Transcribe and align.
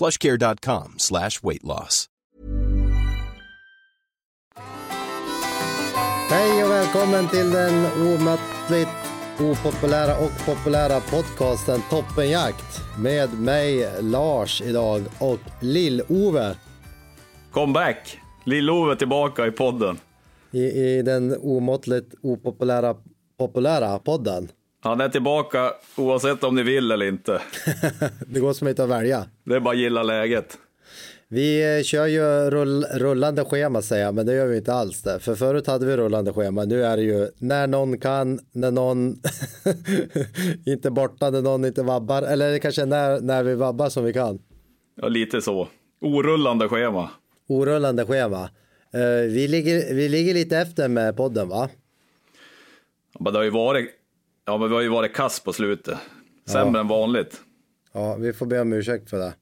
plushcare.com 0.00 0.94
slash 0.96 1.30
weight 1.42 1.62
loss. 1.62 2.06
Hej 6.30 6.64
och 6.64 6.70
välkommen 6.70 7.28
till 7.28 7.50
den 7.50 7.86
omåttligt 7.86 8.90
opopulära 9.40 10.16
och 10.18 10.46
populära 10.46 11.00
podcasten 11.00 11.80
Toppenjakt 11.90 12.80
med 12.98 13.40
mig 13.40 13.88
Lars 14.02 14.62
idag 14.62 15.02
och 15.18 15.38
Lill-Ove 15.60 16.56
Comeback! 17.52 18.18
Lill-Ove 18.44 18.96
tillbaka 18.96 19.46
i 19.46 19.50
podden. 19.50 19.98
i, 20.50 20.60
i 20.60 21.02
den 21.02 21.36
omåttligt 21.40 22.14
opopulära 22.22 22.96
populära 23.38 23.98
podden. 23.98 24.48
Han 24.82 25.00
är 25.00 25.08
tillbaka 25.08 25.72
oavsett 25.96 26.44
om 26.44 26.54
ni 26.54 26.62
vill 26.62 26.90
eller 26.90 27.06
inte. 27.06 27.42
Det 28.26 28.40
går 28.40 28.52
som 28.52 28.68
inte 28.68 28.84
att 28.84 28.90
välja. 28.90 29.26
Det 29.44 29.54
är 29.56 29.60
bara 29.60 29.74
att 29.74 29.80
gilla 29.80 30.02
läget. 30.02 30.58
Vi 31.28 31.76
eh, 31.78 31.82
kör 31.82 32.06
ju 32.06 32.50
rull, 32.50 32.84
rullande 32.84 33.44
schema 33.44 33.82
säger 33.82 34.04
jag, 34.04 34.14
men 34.14 34.26
det 34.26 34.34
gör 34.34 34.46
vi 34.46 34.56
inte 34.56 34.74
alls 34.74 35.02
det. 35.02 35.20
För 35.20 35.34
förut 35.34 35.66
hade 35.66 35.86
vi 35.86 35.96
rullande 35.96 36.32
schema, 36.32 36.64
nu 36.64 36.84
är 36.84 36.96
det 36.96 37.02
ju 37.02 37.28
när 37.38 37.66
någon 37.66 37.98
kan, 37.98 38.40
när 38.52 38.70
någon 38.70 39.16
inte 40.66 40.90
borta, 40.90 41.30
när 41.30 41.42
någon 41.42 41.64
inte 41.64 41.82
vabbar. 41.82 42.22
Eller 42.22 42.58
kanske 42.58 42.82
är 42.82 42.86
när, 42.86 43.20
när 43.20 43.42
vi 43.42 43.54
vabbar 43.54 43.88
som 43.88 44.04
vi 44.04 44.12
kan. 44.12 44.38
Ja, 44.96 45.08
lite 45.08 45.42
så. 45.42 45.68
Orullande 46.00 46.68
schema. 46.68 47.10
Orullande 47.48 48.06
schema. 48.06 48.50
Eh, 48.92 49.00
vi, 49.28 49.48
ligger, 49.48 49.94
vi 49.94 50.08
ligger 50.08 50.34
lite 50.34 50.58
efter 50.58 50.88
med 50.88 51.16
podden 51.16 51.48
va? 51.48 51.68
Men 53.18 53.32
det 53.32 53.38
har 53.38 53.44
ju 53.44 53.50
varit, 53.50 53.90
ja, 54.50 54.58
men 54.58 54.68
vi 54.68 54.74
har 54.74 54.82
ju 54.82 54.88
varit 54.88 55.14
kass 55.14 55.40
på 55.40 55.52
slutet. 55.52 55.98
Sämre 56.46 56.80
än 56.80 56.88
vanligt. 56.88 57.40
Ja, 57.92 58.16
vi 58.16 58.32
får 58.32 58.46
be 58.46 58.60
om 58.60 58.72
ursäkt 58.72 59.10
för 59.10 59.18
det. 59.18 59.34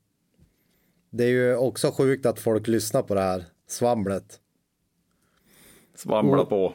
Det 1.11 1.25
är 1.25 1.29
ju 1.29 1.57
också 1.57 1.91
sjukt 1.91 2.27
att 2.27 2.41
folk 2.41 2.69
lyssnar 2.69 3.03
på 3.03 3.15
det 3.15 3.21
här 3.21 3.45
svamlet. 3.69 4.41
Svamla 5.95 6.45
på. 6.45 6.75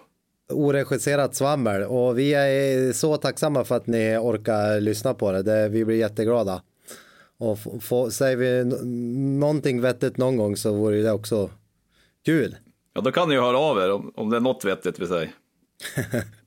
Oregisserat 0.49 1.35
svammel 1.35 1.83
och 1.83 2.19
vi 2.19 2.33
är 2.33 2.93
så 2.93 3.17
tacksamma 3.17 3.63
för 3.63 3.75
att 3.75 3.87
ni 3.87 4.17
orkar 4.17 4.79
lyssna 4.79 5.13
på 5.13 5.31
det. 5.31 5.43
det 5.43 5.69
vi 5.69 5.85
blir 5.85 5.97
jätteglada. 5.97 6.63
Och 7.37 7.59
få, 7.83 8.11
säger 8.11 8.37
vi 8.37 8.65
någonting 9.39 9.81
vettigt 9.81 10.17
någon 10.17 10.37
gång 10.37 10.57
så 10.57 10.73
vore 10.73 11.01
det 11.01 11.11
också 11.11 11.49
kul. 12.25 12.55
Ja, 12.93 13.01
då 13.01 13.11
kan 13.11 13.29
ni 13.29 13.35
ju 13.35 13.41
höra 13.41 13.57
av 13.57 13.77
er 13.77 13.91
om, 13.91 14.11
om 14.15 14.29
det 14.29 14.37
är 14.37 14.41
något 14.41 14.65
vettigt 14.65 14.99
vi 14.99 15.07
säger. 15.07 15.31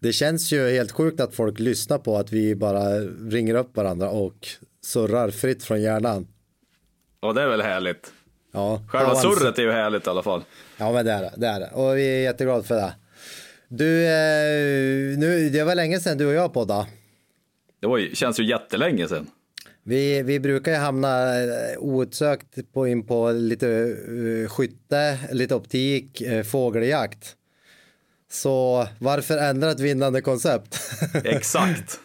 Det 0.00 0.12
känns 0.12 0.52
ju 0.52 0.70
helt 0.70 0.92
sjukt 0.92 1.20
att 1.20 1.34
folk 1.34 1.58
lyssnar 1.58 1.98
på 1.98 2.16
att 2.16 2.32
vi 2.32 2.54
bara 2.54 3.00
ringer 3.30 3.54
upp 3.54 3.76
varandra 3.76 4.10
och 4.10 4.48
surrar 4.84 5.30
fritt 5.30 5.64
från 5.64 5.82
hjärnan. 5.82 6.26
Ja, 7.20 7.32
det 7.32 7.42
är 7.42 7.48
väl 7.48 7.62
härligt. 7.62 8.12
Ja, 8.52 8.82
Själva 8.88 9.12
Ja, 9.14 9.20
surret 9.20 9.58
är 9.58 9.62
ju 9.62 9.70
härligt 9.70 10.06
i 10.06 10.10
alla 10.10 10.22
fall. 10.22 10.44
Ja 10.76 10.92
men 10.92 11.04
det 11.04 11.12
är 11.12 11.22
det, 11.22 11.32
det 11.36 11.46
är 11.46 11.60
det. 11.60 11.70
Och 11.72 11.96
vi 11.96 12.06
är 12.06 12.22
jätteglada 12.22 12.62
för 12.62 12.74
det. 12.74 12.94
Du, 13.68 14.04
eh, 14.04 15.18
nu, 15.18 15.48
det 15.52 15.64
var 15.64 15.74
länge 15.74 16.00
sedan 16.00 16.18
du 16.18 16.26
och 16.26 16.34
jag 16.34 16.52
poddade. 16.52 16.86
Det 17.80 17.86
var 17.86 17.98
ju, 17.98 18.14
känns 18.14 18.40
ju 18.40 18.44
jättelänge 18.44 19.08
sedan. 19.08 19.26
Vi, 19.82 20.22
vi 20.22 20.40
brukar 20.40 20.72
ju 20.72 20.78
hamna 20.78 21.42
eh, 21.42 21.78
outsökt 21.78 22.72
på, 22.72 22.88
in 22.88 23.06
på 23.06 23.30
lite 23.30 23.66
uh, 23.66 24.48
skytte, 24.48 25.18
lite 25.32 25.54
optik, 25.54 26.22
uh, 26.22 26.42
fågeljakt. 26.42 27.36
Så 28.34 28.86
varför 28.98 29.38
ändra 29.38 29.70
ett 29.70 29.80
vinnande 29.80 30.20
koncept? 30.20 30.80
Exakt. 31.24 32.00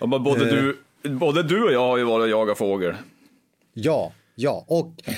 Ja, 0.00 0.06
men 0.06 0.18
Eh. 0.18 0.22
både, 0.24 0.50
du, 0.50 0.78
både 1.10 1.42
du 1.42 1.64
och 1.64 1.72
jag 1.72 1.80
har 1.86 1.96
ju 1.98 2.04
varit 2.04 2.22
och 2.22 2.28
jagat 2.28 2.58
fågel. 2.58 2.94
ja, 3.74 4.12
ja. 4.34 4.64
Och 4.68 5.08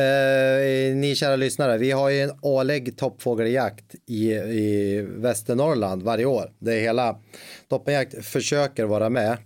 eh, 0.00 0.94
ni 0.96 1.14
kära 1.16 1.36
lyssnare, 1.36 1.78
vi 1.78 1.90
har 1.90 2.10
ju 2.10 2.20
en 2.20 2.32
årlig 2.42 2.96
toppfågeljakt 2.98 3.94
i, 4.06 4.32
i 4.32 5.00
Västernorrland 5.08 6.02
varje 6.02 6.24
år. 6.24 6.52
Det 6.58 6.74
är 6.74 6.80
hela 6.80 7.18
Toppenjakt 7.68 8.24
försöker 8.24 8.84
vara 8.84 9.10
med. 9.10 9.36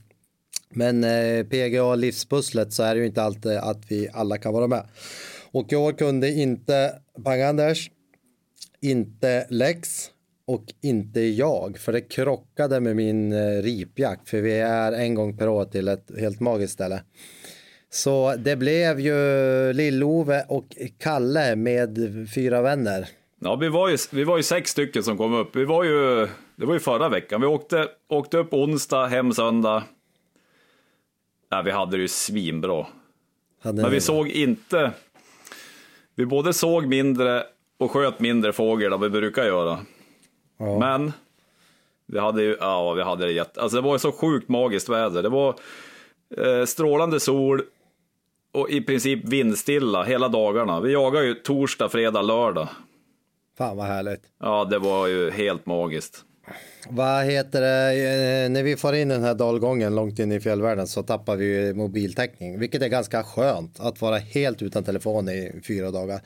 Men 0.70 1.04
eh, 1.04 1.44
PGA 1.46 1.94
livspusslet 1.94 2.72
så 2.72 2.82
är 2.82 2.94
det 2.94 3.00
ju 3.00 3.06
inte 3.06 3.22
alltid 3.22 3.52
att 3.52 3.78
vi 3.88 4.08
alla 4.12 4.38
kan 4.38 4.52
vara 4.52 4.66
med. 4.66 4.86
Och 5.52 5.72
i 5.72 5.76
år 5.76 5.92
kunde 5.92 6.30
inte 6.30 6.94
Pang-Anders, 7.24 7.90
inte 8.84 9.46
Lex 9.50 10.10
och 10.46 10.64
inte 10.82 11.20
jag. 11.20 11.78
För 11.78 11.92
det 11.92 12.00
krockade 12.00 12.80
med 12.80 12.96
min 12.96 13.32
eh, 13.32 13.62
ripjakt. 13.62 14.28
För 14.28 14.40
vi 14.40 14.58
är 14.58 14.92
en 14.92 15.14
gång 15.14 15.36
per 15.36 15.48
år 15.48 15.64
till 15.64 15.88
ett 15.88 16.10
helt 16.18 16.40
magiskt 16.40 16.72
ställe. 16.72 17.02
Så 17.90 18.34
det 18.38 18.56
blev 18.56 19.00
ju 19.00 19.14
Lill-Ove 19.72 20.44
och 20.48 20.76
Kalle 20.98 21.56
med 21.56 21.98
fyra 22.34 22.62
vänner. 22.62 23.08
Ja, 23.40 23.56
vi 23.56 23.68
var, 23.68 23.88
ju, 23.88 23.96
vi 24.12 24.24
var 24.24 24.36
ju 24.36 24.42
sex 24.42 24.70
stycken 24.70 25.02
som 25.02 25.16
kom 25.16 25.34
upp. 25.34 25.56
Vi 25.56 25.64
var 25.64 25.84
ju, 25.84 26.28
det 26.56 26.66
var 26.66 26.74
ju 26.74 26.80
förra 26.80 27.08
veckan. 27.08 27.40
Vi 27.40 27.46
åkte, 27.46 27.88
åkte 28.08 28.38
upp 28.38 28.52
onsdag, 28.52 29.06
hem 29.06 29.32
söndag. 29.32 29.84
Ja, 31.50 31.62
vi 31.62 31.70
hade 31.70 31.96
det 31.96 32.00
ju 32.00 32.08
svinbra. 32.08 32.86
Hade 33.62 33.82
Men 33.82 33.90
vi 33.90 34.00
såg 34.00 34.28
inte... 34.28 34.92
Vi 36.16 36.26
både 36.26 36.52
såg 36.52 36.86
mindre 36.86 37.44
och 37.78 37.90
sköt 37.90 38.20
mindre 38.20 38.52
fågel 38.52 38.92
än 38.92 39.00
vi 39.00 39.10
brukar 39.10 39.44
göra. 39.44 39.78
Ja. 40.58 40.78
Men 40.78 41.12
vi 42.06 42.18
hade 42.18 42.42
ju, 42.42 42.56
ja, 42.60 42.92
vi 42.92 43.02
hade 43.02 43.26
det 43.26 43.32
jätte... 43.32 43.60
Alltså 43.60 43.76
det 43.76 43.82
var 43.82 43.92
ju 43.92 43.98
så 43.98 44.12
sjukt 44.12 44.48
magiskt 44.48 44.88
väder. 44.88 45.22
Det 45.22 45.28
var 45.28 45.54
eh, 46.36 46.64
strålande 46.64 47.20
sol 47.20 47.62
och 48.52 48.70
i 48.70 48.80
princip 48.80 49.24
vindstilla 49.24 50.02
hela 50.02 50.28
dagarna. 50.28 50.80
Vi 50.80 50.92
jagade 50.92 51.26
ju 51.26 51.34
torsdag, 51.34 51.88
fredag, 51.88 52.22
lördag. 52.22 52.68
Fan 53.58 53.76
vad 53.76 53.86
härligt. 53.86 54.22
Ja, 54.40 54.64
det 54.64 54.78
var 54.78 55.06
ju 55.06 55.30
helt 55.30 55.66
magiskt. 55.66 56.24
Vad 56.88 57.24
heter 57.24 57.60
det, 57.60 58.44
eh, 58.44 58.50
när 58.50 58.62
vi 58.62 58.76
får 58.76 58.94
in 58.94 59.08
den 59.08 59.22
här 59.22 59.34
dalgången 59.34 59.94
långt 59.94 60.18
in 60.18 60.32
i 60.32 60.40
fjällvärlden 60.40 60.86
så 60.86 61.02
tappar 61.02 61.36
vi 61.36 61.74
mobiltäckning, 61.74 62.58
vilket 62.58 62.82
är 62.82 62.88
ganska 62.88 63.22
skönt 63.22 63.80
att 63.80 64.00
vara 64.00 64.18
helt 64.18 64.62
utan 64.62 64.84
telefon 64.84 65.28
i 65.28 65.60
fyra 65.66 65.90
dagar. 65.90 66.20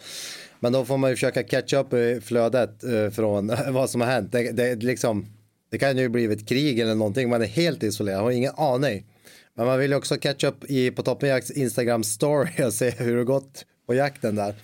Men 0.60 0.72
då 0.72 0.84
får 0.84 0.99
man 0.99 1.10
ju 1.10 1.16
försöka 1.16 1.43
catcha 1.43 1.78
upp 1.78 1.93
i 1.93 2.21
flödet 2.25 2.84
eh, 2.84 3.10
från 3.10 3.53
vad 3.71 3.91
som 3.91 4.01
har 4.01 4.09
hänt. 4.09 4.33
Det, 4.33 4.53
det, 4.53 4.83
liksom, 4.83 5.27
det 5.71 5.78
kan 5.78 5.99
ju 5.99 6.09
bli 6.09 6.25
ett 6.25 6.49
krig 6.49 6.78
eller 6.78 6.95
någonting, 6.95 7.28
man 7.28 7.43
är 7.43 7.47
helt 7.47 7.83
isolerad, 7.83 8.21
har 8.21 8.31
ingen 8.31 8.55
aning. 8.57 9.05
Men 9.55 9.66
man 9.66 9.78
vill 9.78 9.91
ju 9.91 9.97
också 9.97 10.16
catcha 10.16 10.49
upp 10.49 10.65
i, 10.65 10.91
på 10.91 11.03
Toppenjakts 11.03 11.51
Instagram 11.51 12.05
story 12.05 12.65
och 12.66 12.72
se 12.72 12.91
hur 12.91 13.16
det 13.16 13.25
gått 13.25 13.65
på 13.87 13.95
jakten 13.95 14.34
där. 14.34 14.55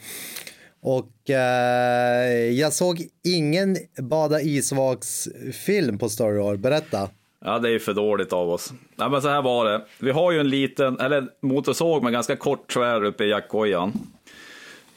Och 0.84 1.30
eh, 1.30 2.50
jag 2.50 2.72
såg 2.72 3.06
ingen 3.24 3.76
bada 3.98 4.40
isvaksfilm 4.40 5.98
på 5.98 6.08
Story 6.08 6.38
år. 6.38 6.56
Berätta. 6.56 7.08
Ja, 7.44 7.58
det 7.58 7.68
är 7.68 7.72
ju 7.72 7.80
för 7.80 7.94
dåligt 7.94 8.32
av 8.32 8.50
oss. 8.50 8.72
Nej, 8.96 9.10
men 9.10 9.22
så 9.22 9.28
här 9.28 9.42
var 9.42 9.64
det. 9.64 9.84
Vi 10.00 10.10
har 10.10 10.32
ju 10.32 10.40
en 10.40 10.48
liten, 10.48 11.00
eller 11.00 11.28
motorsåg 11.42 12.02
med 12.02 12.12
ganska 12.12 12.36
kort 12.36 12.72
tvär 12.72 13.04
uppe 13.04 13.24
i 13.24 13.30
jackkojan. 13.30 13.92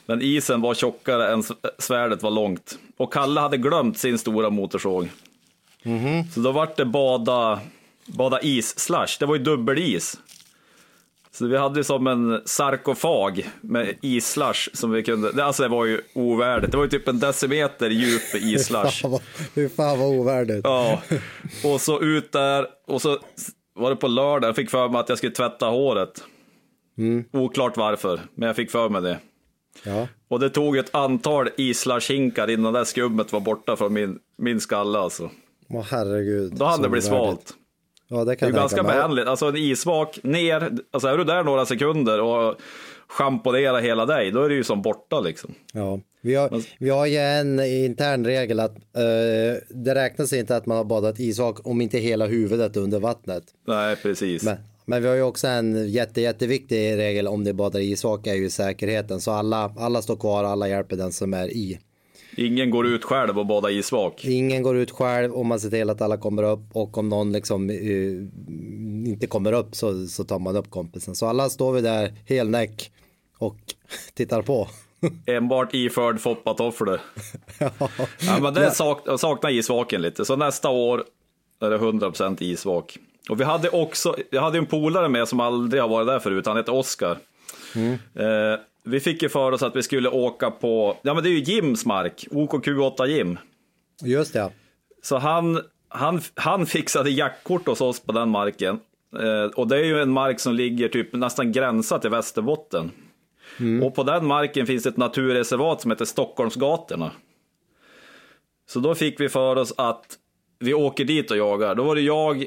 Men 0.07 0.21
isen 0.21 0.61
var 0.61 0.73
tjockare 0.73 1.31
än 1.33 1.43
svärdet 1.79 2.23
var 2.23 2.31
långt. 2.31 2.77
Och 2.97 3.13
Kalle 3.13 3.39
hade 3.39 3.57
glömt 3.57 3.97
sin 3.97 4.17
stora 4.17 4.49
motorsåg. 4.49 5.09
Så 6.33 6.39
då 6.39 6.51
vart 6.51 6.75
det 6.77 6.85
bada, 6.85 7.59
bada 8.05 8.39
is-slush. 8.41 9.17
Det 9.19 9.25
var 9.25 9.35
ju 9.35 9.43
dubbelis. 9.43 10.19
Så 11.31 11.47
vi 11.47 11.57
hade 11.57 11.83
som 11.83 12.07
en 12.07 12.41
sarkofag 12.45 13.49
med 13.61 13.93
islush 14.01 14.69
som 14.73 14.91
vi 14.91 15.03
kunde, 15.03 15.43
alltså 15.45 15.63
det 15.63 15.69
var 15.69 15.85
ju 15.85 16.01
ovärdigt. 16.13 16.71
Det 16.71 16.77
var 16.77 16.83
ju 16.83 16.89
typ 16.89 17.07
en 17.07 17.19
decimeter 17.19 17.89
djup 17.89 18.21
vad- 19.03 19.21
Hur 19.53 19.69
fan 19.69 19.99
vad 19.99 20.09
ovärdigt. 20.09 20.61
Ja, 20.63 21.01
och 21.63 21.81
så 21.81 22.01
ut 22.01 22.31
där 22.31 22.67
och 22.87 23.01
så 23.01 23.19
var 23.75 23.89
det 23.89 23.95
på 23.95 24.07
lördag, 24.07 24.47
jag 24.47 24.55
fick 24.55 24.69
för 24.69 24.89
mig 24.89 24.99
att 24.99 25.09
jag 25.09 25.17
skulle 25.17 25.33
tvätta 25.33 25.65
håret. 25.65 26.23
Oklart 27.33 27.77
varför, 27.77 28.21
men 28.35 28.47
jag 28.47 28.55
fick 28.55 28.71
för 28.71 28.89
mig 28.89 29.01
det. 29.01 29.19
Ja. 29.83 30.07
Och 30.27 30.39
det 30.39 30.49
tog 30.49 30.77
ett 30.77 30.95
antal 30.95 31.49
islush-hinkar 31.57 32.49
innan 32.49 32.73
det 32.73 32.85
skummet 32.85 33.33
var 33.33 33.39
borta 33.39 33.75
från 33.75 33.93
min, 33.93 34.19
min 34.37 34.61
skalle 34.61 34.99
alltså. 34.99 35.29
Åh 35.69 35.85
herregud. 35.91 36.53
Då 36.55 36.65
hade 36.65 36.83
det 36.83 36.89
blivit 36.89 37.05
svalt. 37.05 37.53
Ja, 38.09 38.17
det 38.17 38.35
Det 38.35 38.45
är 38.45 38.51
ganska 38.51 38.83
behändigt. 38.83 39.27
Alltså 39.27 39.45
en 39.45 39.55
isvak 39.55 40.19
ner, 40.23 40.71
alltså 40.91 41.07
är 41.07 41.17
du 41.17 41.23
där 41.23 41.43
några 41.43 41.65
sekunder 41.65 42.21
och 42.21 42.55
schamponera 43.07 43.79
hela 43.79 44.05
dig, 44.05 44.31
då 44.31 44.43
är 44.43 44.49
det 44.49 44.55
ju 44.55 44.63
som 44.63 44.81
borta 44.81 45.19
liksom. 45.19 45.53
Ja, 45.73 45.99
vi 46.21 46.35
har, 46.35 46.61
vi 46.79 46.89
har 46.89 47.05
ju 47.05 47.17
en 47.17 47.59
intern 47.59 48.25
regel 48.25 48.59
att 48.59 48.75
eh, 48.75 49.61
det 49.69 49.95
räknas 49.95 50.33
inte 50.33 50.55
att 50.55 50.65
man 50.65 50.77
har 50.77 50.83
badat 50.83 51.19
isvak 51.19 51.67
om 51.67 51.81
inte 51.81 51.97
hela 51.97 52.25
huvudet 52.25 52.77
under 52.77 52.99
vattnet. 52.99 53.43
Nej, 53.67 53.95
precis. 53.95 54.43
Men, 54.43 54.57
men 54.89 55.01
vi 55.01 55.07
har 55.07 55.15
ju 55.15 55.21
också 55.21 55.47
en 55.47 55.89
jätte, 55.89 56.21
jätteviktig 56.21 56.97
regel 56.97 57.27
om 57.27 57.43
det 57.43 57.53
badar 57.53 57.79
isvak 57.79 58.27
är 58.27 58.35
ju 58.35 58.49
säkerheten. 58.49 59.21
Så 59.21 59.31
alla, 59.31 59.73
alla 59.77 60.01
står 60.01 60.15
kvar, 60.15 60.43
alla 60.43 60.67
hjälper 60.67 60.95
den 60.95 61.11
som 61.11 61.33
är 61.33 61.47
i. 61.47 61.79
Ingen 62.37 62.69
går 62.69 62.87
ut 62.87 63.03
själv 63.03 63.39
och 63.39 63.45
badar 63.45 63.69
isvak. 63.69 64.25
Ingen 64.25 64.63
går 64.63 64.77
ut 64.77 64.91
själv 64.91 65.33
och 65.33 65.45
man 65.45 65.59
ser 65.59 65.69
till 65.69 65.89
att 65.89 66.01
alla 66.01 66.17
kommer 66.17 66.43
upp 66.43 66.69
och 66.73 66.97
om 66.97 67.09
någon 67.09 67.31
liksom 67.31 67.69
eh, 67.69 67.77
inte 69.09 69.27
kommer 69.27 69.53
upp 69.53 69.75
så, 69.75 70.07
så 70.07 70.23
tar 70.23 70.39
man 70.39 70.55
upp 70.55 70.69
kompisen. 70.69 71.15
Så 71.15 71.25
alla 71.27 71.49
står 71.49 71.73
vi 71.73 71.81
där 71.81 72.13
helnäck 72.25 72.91
och 73.37 73.57
tittar 74.13 74.41
på. 74.41 74.67
Enbart 75.25 75.73
iförd 75.73 76.19
foppatofflor. 76.19 77.01
ja, 77.59 78.39
men 78.41 78.53
det 78.53 78.71
saknar 79.17 79.49
isvaken 79.49 80.01
lite, 80.01 80.25
så 80.25 80.35
nästa 80.35 80.69
år 80.69 81.03
är 81.61 81.69
det 81.69 81.77
100% 81.77 82.43
isvak. 82.43 82.97
Och 83.29 83.39
vi 83.39 83.43
hade 83.43 83.69
också, 83.69 84.15
jag 84.29 84.41
hade 84.41 84.57
en 84.57 84.65
polare 84.65 85.09
med 85.09 85.27
som 85.27 85.39
aldrig 85.39 85.81
har 85.81 85.89
varit 85.89 86.07
där 86.07 86.19
förut, 86.19 86.45
han 86.45 86.57
heter 86.57 86.73
Oskar. 86.73 87.17
Eh, 88.15 88.59
vi 88.83 88.99
fick 88.99 89.21
ju 89.21 89.29
för 89.29 89.51
oss 89.51 89.63
att 89.63 89.75
vi 89.75 89.83
skulle 89.83 90.09
åka 90.09 90.51
på, 90.51 90.97
ja 91.01 91.13
men 91.13 91.23
det 91.23 91.29
är 91.29 91.31
ju 91.31 91.53
Jims 91.53 91.85
mark, 91.85 92.25
OKQ8 92.31 93.05
Jim. 93.05 93.37
Just 94.03 94.33
det. 94.33 94.51
Så 95.01 95.17
han, 95.17 95.61
han, 95.89 96.21
han 96.35 96.65
fixade 96.65 97.09
jackkort 97.09 97.67
hos 97.67 97.81
oss 97.81 97.99
på 97.99 98.11
den 98.11 98.29
marken. 98.29 98.79
Eh, 99.19 99.51
och 99.55 99.67
det 99.67 99.77
är 99.77 99.83
ju 99.83 100.01
en 100.01 100.11
mark 100.11 100.39
som 100.39 100.53
ligger 100.53 100.87
typ 100.87 101.13
nästan 101.13 101.51
gränsat 101.51 102.01
till 102.01 102.11
Västerbotten. 102.11 102.91
Och 103.83 103.95
på 103.95 104.03
den 104.03 104.25
marken 104.25 104.65
finns 104.65 104.85
ett 104.85 104.97
naturreservat 104.97 105.81
som 105.81 105.91
heter 105.91 106.05
Stockholmsgatorna. 106.05 107.11
Så 108.69 108.79
då 108.79 108.95
fick 108.95 109.19
vi 109.19 109.29
för 109.29 109.55
oss 109.55 109.73
att 109.77 110.17
vi 110.59 110.73
åker 110.73 111.05
dit 111.05 111.31
och 111.31 111.37
jagar. 111.37 111.75
Då 111.75 111.83
var 111.83 111.95
det 111.95 112.01
jag, 112.01 112.45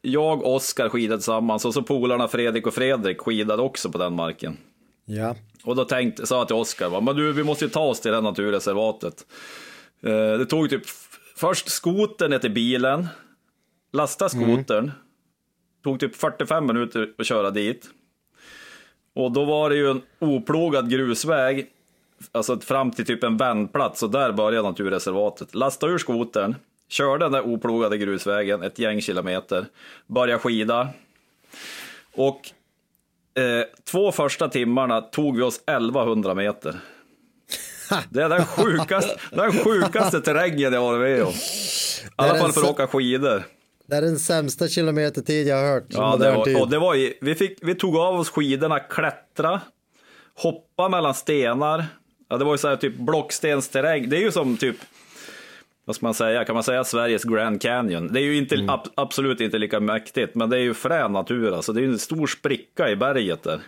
jag 0.00 0.42
och 0.42 0.54
Oskar 0.54 0.88
skidade 0.88 1.18
tillsammans 1.18 1.64
och 1.64 1.74
så 1.74 1.82
polarna 1.82 2.28
Fredrik 2.28 2.66
och 2.66 2.74
Fredrik 2.74 3.20
skidade 3.20 3.62
också 3.62 3.90
på 3.90 3.98
den 3.98 4.14
marken. 4.14 4.56
Ja, 5.04 5.36
Och 5.64 5.76
då 5.76 5.84
tänkte, 5.84 6.26
sa 6.26 6.38
jag 6.38 6.46
till 6.46 6.56
Oskar, 6.56 7.00
men 7.00 7.16
du, 7.16 7.32
vi 7.32 7.44
måste 7.44 7.64
ju 7.64 7.70
ta 7.70 7.80
oss 7.80 8.00
till 8.00 8.10
det 8.10 8.16
här 8.16 8.22
naturreservatet. 8.22 9.26
Eh, 10.02 10.38
det 10.38 10.46
tog 10.46 10.70
typ 10.70 10.82
först 11.36 11.68
skotern 11.68 12.30
ner 12.30 12.38
till 12.38 12.50
bilen, 12.50 13.08
lasta 13.92 14.28
skotern, 14.28 14.90
tog 15.84 16.00
typ 16.00 16.16
45 16.16 16.66
minuter 16.66 17.10
att 17.18 17.26
köra 17.26 17.50
dit. 17.50 17.90
Och 19.14 19.32
då 19.32 19.44
var 19.44 19.70
det 19.70 19.76
ju 19.76 19.90
en 19.90 20.02
oplogad 20.18 20.90
grusväg, 20.90 21.66
alltså 22.32 22.60
fram 22.60 22.90
till 22.90 23.06
typ 23.06 23.24
en 23.24 23.36
vändplats 23.36 24.02
och 24.02 24.10
där 24.10 24.32
började 24.32 24.68
naturreservatet. 24.68 25.54
Lasta 25.54 25.86
ur 25.86 25.98
skotern, 25.98 26.54
körde 26.92 27.24
den 27.24 27.32
där 27.32 27.46
oplogade 27.46 27.98
grusvägen 27.98 28.62
ett 28.62 28.78
gäng 28.78 29.00
kilometer, 29.00 29.66
började 30.06 30.38
skida. 30.38 30.88
Och 32.14 32.52
Eh, 33.34 33.64
två 33.90 34.12
första 34.12 34.48
timmarna 34.48 35.00
tog 35.00 35.36
vi 35.36 35.42
oss 35.42 35.56
1100 35.66 36.34
meter. 36.34 36.80
Det 38.10 38.22
är 38.22 38.28
den 38.28 38.44
sjukaste, 38.44 39.16
den 39.30 39.52
sjukaste 39.52 40.20
terrängen 40.20 40.72
jag 40.72 40.80
varit 40.80 41.00
med 41.00 41.22
om. 41.22 41.32
I 41.32 41.34
alla 42.16 42.38
fall 42.38 42.52
för 42.52 42.60
att 42.60 42.70
åka 42.70 42.86
skidor. 42.86 43.42
det 43.86 43.96
är 43.96 44.02
den 44.02 44.18
sämsta 44.18 44.68
kilometertid 44.68 45.46
jag 45.46 45.56
har 45.56 45.72
hört. 45.72 45.90
i 45.90 45.94
Ja, 45.94 46.16
det 46.16 46.30
var, 46.30 46.62
och 46.62 46.70
det 46.70 46.78
var 46.78 46.94
ju, 46.94 47.14
vi, 47.20 47.34
fick, 47.34 47.58
vi 47.62 47.74
tog 47.74 47.96
av 47.96 48.20
oss 48.20 48.30
skidorna, 48.30 48.80
klättra, 48.80 49.60
hoppa 50.34 50.88
mellan 50.88 51.14
stenar. 51.14 51.86
Ja, 52.28 52.36
det 52.36 52.44
var 52.44 52.52
ju 52.52 52.58
så 52.58 52.68
här 52.68 52.76
typ 52.76 52.96
blockstensterräng. 52.96 54.08
Det 54.08 54.16
är 54.16 54.20
ju 54.20 54.32
som 54.32 54.56
typ, 54.56 54.76
vad 55.84 55.96
ska 55.96 56.06
man 56.06 56.14
säga, 56.14 56.44
kan 56.44 56.54
man 56.54 56.62
säga 56.64 56.84
Sveriges 56.84 57.24
Grand 57.24 57.60
Canyon? 57.62 58.12
Det 58.12 58.20
är 58.20 58.24
ju 58.24 58.36
inte, 58.36 58.54
Mm. 58.54 58.68
ab, 58.68 58.80
absolut 58.94 59.40
inte 59.40 59.58
lika 59.58 59.80
mäktigt, 59.80 60.34
men 60.34 60.50
det 60.50 60.56
är 60.56 60.60
ju 60.60 60.74
frän 60.74 61.12
natur 61.12 61.52
alltså. 61.54 61.72
Det 61.72 61.80
är 61.80 61.82
ju 61.82 61.92
en 61.92 61.98
stor 61.98 62.26
spricka 62.26 62.90
i 62.90 62.96
berget 62.96 63.42
där. 63.42 63.60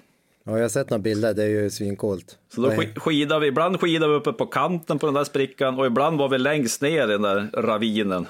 Ja, 0.47 0.53
jag 0.53 0.61
har 0.65 0.69
sett 0.69 0.91
några 0.91 1.03
bilder, 1.03 1.35
det 1.35 1.43
är 1.43 1.49
ju 1.49 1.71
svincoolt. 1.71 2.39
Så 2.55 2.61
då 2.61 2.69
Nej. 2.69 2.77
sk- 2.79 2.99
skidade 2.99 3.41
vi, 3.41 3.47
ibland 3.47 3.81
skidade 3.81 4.13
vi 4.13 4.19
uppe 4.19 4.33
på 4.33 4.47
kanten 4.47 4.99
på 4.99 5.07
den 5.07 5.15
där 5.15 5.25
sprickan 5.25 5.79
och 5.79 5.87
ibland 5.87 6.19
var 6.19 6.29
vi 6.29 6.39
längst 6.39 6.83
ner 6.83 7.05
i 7.05 7.13
den 7.13 7.23
där 7.23 7.49
ravinen. 7.55 8.27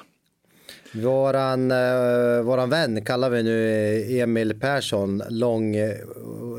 Våran, 0.92 1.70
eh, 1.70 2.42
våran 2.42 2.70
vän 2.70 3.04
kallar 3.04 3.30
vi 3.30 3.42
nu 3.42 4.20
Emil 4.20 4.60
Persson, 4.60 5.22
lång, 5.30 5.76
eh, 5.76 5.94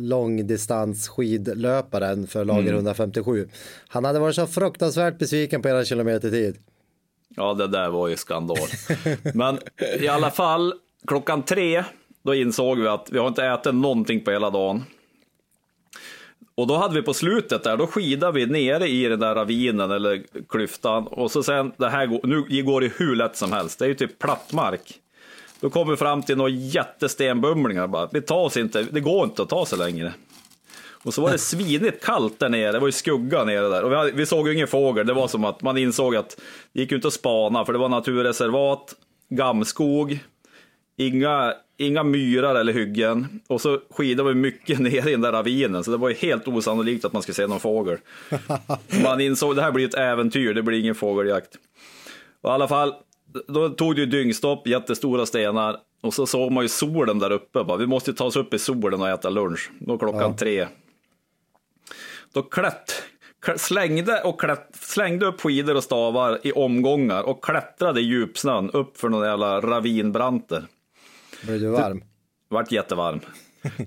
långdistans 0.01 1.07
skidlöparen 1.10 2.27
för 2.27 2.45
lager 2.45 2.62
Mm. 2.62 2.75
157. 2.75 3.48
Han 3.88 4.06
hade 4.06 4.19
varit 4.19 4.36
så 4.36 4.48
fruktansvärt 4.48 5.18
besviken 5.19 5.62
på 5.62 5.68
era 5.69 5.86
kilometertid. 5.86 6.56
Ja, 7.36 7.54
det 7.54 7.68
där 7.68 7.90
var 7.90 8.08
ju 8.08 8.18
skandal. 8.18 8.68
Men 9.34 9.60
i 10.00 10.08
alla 10.08 10.32
fall, 10.32 10.74
klockan 11.08 11.44
tre, 11.44 11.84
då 12.24 12.36
insåg 12.36 12.80
vi 12.80 12.88
att 12.88 13.08
vi 13.12 13.20
har 13.20 13.28
inte 13.28 13.46
ätit 13.46 13.74
någonting 13.74 14.24
på 14.24 14.32
hela 14.32 14.50
dagen. 14.50 14.84
Och 16.56 16.68
då 16.68 16.78
hade 16.78 16.96
vi 16.96 17.02
på 17.02 17.14
slutet 17.14 17.64
där, 17.64 17.78
då 17.78 17.88
skidade 17.88 18.34
vi 18.34 18.46
nere 18.46 18.88
i 18.88 19.08
den 19.08 19.20
där 19.20 19.36
ravinen 19.36 19.92
eller 19.92 20.24
klyftan. 20.50 21.08
Och 21.08 21.32
så 21.32 21.44
sen, 21.44 21.72
det 21.78 21.90
här 21.90 22.06
går, 22.06 22.20
nu 22.24 22.64
går 22.64 22.82
det 22.82 22.92
hur 22.98 23.16
lätt 23.16 23.36
som 23.36 23.52
helst, 23.52 23.80
det 23.80 23.86
är 23.86 23.90
ju 23.90 23.96
typ 23.96 24.20
platt 24.20 24.54
mark. 24.54 24.94
Då 25.60 25.70
kom 25.70 25.90
vi 25.90 25.96
fram 25.96 26.24
till 26.24 26.38
några 26.38 26.50
jättestenbumlingar 26.50 27.88
bara. 27.88 28.10
Vi 28.12 28.22
tar 28.22 28.40
oss 28.44 28.58
inte, 28.58 28.84
det 28.84 29.00
går 29.00 29.24
inte 29.24 29.42
att 29.42 29.50
ta 29.50 29.66
sig 29.66 29.78
längre. 29.78 30.14
Och 31.06 31.13
så 31.13 31.22
var 31.22 31.31
det 31.31 31.38
svinigt 31.38 32.06
kallt 32.06 32.40
där 32.40 32.50
nere, 32.50 32.72
det 32.72 32.80
var 32.80 32.88
ju 32.88 32.92
skugga 32.92 33.44
nere 33.44 33.68
där. 33.69 33.84
Och 33.84 33.92
vi, 33.92 33.96
hade, 33.96 34.12
vi 34.12 34.25
såg 34.25 34.48
ju 34.48 34.53
ingen 34.53 34.68
fågel, 34.68 35.08
det 35.08 35.13
var 35.13 35.27
som 35.27 35.46
att 35.46 35.62
man 35.62 35.77
insåg 35.77 36.15
att 36.15 36.41
det 36.74 36.80
gick 36.80 36.91
ju 36.91 36.96
inte 36.96 37.08
att 37.08 37.13
spana 37.13 37.65
för 37.65 37.74
det 37.74 37.80
var 37.80 37.89
naturreservat, 37.89 38.96
gamskog, 39.30 40.20
inga, 40.98 41.53
inga 41.77 42.03
myrar 42.03 42.56
eller 42.56 42.74
hyggen. 42.74 43.41
Och 43.48 43.62
så 43.62 43.80
skidade 43.89 44.30
vi 44.30 44.36
mycket 44.36 44.80
ner 44.80 45.08
i 45.08 45.12
den 45.12 45.22
där 45.22 45.32
ravinen, 45.32 45.84
så 45.84 45.91
det 45.91 45.98
var 45.98 46.10
ju 46.10 46.15
helt 46.15 46.48
osannolikt 46.48 47.06
att 47.06 47.13
man 47.13 47.22
skulle 47.22 47.36
se 47.36 47.48
någon 47.48 47.60
fågel. 47.60 47.98
Man 49.03 49.22
insåg 49.22 49.50
att 49.50 49.56
det 49.56 49.62
här 49.62 49.72
blir 49.72 49.88
ett 49.88 49.96
äventyr, 49.96 50.53
det 50.53 50.63
blir 50.63 50.80
ingen 50.80 50.96
fågeljakt. 50.96 51.50
Och 52.41 52.50
I 52.50 52.53
alla 52.53 52.68
fall, 52.68 52.94
då 53.48 53.70
tog 53.70 53.96
det 53.96 54.01
ju 54.01 54.06
dyngstopp, 54.06 54.68
jättestora 54.68 55.25
stenar. 55.25 55.77
Och 56.01 56.13
så 56.13 56.25
såg 56.25 56.51
man 56.51 56.63
ju 56.63 56.68
solen 56.68 57.20
där 57.20 57.32
uppe. 57.32 57.63
Bara. 57.63 57.77
Vi 57.77 57.88
måste 57.88 58.12
ju 58.12 58.15
ta 58.15 58.25
oss 58.25 58.36
upp 58.36 58.53
i 58.53 58.60
solen 58.60 59.01
och 59.01 59.10
äta 59.10 59.30
lunch. 59.30 59.72
Då 59.80 59.98
klockan 59.98 60.36
tre. 60.36 60.68
Då 62.36 62.42
klätt, 62.42 63.04
kl- 63.46 63.58
slängde, 63.58 64.22
och 64.22 64.39
klätt, 64.39 64.70
slängde 64.82 65.25
upp 65.25 65.42
skidor 65.42 65.75
och 65.75 65.84
stavar 65.84 66.39
i 66.44 66.51
omgångar 66.51 67.24
och 67.24 67.44
klättrade 67.44 68.01
i 68.01 68.04
djupsnön 68.04 68.70
upp 68.70 68.98
för 68.98 69.10
några 69.10 69.27
jävla 69.27 69.62
ravinbranter. 69.62 70.65
Blev 71.44 71.60
du 71.60 71.68
varm? 71.68 72.04
Vart 72.50 72.72
jättevarm. 72.72 73.20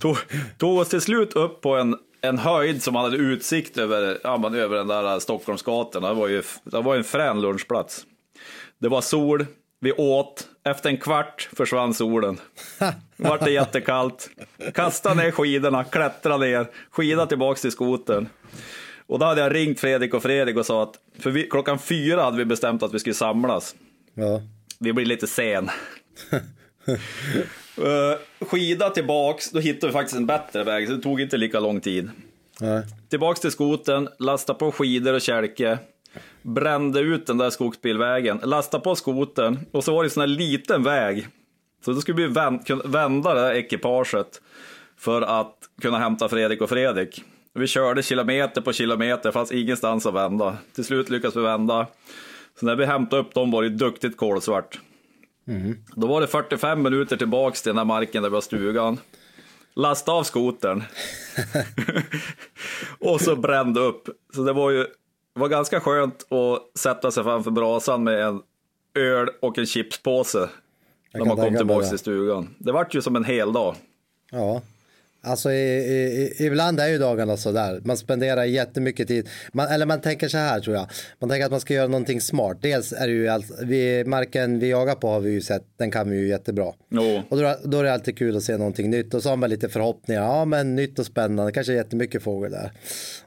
Tog, 0.00 0.16
tog 0.58 0.78
oss 0.78 0.88
till 0.88 1.00
slut 1.00 1.36
upp 1.36 1.60
på 1.60 1.76
en, 1.76 1.96
en 2.20 2.38
höjd 2.38 2.82
som 2.82 2.94
hade 2.94 3.16
utsikt 3.16 3.78
över, 3.78 4.18
ja, 4.22 4.56
över 4.56 4.76
den 4.76 4.88
där 4.88 5.18
Stockholmsgatorna. 5.18 6.08
Det 6.08 6.14
var 6.14 6.28
ju 6.28 6.42
det 6.64 6.80
var 6.80 6.96
en 6.96 7.04
frän 7.04 7.40
lunchplats. 7.40 8.06
Det 8.78 8.88
var 8.88 9.00
sol, 9.00 9.46
vi 9.80 9.92
åt, 9.92 10.48
efter 10.64 10.90
en 10.90 10.96
kvart 10.96 11.48
försvann 11.56 11.94
solen. 11.94 12.40
Vart 13.16 13.44
det 13.44 13.50
jättekallt. 13.50 14.30
Kasta 14.74 15.14
ner 15.14 15.30
skidorna, 15.30 15.84
klättra 15.84 16.36
ner, 16.36 16.70
skida 16.90 17.26
tillbaks 17.26 17.60
till 17.60 17.70
skotern. 17.72 18.28
Och 19.06 19.18
då 19.18 19.26
hade 19.26 19.40
jag 19.40 19.54
ringt 19.54 19.80
Fredrik 19.80 20.14
och 20.14 20.22
Fredrik 20.22 20.56
och 20.56 20.66
sa 20.66 20.82
att, 20.82 20.94
för 21.18 21.30
vi, 21.30 21.42
klockan 21.42 21.78
fyra 21.78 22.22
hade 22.22 22.36
vi 22.36 22.44
bestämt 22.44 22.82
att 22.82 22.94
vi 22.94 22.98
skulle 22.98 23.14
samlas. 23.14 23.74
Ja. 24.14 24.42
Vi 24.78 24.92
blir 24.92 25.06
lite 25.06 25.26
sen. 25.26 25.70
uh, 27.78 28.16
skida 28.46 28.90
tillbaks, 28.90 29.50
då 29.50 29.60
hittade 29.60 29.86
vi 29.86 29.92
faktiskt 29.92 30.16
en 30.16 30.26
bättre 30.26 30.64
väg, 30.64 30.88
så 30.88 30.94
det 30.94 31.02
tog 31.02 31.20
inte 31.20 31.36
lika 31.36 31.60
lång 31.60 31.80
tid. 31.80 32.10
Nej. 32.60 32.82
Tillbaks 33.08 33.40
till 33.40 33.50
skoten, 33.50 34.08
lasta 34.18 34.54
på 34.54 34.72
skidor 34.72 35.14
och 35.14 35.20
kälke, 35.20 35.78
brände 36.42 37.00
ut 37.00 37.26
den 37.26 37.38
där 37.38 37.50
skogsbilvägen, 37.50 38.40
lasta 38.44 38.80
på 38.80 38.94
skoten 38.94 39.58
och 39.72 39.84
så 39.84 39.94
var 39.94 40.02
det 40.02 40.06
en 40.06 40.10
sån 40.10 40.20
här 40.20 40.26
liten 40.26 40.82
väg. 40.82 41.28
Så 41.84 41.92
då 41.92 42.00
skulle 42.00 42.26
vi 42.26 42.34
vända 42.84 43.34
det 43.34 43.40
här 43.40 43.54
ekipaget 43.54 44.42
för 44.96 45.22
att 45.22 45.54
kunna 45.82 45.98
hämta 45.98 46.28
Fredrik 46.28 46.60
och 46.60 46.68
Fredrik. 46.68 47.24
Vi 47.54 47.66
körde 47.66 48.02
kilometer 48.02 48.60
på 48.60 48.72
kilometer, 48.72 49.32
fanns 49.32 49.52
ingenstans 49.52 50.06
att 50.06 50.14
vända. 50.14 50.56
Till 50.74 50.84
slut 50.84 51.10
lyckades 51.10 51.36
vi 51.36 51.40
vända. 51.40 51.86
Så 52.60 52.66
när 52.66 52.76
vi 52.76 52.84
hämtade 52.84 53.22
upp 53.22 53.34
dem 53.34 53.50
var 53.50 53.62
det 53.62 53.68
duktigt 53.68 54.16
kolsvart. 54.16 54.78
Då 55.94 56.06
var 56.06 56.20
det 56.20 56.26
45 56.26 56.82
minuter 56.82 57.16
tillbaks 57.16 57.62
till 57.62 57.70
den 57.70 57.78
här 57.78 57.84
marken 57.84 58.22
där 58.22 58.30
vi 58.30 58.36
har 58.36 58.40
stugan. 58.40 58.98
Lasta 59.74 60.12
av 60.12 60.22
skotern. 60.22 60.82
och 62.98 63.20
så 63.20 63.36
brände 63.36 63.80
upp. 63.80 64.08
Så 64.34 64.42
det 64.42 64.52
var 64.52 64.70
ju 64.70 64.86
var 65.38 65.48
ganska 65.48 65.80
skönt 65.80 66.32
att 66.32 66.78
sätta 66.78 67.10
sig 67.10 67.22
framför 67.24 67.50
brasan 67.50 68.04
med 68.04 68.22
en 68.22 68.42
öl 68.94 69.28
och 69.42 69.58
en 69.58 69.66
chipspåse. 69.66 70.48
När 71.14 71.24
man 71.24 71.36
kom 71.36 71.52
det. 71.52 71.88
till 71.88 71.98
stugan. 71.98 72.54
Det 72.58 72.72
vart 72.72 72.94
ju 72.94 73.02
som 73.02 73.16
en 73.16 73.24
hel 73.24 73.52
dag. 73.52 73.74
Ja. 74.30 74.62
Alltså 75.28 75.52
i, 75.52 76.34
i, 76.38 76.46
ibland 76.46 76.80
är 76.80 76.88
ju 76.88 76.98
dagarna 76.98 77.36
sådär. 77.36 77.80
Man 77.84 77.96
spenderar 77.96 78.44
jättemycket 78.44 79.08
tid. 79.08 79.28
Man, 79.52 79.68
eller 79.68 79.86
man 79.86 80.00
tänker 80.00 80.28
så 80.28 80.38
här 80.38 80.60
tror 80.60 80.76
jag. 80.76 80.86
Man 81.20 81.30
tänker 81.30 81.44
att 81.44 81.50
man 81.50 81.60
ska 81.60 81.74
göra 81.74 81.86
någonting 81.88 82.20
smart. 82.20 82.56
Dels 82.62 82.92
är 82.92 83.06
det 83.06 83.12
ju 83.12 83.28
allt, 83.28 83.46
vi, 83.62 84.04
marken 84.04 84.58
vi 84.58 84.70
jagar 84.70 84.94
på 84.94 85.08
har 85.08 85.20
vi 85.20 85.30
ju 85.30 85.40
sett, 85.40 85.62
den 85.78 85.90
kan 85.90 86.10
vi 86.10 86.16
ju 86.16 86.28
jättebra. 86.28 86.72
Jo. 86.90 87.22
Och 87.28 87.36
då, 87.38 87.54
då 87.64 87.78
är 87.78 87.84
det 87.84 87.92
alltid 87.92 88.18
kul 88.18 88.36
att 88.36 88.42
se 88.42 88.56
någonting 88.56 88.90
nytt. 88.90 89.14
Och 89.14 89.22
så 89.22 89.28
har 89.28 89.36
man 89.36 89.50
lite 89.50 89.68
förhoppningar. 89.68 90.22
Ja 90.22 90.44
men 90.44 90.74
nytt 90.76 90.98
och 90.98 91.06
spännande, 91.06 91.52
kanske 91.52 91.72
jättemycket 91.72 92.22
fågel 92.22 92.52
där. 92.52 92.72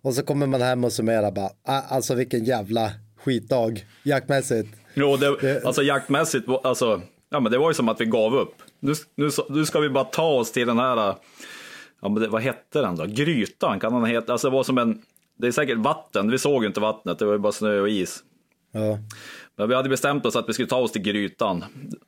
Och 0.02 0.14
så 0.14 0.22
kommer 0.24 0.48
man 0.48 0.62
hem 0.62 0.84
och 0.84 0.94
summerar 0.94 1.32
bara. 1.32 1.50
"Ah, 1.66 1.82
Alltså 1.90 2.16
vilken 2.16 2.44
jävla 2.46 2.92
skitdag 3.24 3.86
jaktmässigt. 4.04 4.70
Jo, 4.94 5.18
det, 5.18 5.66
alltså 5.66 5.82
jaktmässigt, 5.84 6.46
alltså, 6.64 7.02
ja, 7.32 7.40
men 7.40 7.52
det 7.52 7.58
var 7.58 7.70
ju 7.70 7.74
som 7.74 7.90
att 7.90 8.02
vi 8.02 8.06
gav 8.06 8.36
upp. 8.36 8.54
Nu, 8.80 8.94
nu, 9.16 9.30
nu 9.50 9.66
ska 9.66 9.80
vi 9.80 9.90
bara 9.90 10.04
ta 10.04 10.24
oss 10.34 10.52
till 10.52 10.68
den 10.68 10.80
här, 10.80 11.16
ja, 12.02 12.10
men 12.10 12.22
det, 12.22 12.28
vad 12.28 12.42
hette 12.42 12.82
den 12.82 12.96
då? 12.96 13.06
Grytan 13.06 13.80
kan 13.80 13.94
den 13.94 14.06
heta. 14.06 14.32
Alltså 14.32 14.50
det 14.50 14.54
var 14.54 14.64
som 14.64 14.78
en, 14.78 15.02
det 15.38 15.48
är 15.48 15.52
säkert 15.52 15.78
vatten, 15.78 16.32
vi 16.32 16.38
såg 16.38 16.64
ju 16.64 16.68
inte 16.68 16.80
vattnet, 16.80 17.20
det 17.20 17.26
var 17.26 17.34
ju 17.34 17.40
bara 17.40 17.52
snö 17.52 17.80
och 17.80 17.90
is. 17.90 18.24
Ja. 18.72 19.00
Men 19.56 19.70
vi 19.70 19.76
hade 19.76 19.90
bestämt 19.90 20.26
oss 20.26 20.36
att 20.36 20.50
vi 20.50 20.54
skulle 20.54 20.68
ta 20.68 20.78
oss 20.78 20.92
till 20.92 21.02
Grytan. 21.02 21.64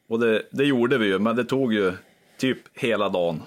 Och 0.10 0.20
det, 0.20 0.44
det 0.52 0.64
gjorde 0.64 0.98
vi 0.98 1.06
ju, 1.06 1.20
men 1.20 1.36
det 1.36 1.46
tog 1.46 1.74
ju 1.74 1.94
typ 2.38 2.58
hela 2.74 3.10
dagen. 3.10 3.42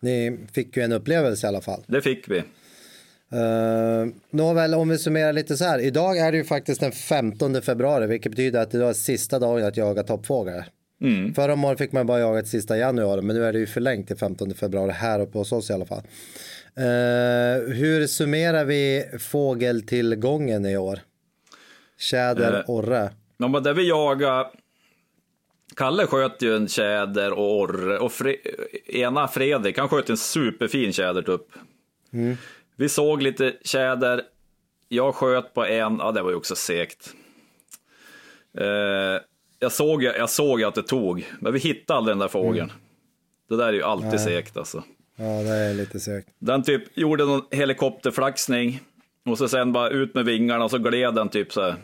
Ni 0.00 0.46
fick 0.52 0.76
ju 0.76 0.82
en 0.82 0.92
upplevelse 0.92 1.46
i 1.46 1.48
alla 1.48 1.60
fall. 1.60 1.82
Det 1.86 2.02
fick 2.02 2.28
vi. 2.28 2.38
Uh, 2.38 4.12
Nåväl, 4.30 4.74
om 4.74 4.88
vi 4.88 4.98
summerar 4.98 5.32
lite 5.32 5.56
så 5.56 5.64
här. 5.64 5.78
Idag 5.78 6.18
är 6.18 6.32
det 6.32 6.38
ju 6.38 6.44
faktiskt 6.44 6.80
den 6.80 6.92
15 6.92 7.62
februari, 7.62 8.06
vilket 8.06 8.32
betyder 8.32 8.62
att 8.62 8.74
idag 8.74 8.88
är 8.88 8.92
sista 8.92 9.38
dagen 9.38 9.64
att 9.64 9.76
jaga 9.76 10.02
toppfågel. 10.02 10.62
Mm. 11.00 11.34
Förra 11.34 11.54
året 11.54 11.78
fick 11.78 11.92
man 11.92 12.06
bara 12.06 12.20
jaga 12.20 12.40
till 12.40 12.50
sista 12.50 12.76
januari, 12.76 13.22
men 13.22 13.36
nu 13.36 13.44
är 13.44 13.52
det 13.52 13.58
ju 13.58 13.66
förlängt 13.66 14.06
till 14.06 14.16
15 14.16 14.54
februari 14.54 14.92
här 14.92 15.20
uppe 15.20 15.38
hos 15.38 15.52
oss 15.52 15.70
i 15.70 15.72
alla 15.72 15.86
fall. 15.86 16.02
Uh, 16.78 17.74
hur 17.74 18.06
summerar 18.06 18.64
vi 18.64 19.04
fågeltillgången 19.20 20.66
i 20.66 20.76
år? 20.76 20.98
Tjäder, 21.98 22.52
Eh, 22.52 22.70
orre. 22.70 23.10
Ja, 23.36 23.48
men 23.48 23.62
där 23.62 23.74
vi 23.74 23.88
jagade, 23.88 24.50
Kalle 25.76 26.06
sköt 26.06 26.42
ju 26.42 26.56
en 26.56 26.68
tjäder 26.68 27.32
och 27.32 27.60
orre 27.60 27.98
och 27.98 28.12
Fre... 28.12 28.36
ena 28.86 29.28
Fredrik, 29.28 29.78
han 29.78 29.88
sköt 29.88 30.10
en 30.10 30.16
superfin 30.16 30.92
tjädertupp. 30.92 31.48
Vi 32.76 32.88
såg 32.88 33.22
lite 33.22 33.52
tjäder, 33.64 34.22
jag 34.88 35.14
sköt 35.14 35.54
på 35.54 35.64
en, 35.64 35.96
ja 35.98 36.12
det 36.12 36.22
var 36.22 36.30
ju 36.30 36.36
också 36.36 36.54
segt. 36.54 37.14
Eh, 38.58 39.22
jag, 39.64 39.72
såg, 39.72 40.02
jag 40.02 40.30
såg 40.30 40.62
att 40.62 40.74
det 40.74 40.82
tog, 40.82 41.26
men 41.40 41.52
vi 41.52 41.58
hittade 41.58 41.96
aldrig 41.98 42.12
den 42.12 42.18
där 42.20 42.28
fågeln. 42.28 42.72
Det 43.48 43.56
där 43.56 43.68
är 43.68 43.72
ju 43.72 43.82
alltid 43.82 44.20
segt 44.20 44.56
alltså. 44.56 44.82
Ja, 45.16 45.24
det 45.24 45.50
är 45.50 45.74
lite 45.74 46.00
segt. 46.00 46.28
Den 46.38 46.62
typ 46.62 46.98
gjorde 46.98 47.24
någon 47.24 47.42
helikopterflaxning 47.50 48.80
och 49.26 49.38
så 49.38 49.48
sen 49.48 49.72
bara 49.72 49.88
ut 49.90 50.14
med 50.14 50.24
vingarna 50.24 50.64
och 50.64 50.70
så 50.70 50.78
gled 50.78 51.14
den 51.14 51.28
typ 51.28 51.52
så 51.52 51.62
här 51.62 51.74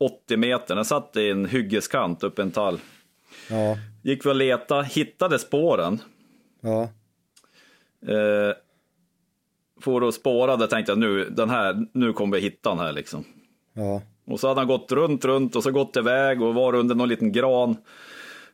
80 0.00 0.36
meter. 0.36 0.74
Den 0.74 0.84
satt 0.84 1.16
i 1.16 1.30
en 1.30 1.46
hyggeskant 1.46 2.22
upp 2.22 2.38
i 2.38 2.42
en 2.42 2.50
tall. 2.50 2.78
Ja, 3.50 3.76
Gick 4.02 4.26
vi 4.26 4.30
och 4.30 4.36
leta, 4.36 4.82
hittade 4.82 5.38
spåren. 5.38 5.98
ja, 6.60 6.88
Eh, 8.08 8.54
for 9.80 10.02
och 10.02 10.14
spårade, 10.14 10.66
tänkte 10.68 10.92
jag 10.92 10.98
nu, 10.98 11.30
den 11.30 11.50
här, 11.50 11.86
nu 11.92 12.12
kommer 12.12 12.36
vi 12.36 12.42
hitta 12.42 12.68
den 12.70 12.78
här 12.78 12.92
liksom. 12.92 13.24
ja. 13.72 14.02
Och 14.26 14.40
så 14.40 14.48
hade 14.48 14.60
han 14.60 14.68
gått 14.68 14.92
runt, 14.92 15.24
runt 15.24 15.56
och 15.56 15.62
så 15.62 15.70
gått 15.70 15.96
iväg 15.96 16.42
och 16.42 16.54
var 16.54 16.74
under 16.74 16.94
någon 16.94 17.08
liten 17.08 17.32
gran. 17.32 17.76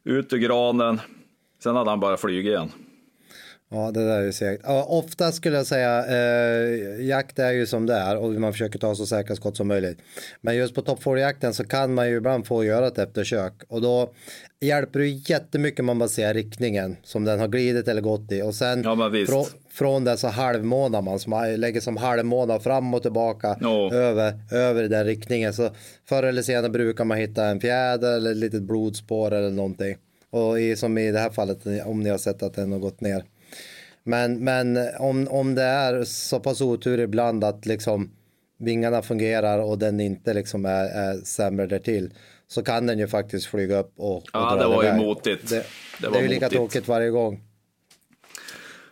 Ut 0.04 0.32
ur 0.32 0.38
granen. 0.38 1.00
Sen 1.62 1.76
hade 1.76 1.90
han 1.90 2.00
bara 2.00 2.16
flugit 2.16 2.46
igen. 2.46 2.70
Ja, 3.74 3.90
det 3.90 4.06
där 4.06 4.20
är 4.20 4.24
ju 4.24 4.32
segt. 4.32 4.62
Ja, 4.66 4.84
ofta 4.84 5.32
skulle 5.32 5.56
jag 5.56 5.66
säga, 5.66 6.06
eh, 6.06 7.06
jakt 7.06 7.38
är 7.38 7.50
ju 7.52 7.66
som 7.66 7.86
det 7.86 7.94
är 7.94 8.16
och 8.16 8.32
man 8.32 8.52
försöker 8.52 8.78
ta 8.78 8.94
så 8.94 9.06
säkra 9.06 9.36
skott 9.36 9.56
som 9.56 9.68
möjligt. 9.68 9.98
Men 10.40 10.56
just 10.56 10.74
på 10.74 10.82
toppfågeljakten 10.82 11.54
så 11.54 11.64
kan 11.64 11.94
man 11.94 12.08
ju 12.08 12.16
ibland 12.16 12.46
få 12.46 12.64
göra 12.64 12.86
ett 12.86 12.98
eftersök 12.98 13.52
och 13.68 13.82
då 13.82 14.12
hjälper 14.60 14.98
det 14.98 15.08
jättemycket 15.08 15.80
om 15.80 15.86
man 15.86 15.98
bara 15.98 16.08
ser 16.08 16.34
riktningen 16.34 16.96
som 17.02 17.24
den 17.24 17.40
har 17.40 17.48
glidit 17.48 17.88
eller 17.88 18.00
gått 18.00 18.32
i 18.32 18.42
och 18.42 18.54
sen 18.54 18.82
Ja, 18.82 18.94
från 19.72 20.04
det 20.04 20.16
så 20.16 20.28
halvmånar 20.28 21.02
man, 21.02 21.18
man 21.26 21.54
lägger 21.56 21.80
som 21.80 21.96
halvmånar 21.96 22.58
fram 22.58 22.94
och 22.94 23.02
tillbaka 23.02 23.56
Ja. 23.60 23.92
över, 23.94 24.34
över 24.50 24.82
i 24.84 24.88
den 24.88 25.04
riktningen. 25.06 25.52
Så 25.52 25.70
förr 26.08 26.22
eller 26.22 26.42
senare 26.42 26.70
brukar 26.70 27.04
man 27.04 27.18
hitta 27.18 27.44
en 27.46 27.60
fjäder 27.60 28.16
eller 28.16 28.30
ett 28.30 28.36
litet 28.36 28.62
blodspår 28.62 29.32
eller 29.32 29.50
någonting. 29.50 29.96
Och 30.30 30.60
i, 30.60 30.76
som 30.76 30.98
i 30.98 31.12
det 31.12 31.18
här 31.18 31.30
fallet 31.30 31.58
om 31.84 32.00
ni 32.02 32.10
har 32.10 32.18
sett 32.18 32.42
att 32.42 32.54
den 32.54 32.72
har 32.72 32.78
gått 32.78 33.00
ner. 33.00 33.24
Men, 34.04 34.44
men 34.44 34.78
om, 34.98 35.28
om 35.30 35.54
det 35.54 35.62
är 35.62 36.04
så 36.04 36.40
pass 36.40 36.60
otur 36.60 37.00
ibland 37.00 37.44
att 37.44 37.66
liksom 37.66 38.10
vingarna 38.58 39.02
fungerar 39.02 39.58
och 39.58 39.78
den 39.78 40.00
inte 40.00 40.34
liksom 40.34 40.64
är, 40.66 40.84
är 40.84 41.14
sämre 41.24 41.66
därtill 41.66 42.12
så 42.48 42.62
kan 42.62 42.86
den 42.86 42.98
ju 42.98 43.06
faktiskt 43.08 43.46
flyga 43.46 43.78
upp 43.78 43.92
och, 43.96 44.16
och 44.16 44.22
Ja, 44.32 44.54
dra 44.54 44.62
det 44.62 44.76
var 44.76 44.84
ju 44.84 44.92
motigt. 44.94 45.50
Det, 45.50 45.56
Det 45.56 45.64
det, 46.02 46.08
var 46.08 46.16
är 46.18 46.22
ju 46.22 46.28
lika 46.28 46.44
motigt. 46.46 46.56
tråkigt 46.58 46.88
varje 46.88 47.10
gång. 47.10 47.40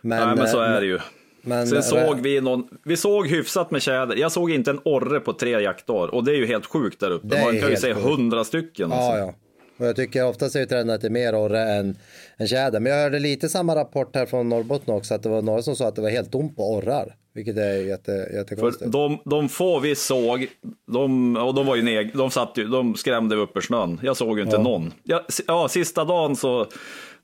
Men, 0.01 0.27
Nej, 0.27 0.35
men 0.37 0.47
så 0.47 0.61
eh, 0.63 0.69
är 0.69 0.81
det 0.81 0.87
ju. 0.87 0.99
men- 1.41 1.67
Sen 1.67 1.83
såg 1.83 2.19
vi 2.19 2.41
någon, 2.41 2.67
vi 2.85 2.97
såg 2.97 3.27
hyfsat 3.27 3.71
med 3.71 3.81
tjäder. 3.81 4.15
Jag 4.15 4.31
såg 4.31 4.51
inte 4.51 4.71
en 4.71 4.79
orre 4.85 5.19
på 5.19 5.33
tre 5.33 5.49
jaktdagar 5.61 6.13
och 6.15 6.23
det 6.23 6.31
är 6.31 6.35
ju 6.35 6.45
helt 6.45 6.65
sjukt 6.65 6.99
där 6.99 7.11
uppe. 7.11 7.27
Det 7.27 7.37
är 7.37 7.45
Man 7.45 7.59
kan 7.59 7.69
ju 7.69 7.75
se 7.75 7.93
hundra 7.93 8.43
stycken. 8.43 8.91
Alltså. 8.91 9.07
Ja, 9.07 9.17
ja. 9.17 9.33
Och 9.77 9.85
jag 9.87 9.95
tycker 9.95 10.25
oftast 10.25 10.55
är 10.55 10.65
trenden 10.65 10.95
att 10.95 11.01
det 11.01 11.07
är 11.07 11.11
mer 11.11 11.35
orre 11.35 11.61
än, 11.61 11.97
än 12.37 12.47
tjäder. 12.47 12.79
Men 12.79 12.91
jag 12.91 12.99
hörde 12.99 13.19
lite 13.19 13.49
samma 13.49 13.75
rapport 13.75 14.15
här 14.15 14.25
från 14.25 14.49
Norrbotten 14.49 14.93
också. 14.93 15.13
Att 15.13 15.23
det 15.23 15.29
var 15.29 15.41
några 15.41 15.61
som 15.61 15.75
sa 15.75 15.87
att 15.87 15.95
det 15.95 16.01
var 16.01 16.09
helt 16.09 16.31
tomt 16.31 16.55
på 16.55 16.63
orrar. 16.73 17.15
Vilket 17.33 17.57
är 17.57 17.73
jätte, 17.73 18.27
För 18.29 18.37
jättekonstigt. 18.37 18.91
de, 18.91 19.17
de 19.25 19.49
få 19.49 19.79
vi 19.79 19.95
såg, 19.95 20.47
de, 20.91 21.35
och 21.37 21.53
de 21.53 21.65
var 21.65 21.75
ju 21.75 21.81
neg, 21.81 22.11
de, 22.17 22.31
satt 22.31 22.51
ju, 22.57 22.67
de 22.67 22.95
skrämde 22.95 23.35
upp 23.35 23.57
ur 23.57 23.61
snön. 23.61 23.99
Jag 24.03 24.17
såg 24.17 24.37
ju 24.39 24.43
inte 24.45 24.57
någon. 24.57 24.93
Ja, 25.03 25.25
si- 25.29 25.43
ja, 25.47 25.67
sista 25.67 26.05
dagen 26.05 26.35
så, 26.35 26.67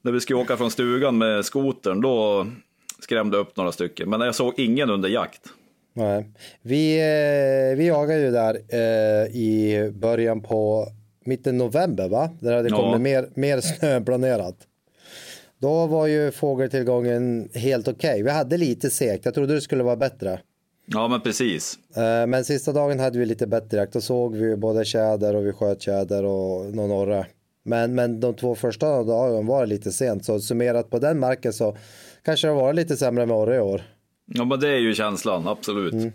när 0.02 0.12
vi 0.12 0.20
skulle 0.20 0.40
åka 0.40 0.58
från 0.58 0.72
stugan 0.72 1.18
med 1.18 1.46
skotern, 1.46 2.02
då 2.02 2.48
skrämde 3.00 3.38
upp 3.38 3.58
några 3.58 3.72
stycken. 3.72 4.10
Men 4.10 4.22
jag 4.22 4.36
såg 4.36 4.54
ingen 4.60 4.90
under 4.90 5.10
jakt. 5.10 5.42
Nej. 5.94 6.26
Vi, 6.62 6.98
eh, 7.00 7.78
vi 7.78 7.88
jagar 7.88 8.18
ju 8.18 8.32
där 8.32 8.60
eh, 8.70 9.28
i 9.36 9.92
början 9.96 10.42
på 10.42 10.88
mitten 11.26 11.58
november 11.58 12.10
va? 12.10 12.30
Där 12.40 12.52
hade 12.56 12.70
det 12.70 12.76
Ja. 12.76 12.78
kommit 12.82 13.02
mer, 13.02 13.30
mer 13.34 13.62
snö 13.62 13.96
än 13.96 14.06
planerat. 14.06 14.56
Då 15.60 15.88
var 15.88 16.08
ju 16.08 16.32
fågeltillgången 16.32 17.50
helt 17.54 17.88
okej. 17.88 18.24
Vi 18.24 18.30
hade 18.30 18.58
lite 18.58 18.90
segt. 18.90 19.26
Jag 19.26 19.34
trodde 19.34 19.54
det 19.56 19.62
skulle 19.62 19.84
vara 19.84 19.96
bättre. 19.96 20.40
Ja, 20.86 21.08
men 21.08 21.22
precis. 21.22 21.80
Eh, 21.96 22.28
Men 22.28 22.46
sista 22.46 22.72
dagen 22.72 23.00
hade 23.00 23.20
vi 23.20 23.26
lite 23.26 23.48
bättre 23.48 23.78
jakt. 23.78 23.94
Då 23.94 24.02
såg 24.02 24.36
vi 24.36 24.56
både 24.56 24.86
tjäder 24.86 25.36
och 25.36 25.46
vi 25.46 25.52
sköt 25.52 25.82
tjäder 25.82 26.24
och 26.26 26.76
någon 26.76 26.92
orre. 26.92 27.26
Men, 27.66 27.96
men 27.96 28.20
de 28.20 28.34
två 28.34 28.56
första 28.56 29.04
dagarna 29.04 29.42
var 29.42 29.62
det 29.62 29.68
lite 29.68 29.92
sent. 29.92 30.26
Så 30.26 30.40
summerat 30.40 30.90
på 30.90 31.00
den 31.00 31.20
marken 31.20 31.54
så 31.54 31.78
kanske 32.28 32.48
det 32.48 32.54
var 32.54 32.74
lite 32.74 32.98
sämre 32.98 33.26
med 33.26 33.36
orre 33.36 33.56
i 33.56 33.60
år. 33.60 33.82
Ja, 34.26 34.46
men 34.46 34.60
det 34.60 34.70
är 34.70 34.78
ju 34.78 34.94
känslan, 34.96 35.48
absolut. 35.48 35.94
Mm. 35.94 36.12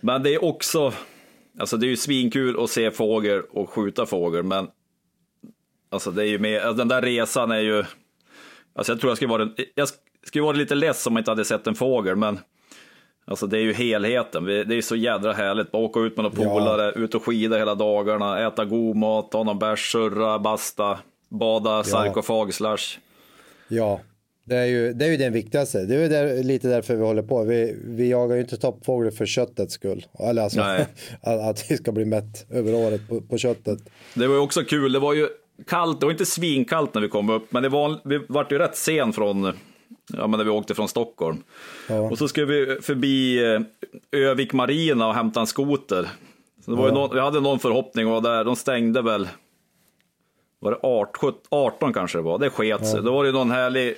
Men 0.00 0.22
det 0.22 0.34
är 0.34 0.44
också, 0.44 0.92
alltså 1.58 1.76
det 1.76 1.86
är 1.86 1.88
ju 1.88 1.96
svinkul 1.96 2.64
att 2.64 2.70
se 2.70 2.90
fågel 2.90 3.42
och 3.50 3.70
skjuta 3.70 4.06
fågel, 4.06 4.42
men 4.42 4.68
alltså 5.90 6.10
det 6.10 6.22
är 6.22 6.26
ju 6.26 6.38
mer, 6.38 6.60
alltså 6.60 6.74
den 6.78 6.88
där 6.88 7.02
resan 7.02 7.50
är 7.50 7.60
ju, 7.60 7.84
alltså 8.74 8.92
jag 8.92 9.00
tror 9.00 9.10
jag 9.10 9.16
skulle 9.16 9.30
vara, 9.30 9.48
jag 9.74 9.88
skulle 10.26 10.44
vara 10.44 10.56
lite 10.56 10.74
less 10.74 11.06
om 11.06 11.12
jag 11.12 11.20
inte 11.20 11.30
hade 11.30 11.44
sett 11.44 11.66
en 11.66 11.74
fågel, 11.74 12.16
men 12.16 12.38
alltså 13.24 13.46
det 13.46 13.58
är 13.58 13.62
ju 13.62 13.72
helheten. 13.72 14.44
Det 14.44 14.74
är 14.74 14.82
så 14.82 14.96
jädra 14.96 15.32
härligt, 15.32 15.72
bara 15.72 15.82
åka 15.82 16.00
ut 16.00 16.16
med 16.16 16.24
några 16.24 16.42
Ja. 16.42 16.50
polare, 16.58 16.92
ut 16.92 17.14
och 17.14 17.24
skida 17.24 17.58
hela 17.58 17.74
dagarna, 17.74 18.46
äta 18.46 18.64
god 18.64 18.96
mat, 18.96 19.30
ta 19.30 19.42
någon 19.42 19.58
bärs, 19.58 19.92
surra, 19.92 20.38
basta, 20.38 20.98
bada, 21.28 21.84
sarkofag, 21.84 22.54
slash. 22.54 22.98
Ja, 23.68 24.00
det 24.44 24.56
är 24.56 24.66
ju, 24.66 24.92
det 24.92 25.04
är 25.04 25.10
ju 25.10 25.16
den 25.16 25.32
viktigaste. 25.32 25.84
Det 25.84 25.94
är 25.94 26.08
där, 26.08 26.42
lite 26.42 26.68
därför 26.68 26.96
vi 26.96 27.02
håller 27.02 27.22
på. 27.22 27.44
Vi, 27.44 27.76
vi 27.84 28.10
jagar 28.10 28.34
ju 28.36 28.40
inte 28.40 28.56
toppfågel 28.56 29.10
för 29.10 29.26
köttets 29.26 29.74
skull. 29.74 30.06
Eller 30.18 30.42
alltså 30.42 30.60
att, 30.60 30.88
att 31.22 31.70
vi 31.70 31.76
ska 31.76 31.92
bli 31.92 32.04
mätt 32.04 32.46
över 32.50 32.74
året 32.74 33.08
på, 33.08 33.20
på 33.20 33.38
köttet. 33.38 33.78
Det 34.14 34.26
var 34.26 34.34
ju 34.34 34.40
också 34.40 34.64
kul, 34.64 34.92
det 34.92 34.98
var 34.98 35.14
ju 35.14 35.28
kallt, 35.66 36.00
det 36.00 36.06
var 36.06 36.12
inte 36.12 36.26
svinkallt 36.26 36.94
när 36.94 37.02
vi 37.02 37.08
kom 37.08 37.30
upp, 37.30 37.52
men 37.52 37.62
det 37.62 37.68
var, 37.68 38.00
vi 38.04 38.20
vart 38.28 38.52
ju 38.52 38.58
rätt 38.58 38.76
sen 38.76 39.12
från 39.12 39.52
ja, 40.12 40.26
men 40.26 40.30
när 40.30 40.44
vi 40.44 40.50
åkte 40.50 40.74
från 40.74 40.88
Stockholm. 40.88 41.42
Och 42.10 42.18
så 42.18 42.28
skulle 42.28 42.46
vi 42.46 42.80
förbi 42.80 43.44
eh, 43.54 43.60
Övik 44.20 44.52
Marina 44.52 45.08
och 45.08 45.14
hämta 45.14 45.40
en 45.40 45.46
skoter. 45.46 46.08
Så 46.64 46.70
det 46.70 46.76
var 46.76 46.88
ju 46.88 46.94
någon, 46.94 47.14
vi 47.14 47.20
hade 47.20 47.40
någon 47.40 47.58
förhoppning 47.58 48.06
vara 48.06 48.20
där, 48.20 48.44
de 48.44 48.56
stängde 48.56 49.02
väl 49.02 49.28
var 50.62 50.70
det 50.70 50.78
18, 50.82 51.34
18 51.48 51.92
kanske 51.92 52.18
det 52.18 52.22
var, 52.22 52.38
det 52.38 52.50
sket 52.50 52.86
sig. 52.86 53.02
Då 53.02 53.12
var 53.12 53.24
det 53.24 53.32
någon 53.32 53.50
härlig, 53.50 53.94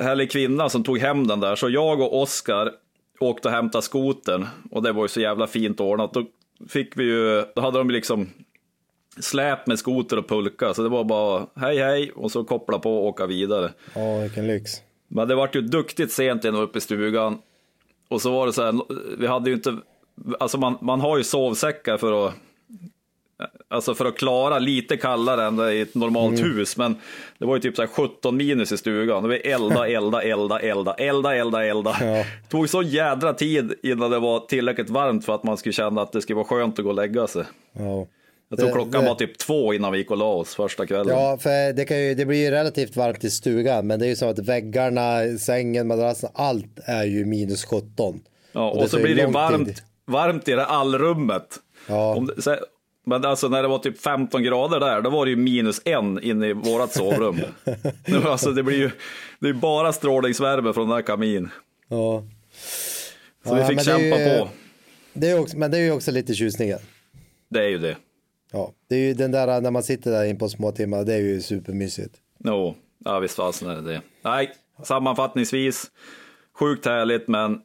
härlig 0.00 0.30
kvinna 0.30 0.68
som 0.68 0.84
tog 0.84 0.98
hem 0.98 1.26
den 1.26 1.40
där, 1.40 1.56
så 1.56 1.70
jag 1.70 2.00
och 2.00 2.22
Oskar 2.22 2.72
åkte 3.20 3.48
och 3.48 3.54
hämtade 3.54 3.82
skotern 3.82 4.46
och 4.70 4.82
det 4.82 4.92
var 4.92 5.04
ju 5.04 5.08
så 5.08 5.20
jävla 5.20 5.46
fint 5.46 5.80
ordnat. 5.80 6.12
Då 6.12 6.24
fick 6.68 6.96
vi 6.96 7.04
ju, 7.04 7.44
då 7.54 7.62
hade 7.62 7.78
de 7.78 7.90
liksom 7.90 8.28
släp 9.18 9.66
med 9.66 9.78
skoter 9.78 10.18
och 10.18 10.28
pulka, 10.28 10.74
så 10.74 10.82
det 10.82 10.88
var 10.88 11.04
bara 11.04 11.46
hej 11.56 11.78
hej 11.78 12.12
och 12.14 12.32
så 12.32 12.44
koppla 12.44 12.78
på 12.78 12.98
och 12.98 13.06
åka 13.06 13.26
vidare. 13.26 13.72
Ja, 13.94 14.18
vilken 14.18 14.46
lyx. 14.46 14.70
Men 15.08 15.28
det 15.28 15.34
vart 15.34 15.56
ju 15.56 15.60
duktigt 15.60 16.12
sent 16.12 16.44
innan 16.44 16.62
uppe 16.62 16.78
i 16.78 16.80
stugan. 16.80 17.38
Och 18.08 18.22
så 18.22 18.32
var 18.32 18.46
det 18.46 18.52
så 18.52 18.62
här, 18.62 18.80
vi 19.18 19.26
hade 19.26 19.50
ju 19.50 19.56
inte, 19.56 19.76
alltså 20.40 20.58
man, 20.58 20.78
man 20.80 21.00
har 21.00 21.18
ju 21.18 21.24
sovsäckar 21.24 21.96
för 21.96 22.26
att 22.26 22.34
Alltså 23.68 23.94
för 23.94 24.04
att 24.04 24.16
klara 24.18 24.58
lite 24.58 24.96
kallare 24.96 25.44
än 25.44 25.56
det 25.56 25.72
i 25.74 25.80
ett 25.80 25.94
normalt 25.94 26.42
hus, 26.42 26.76
men 26.76 26.96
det 27.38 27.46
var 27.46 27.54
ju 27.56 27.60
typ 27.60 27.76
så 27.76 27.82
här 27.82 27.88
17 27.88 28.36
minus 28.36 28.72
i 28.72 28.76
stugan. 28.76 29.24
Och 29.24 29.30
vi 29.30 29.36
elda, 29.36 29.86
elda, 29.88 30.22
elda, 30.22 30.58
elda, 30.60 30.94
elda, 30.94 31.34
elda, 31.36 31.64
elda. 31.64 31.96
Ja. 32.00 32.24
tog 32.48 32.68
så 32.68 32.82
jädra 32.82 33.32
tid 33.32 33.74
innan 33.82 34.10
det 34.10 34.18
var 34.18 34.40
tillräckligt 34.40 34.90
varmt 34.90 35.24
för 35.24 35.34
att 35.34 35.42
man 35.44 35.56
skulle 35.56 35.72
känna 35.72 36.02
att 36.02 36.12
det 36.12 36.22
skulle 36.22 36.36
vara 36.36 36.46
skönt 36.46 36.78
att 36.78 36.84
gå 36.84 36.88
och 36.90 36.96
lägga 36.96 37.26
sig. 37.26 37.44
Ja. 37.72 38.06
Jag 38.48 38.58
tror 38.58 38.68
Det- 38.68 38.74
klockan 38.74 39.02
det- 39.04 39.08
var 39.08 39.14
typ 39.14 39.38
två 39.38 39.74
innan 39.74 39.92
vi 39.92 39.98
gick 39.98 40.10
och 40.10 40.16
la 40.16 40.32
oss 40.32 40.54
första 40.54 40.86
kvällen. 40.86 41.16
Ja, 41.18 41.38
för 41.40 41.72
det, 41.72 41.84
kan 41.84 42.00
ju, 42.02 42.14
det 42.14 42.26
blir 42.26 42.38
ju 42.44 42.50
relativt 42.50 42.96
varmt 42.96 43.24
i 43.24 43.30
stugan, 43.30 43.86
men 43.86 43.98
det 43.98 44.06
är 44.06 44.08
ju 44.08 44.16
så 44.16 44.26
att 44.26 44.38
väggarna, 44.38 45.18
sängen, 45.40 45.86
madrassen, 45.88 46.30
allt 46.34 46.78
är 46.84 47.04
ju 47.04 47.24
minus 47.24 47.64
17. 47.64 48.20
Ja, 48.52 48.70
och, 48.70 48.82
det 48.82 48.88
så 48.88 48.96
blir 48.96 49.14
det 49.14 49.20
ju 49.22 49.30
varmt, 49.30 49.66
tid. 49.66 49.76
varmt 50.06 50.48
i 50.48 50.52
det 50.52 50.64
allrummet. 50.66 51.46
Ja. 51.88 52.14
Om 52.14 52.26
det, 52.26 52.42
så, 52.42 52.56
men 53.10 53.24
alltså 53.24 53.48
när 53.48 53.62
det 53.62 53.68
var 53.68 53.78
typ 53.78 54.00
15 54.00 54.42
grader 54.42 54.80
där, 54.80 55.00
då 55.02 55.10
var 55.10 55.24
det 55.24 55.30
ju 55.30 55.36
minus 55.36 55.80
en 55.84 56.22
inne 56.22 56.46
i 56.46 56.52
vårat 56.52 56.92
sovrum. 56.92 57.36
Alltså 58.24 58.50
det 58.52 58.62
blir 58.62 58.76
ju 58.78 58.90
det 59.40 59.48
är 59.48 59.52
bara 59.52 59.92
strålningsvärme 59.92 60.72
från 60.72 60.88
den 60.88 60.94
här 60.94 61.02
kamin. 61.02 61.50
Ja. 61.88 62.24
Så 63.46 63.54
vi 63.54 63.60
Ja, 63.60 63.66
fick 63.68 63.76
det 63.76 63.82
är 63.92 63.98
kämpa 63.98 64.20
ju- 64.20 64.38
på. 64.38 64.48
Det 65.12 65.30
är 65.30 65.38
också, 65.40 65.56
men 65.58 65.70
det 65.70 65.78
är 65.78 65.82
ju 65.82 65.92
också 65.92 66.10
lite 66.10 66.34
tjusningen. 66.34 66.78
Det 67.48 67.58
är 67.64 67.68
ju 67.68 67.78
det. 67.78 67.96
Ja, 68.52 68.72
det 68.88 68.94
är 68.96 69.00
ju 69.00 69.14
den 69.14 69.30
där 69.30 69.60
när 69.60 69.70
man 69.70 69.82
sitter 69.82 70.10
där 70.10 70.24
in 70.24 70.38
på 70.38 70.48
små 70.48 70.72
timmar, 70.72 71.04
det 71.04 71.14
är 71.14 71.18
ju 71.18 71.40
supermysigt. 71.40 72.14
Jo, 72.44 72.74
ja 73.04 73.18
visst 73.18 73.34
fasen 73.36 73.70
är 73.70 73.74
det 73.76 73.92
det. 73.92 74.00
Nej, 74.22 74.50
sammanfattningsvis, 74.82 75.90
sjukt 76.58 76.86
härligt 76.86 77.28
men 77.28 77.60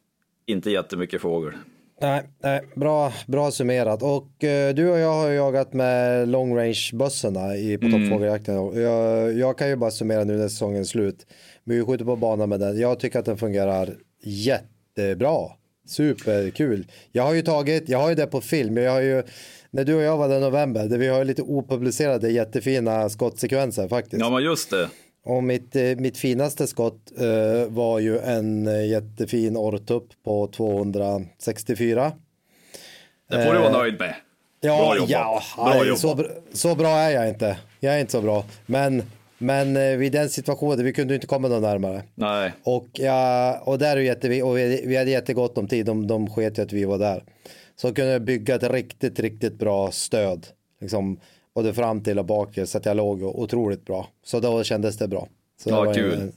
inte 0.46 0.70
jättemycket 0.70 1.20
fågel. 1.20 1.52
Nej, 2.00 2.22
nej 2.42 2.60
bra, 2.74 3.12
bra 3.26 3.50
summerat. 3.50 4.02
Och 4.02 4.44
eh, 4.44 4.74
du 4.74 4.90
och 4.90 4.98
jag 4.98 5.12
har 5.12 5.30
jagat 5.30 5.72
med 5.72 6.28
long 6.28 6.56
range 6.56 6.90
bössorna 6.92 7.56
i, 7.56 7.78
på 7.78 7.90
toppfågeljakten. 7.90 8.58
Och 8.58 8.80
Jag, 8.80 9.32
jag 9.38 9.58
kan 9.58 9.68
ju 9.68 9.76
bara 9.76 9.90
summera 9.90 10.24
nu 10.24 10.36
när 10.36 10.48
säsongen 10.48 10.80
är 10.80 10.84
slut. 10.84 11.26
Vi 11.64 11.84
skjuter 11.84 12.04
på 12.04 12.16
banan 12.16 12.48
med 12.48 12.60
den. 12.60 12.80
Jag 12.80 13.00
tycker 13.00 13.18
att 13.18 13.24
den 13.24 13.36
fungerar 13.38 13.96
jättebra. 14.24 15.38
Superkul. 15.88 16.86
Jag 17.12 17.22
har 17.22 17.34
ju 17.34 17.42
tagit, 17.42 17.88
jag 17.88 17.98
har 17.98 18.08
ju 18.08 18.14
det 18.14 18.26
på 18.26 18.40
film. 18.40 18.76
Jag 18.76 18.92
har 18.92 19.00
ju, 19.00 19.22
när 19.70 19.84
du 19.84 19.94
och 19.94 20.02
jag 20.02 20.16
var 20.16 20.28
där 20.28 20.36
i 20.36 20.40
november, 20.40 20.86
där 20.88 20.98
vi 20.98 21.08
har 21.08 21.18
ju 21.18 21.24
lite 21.24 21.42
opublicerade 21.42 22.30
jättefina 22.30 23.08
skottsekvenser 23.08 23.88
faktiskt. 23.88 24.20
Ja 24.20 24.30
men 24.30 24.42
just 24.42 24.70
det. 24.70 24.88
Och 25.26 25.44
mitt, 25.44 25.76
eh, 25.76 25.82
mitt 25.96 26.18
finaste 26.18 26.66
skott 26.66 27.12
eh, 27.18 27.68
var 27.68 27.98
ju 27.98 28.18
en 28.18 28.66
eh, 28.66 28.86
jättefin 28.86 29.56
orrtupp 29.56 30.08
på 30.24 30.46
264. 30.46 32.12
Det 33.30 33.44
får 33.44 33.52
du 33.52 33.58
vara 33.58 33.72
nöjd 33.78 33.98
med. 33.98 34.08
Eh, 34.08 34.14
Ja, 34.60 34.76
Bra 34.78 34.96
jobbat. 34.96 35.10
ja 35.10 35.42
Bra 35.56 35.84
jobbat. 35.86 36.00
så, 36.00 36.24
så 36.52 36.74
bra 36.74 36.88
är 36.88 37.10
jag 37.10 37.28
inte. 37.28 37.58
Jag 37.80 37.94
är 37.94 37.98
inte 38.00 38.12
så 38.12 38.20
bra. 38.22 38.44
Men, 38.66 39.02
men 39.38 39.76
eh, 39.76 39.96
vid 39.96 40.12
den 40.12 40.28
situationen, 40.28 40.84
vi 40.84 40.92
kunde 40.92 41.14
inte 41.14 41.26
komma 41.26 41.48
någon 41.48 41.62
närmare. 41.62 42.02
Nej, 42.14 42.52
Och, 42.62 42.86
ja, 42.92 43.58
och 43.64 43.78
där 43.78 43.96
är 43.96 44.00
jätte, 44.00 44.42
och 44.42 44.58
vi, 44.58 44.82
vi 44.86 44.96
hade 44.96 45.10
jättegott 45.10 45.58
om 45.58 45.68
tid, 45.68 45.86
de, 45.86 46.06
de 46.06 46.30
sket 46.30 46.58
ju 46.58 46.62
att 46.62 46.72
vi 46.72 46.84
var 46.84 46.98
där. 46.98 47.24
Så 47.76 47.94
kunde 47.94 48.12
jag 48.12 48.22
bygga 48.22 48.54
ett 48.54 48.70
riktigt, 48.70 49.20
riktigt 49.20 49.58
bra 49.58 49.90
stöd. 49.90 50.46
Liksom, 50.80 51.20
både 51.56 51.74
fram 51.74 52.00
till 52.00 52.18
och 52.18 52.24
bak 52.24 52.58
så 52.64 52.78
att 52.78 52.86
jag 52.86 52.96
låg 52.96 53.22
otroligt 53.22 53.84
bra. 53.84 54.08
Så 54.24 54.40
då 54.40 54.64
kändes 54.64 54.98
det 54.98 55.08
bra. 55.08 55.28
Så 55.62 55.70
Ja, 55.70 55.80
det 55.80 55.86
var 55.86 55.94
kul. 55.94 56.12
En, 56.12 56.32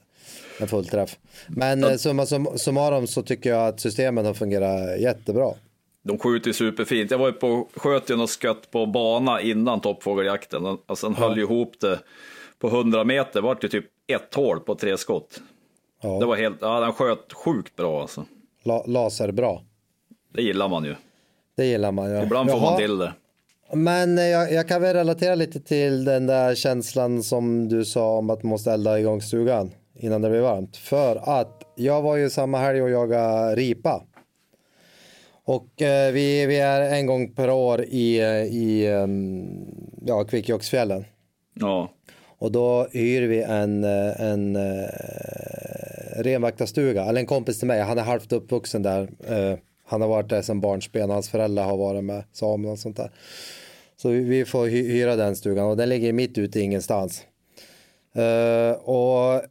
en 0.59 0.67
fullträff. 0.67 1.17
Men 1.47 1.79
ja. 1.81 1.97
summa 1.97 2.25
sum, 2.25 2.47
summarum 2.55 3.07
så 3.07 3.21
tycker 3.21 3.49
jag 3.49 3.67
att 3.67 3.79
systemen 3.79 4.25
har 4.25 4.33
fungerat 4.33 4.99
jättebra. 4.99 5.51
de 6.03 6.19
skjuter 6.19 6.47
ju 6.47 6.53
superfint. 6.53 7.11
Jag 7.11 7.17
var 7.17 7.27
ju 7.27 7.33
på, 7.33 7.67
sköt 7.75 8.09
ju 8.09 8.15
något 8.15 8.29
skott 8.29 8.71
på 8.71 8.85
bana 8.85 9.41
innan 9.41 9.81
toppfågeljakten. 9.81 10.65
Alltså 10.85 11.07
den 11.09 11.15
höll 11.15 11.37
ju 11.37 11.43
ihop 11.43 11.73
det 11.79 11.99
på 12.59 12.67
100 12.67 13.03
meter. 13.03 13.33
Det 13.33 13.41
var 13.41 13.57
ju 13.61 13.69
typ 13.69 13.85
ett 14.07 14.35
hål 14.35 14.59
på 14.59 14.75
tre 14.75 14.97
skott. 14.97 15.41
Ja. 16.01 16.19
Det 16.19 16.25
var 16.25 16.35
helt, 16.35 16.57
ja 16.61 16.79
den 16.79 16.93
sköt 16.93 17.33
sjukt 17.33 17.75
bra 17.75 18.01
alltså. 18.01 18.25
La, 18.63 18.83
laser 18.87 19.31
bra. 19.31 19.63
Det 20.33 20.41
gillar 20.41 20.69
man 20.69 20.83
ju. 20.85 20.95
Det 21.57 21.65
gillar 21.65 21.91
man 21.91 22.11
ju. 22.11 22.23
Ibland 22.23 22.49
får 22.49 22.59
Jaha. 22.59 22.69
man 22.71 22.79
till 22.79 22.97
det. 22.97 23.13
Men 23.73 24.17
eh, 24.17 24.23
jag, 24.23 24.51
jag 24.53 24.67
kan 24.67 24.81
väl 24.81 24.95
relatera 24.95 25.35
lite 25.35 25.59
till 25.59 26.05
den 26.05 26.27
där 26.27 26.55
känslan 26.55 27.23
som 27.23 27.67
du 27.67 27.85
sa 27.85 28.17
om 28.17 28.29
att 28.29 28.43
man 28.43 28.49
måste 28.49 28.71
elda 28.71 28.99
igång 28.99 29.21
stugan 29.21 29.71
innan 29.95 30.21
det 30.21 30.29
blir 30.29 30.41
varmt. 30.41 30.77
För 30.77 31.39
att 31.39 31.63
jag 31.75 32.01
var 32.01 32.15
ju 32.15 32.29
samma 32.29 32.57
helg 32.57 32.81
och 32.81 32.89
jagade 32.89 33.55
ripa. 33.55 34.03
Och 35.43 35.81
eh, 35.81 36.11
vi, 36.11 36.45
vi 36.45 36.59
är 36.59 36.81
en 36.81 37.05
gång 37.05 37.33
per 37.33 37.49
år 37.49 37.81
i, 37.81 38.19
eh, 38.19 38.43
i 38.43 38.87
em, 38.87 39.47
ja, 40.05 40.23
Kvikkjokksfjällen. 40.23 41.05
Ja, 41.53 41.89
Och 42.37 42.51
då 42.51 42.87
hyr 42.91 43.27
vi 43.27 43.41
en, 43.41 43.83
eh, 43.83 44.21
en 44.21 44.55
uh, 44.55 44.87
renvaktarstuga, 46.15 47.05
eller 47.05 47.19
en 47.19 47.25
kompis 47.25 47.59
till 47.59 47.67
mig, 47.67 47.81
han 47.81 47.97
är 47.97 48.03
halvt 48.03 48.31
uppvuxen 48.31 48.83
där. 48.83 49.09
Eh, 49.27 49.57
han 49.89 50.01
har 50.01 50.07
varit 50.07 50.29
där 50.29 50.41
sedan 50.41 50.61
barnsben, 50.61 51.09
hans 51.09 51.29
föräldrar 51.29 51.63
har 51.63 51.77
varit 51.77 52.03
med 52.03 52.23
samerna 52.31 52.71
och 52.71 52.79
sånt 52.79 52.97
där. 52.97 53.11
Så 53.97 54.09
vi, 54.09 54.45
får 54.45 54.65
hy 54.65 54.91
hyra 54.91 55.15
den 55.15 55.35
stugan 55.35 55.65
och 55.65 55.77
den 55.77 55.89
ligger 55.89 56.13
mitt 56.13 56.37
ute 56.37 56.59
ingenstans. 56.59 57.23
Eh, 58.15 58.71
och 58.71 59.41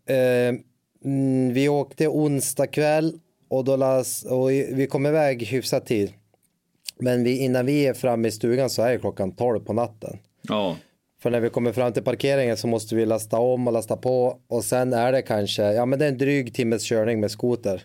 mm, 1.04 1.52
vi 1.52 1.68
åkte 1.68 2.08
onsdag 2.08 2.66
kväll 2.66 3.18
och, 3.48 3.64
då 3.64 3.76
las, 3.76 4.24
och 4.24 4.50
vi 4.50 4.86
kom 4.90 5.06
iväg 5.06 5.42
hyfsat 5.42 5.86
tid. 5.86 6.12
Men 6.98 7.24
vi, 7.24 7.38
innan 7.38 7.66
vi 7.66 7.86
är 7.86 7.94
framme 7.94 8.28
i 8.28 8.30
stugan 8.30 8.70
så 8.70 8.82
är 8.82 8.92
det 8.92 8.98
klockan 8.98 9.32
12 9.32 9.60
på 9.60 9.72
natten. 9.72 10.18
ja. 10.42 10.76
För 11.22 11.30
när 11.30 11.40
vi 11.40 11.50
kommer 11.50 11.72
fram 11.72 11.92
till 11.92 12.02
parkeringen 12.02 12.56
så 12.56 12.66
måste 12.66 12.94
vi 12.94 13.06
lasta 13.06 13.38
om 13.38 13.66
och 13.66 13.72
lasta 13.72 13.96
på 13.96 14.38
och 14.48 14.64
sen 14.64 14.92
är 14.92 15.12
det 15.12 15.22
kanske, 15.22 15.62
ja 15.62 15.86
men 15.86 15.98
det 15.98 16.04
är 16.04 16.08
en 16.08 16.18
dryg 16.18 16.54
timmes 16.54 16.82
körning 16.82 17.20
med 17.20 17.30
skoter. 17.30 17.82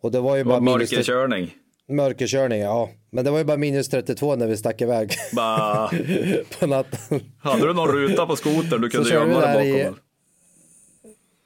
Och 0.00 0.10
det 0.10 0.20
var 0.20 0.36
ju 0.36 0.42
Det 0.42 0.48
var 0.48 0.60
bara 0.60 0.76
minus 0.76 0.92
mörkerkörning. 0.92 1.54
mörkerkörning, 1.88 2.60
ja. 2.60 2.90
Men 3.10 3.24
det 3.24 3.30
var 3.30 3.38
ju 3.38 3.44
bara 3.44 3.56
minus 3.56 3.88
32 3.88 4.36
när 4.36 4.46
vi 4.46 4.56
stack 4.56 4.80
iväg 4.82 5.12
Bara, 5.32 5.90
på 6.60 6.66
natten. 6.66 7.20
hade 7.38 7.66
du 7.66 7.74
någon 7.74 7.88
ruta 7.88 8.26
på 8.26 8.36
skotern 8.36 8.80
du 8.80 8.88
kunde 8.90 9.10
gömma 9.10 9.40
dig 9.40 9.72
bakom? 9.72 9.94
i-? 9.94 9.96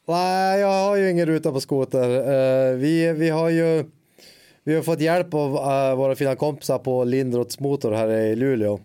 Nej, 0.08 0.60
jag 0.60 0.68
har 0.88 0.96
ju 0.96 1.10
ingen 1.10 1.26
ruta 1.26 1.52
på 1.52 1.60
skoter. 1.60 2.10
Eh, 2.10 2.76
vi, 2.76 3.12
vi 3.12 3.28
har 3.30 3.48
ju 3.50 3.84
vi 4.64 4.74
har 4.74 4.82
fått 4.82 5.00
hjälp 5.00 5.34
av 5.34 5.54
eh, 5.56 5.96
våra 5.96 6.14
fina 6.16 6.36
kompisar 6.36 6.78
på 6.78 7.04
Lindroths 7.04 7.60
motor 7.60 7.92
här 7.92 8.08
i 8.10 8.36
Luleå. 8.36 8.80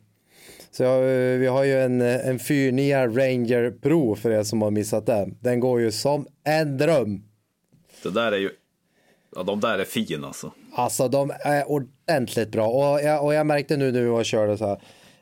Så 0.72 0.84
eh, 0.84 1.38
vi 1.40 1.48
har 1.48 1.64
ju 1.64 1.80
en, 1.82 2.02
en 2.02 2.40
49 2.40 2.96
Ranger 2.96 3.72
Pro 3.82 4.16
för 4.16 4.32
er 4.32 4.44
som 4.44 4.62
har 4.62 4.72
missat 4.72 5.06
det. 5.06 5.30
Den 5.40 5.60
går 5.60 5.82
ju 5.82 5.92
som 5.92 6.26
en 6.44 6.78
dröm. 6.78 7.24
Det 8.04 8.10
där 8.10 8.32
är 8.32 8.38
ju, 8.38 8.50
ja 9.40 9.44
de 9.44 9.60
där 9.60 9.80
är 9.80 9.86
fin 9.86 10.24
alltså. 10.24 10.52
Alltså 10.76 11.08
de 11.08 11.32
är 11.40 11.72
ordentligt 11.72 12.52
bra 12.52 12.68
och 12.68 13.02
jag, 13.02 13.26
och 13.26 13.34
jag 13.34 13.46
märkte 13.46 13.78
nu 13.78 13.92
när 13.92 14.08
och 14.08 14.26
körde 14.26 14.58
så 14.58 14.66
här. 14.66 14.82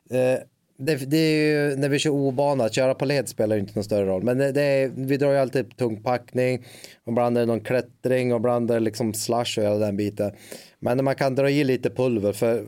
Eh, 0.09 0.39
det, 0.79 0.95
det 0.95 1.17
är 1.17 1.69
ju 1.69 1.75
när 1.75 1.89
vi 1.89 1.99
kör 1.99 2.09
obana, 2.09 2.63
att 2.63 2.75
köra 2.75 2.93
på 2.93 3.05
led 3.05 3.29
spelar 3.29 3.55
ju 3.55 3.61
inte 3.61 3.73
någon 3.75 3.83
större 3.83 4.05
roll. 4.05 4.23
Men 4.23 4.37
det, 4.37 4.51
det 4.51 4.61
är, 4.61 4.91
vi 4.95 5.17
drar 5.17 5.31
ju 5.31 5.37
alltid 5.37 5.77
tung 5.77 6.03
packning 6.03 6.65
och 7.05 7.11
ibland 7.11 7.37
är 7.37 7.41
det 7.41 7.47
någon 7.47 7.59
klättring 7.59 8.33
och 8.33 8.39
ibland 8.39 8.71
är 8.71 8.73
det 8.73 8.79
liksom 8.79 9.13
slash 9.13 9.57
och 9.57 9.63
hela 9.63 9.77
den 9.77 9.97
biten. 9.97 10.31
Men 10.79 11.03
man 11.03 11.15
kan 11.15 11.35
dra 11.35 11.49
i 11.49 11.63
lite 11.63 11.89
pulver 11.89 12.33
för 12.33 12.65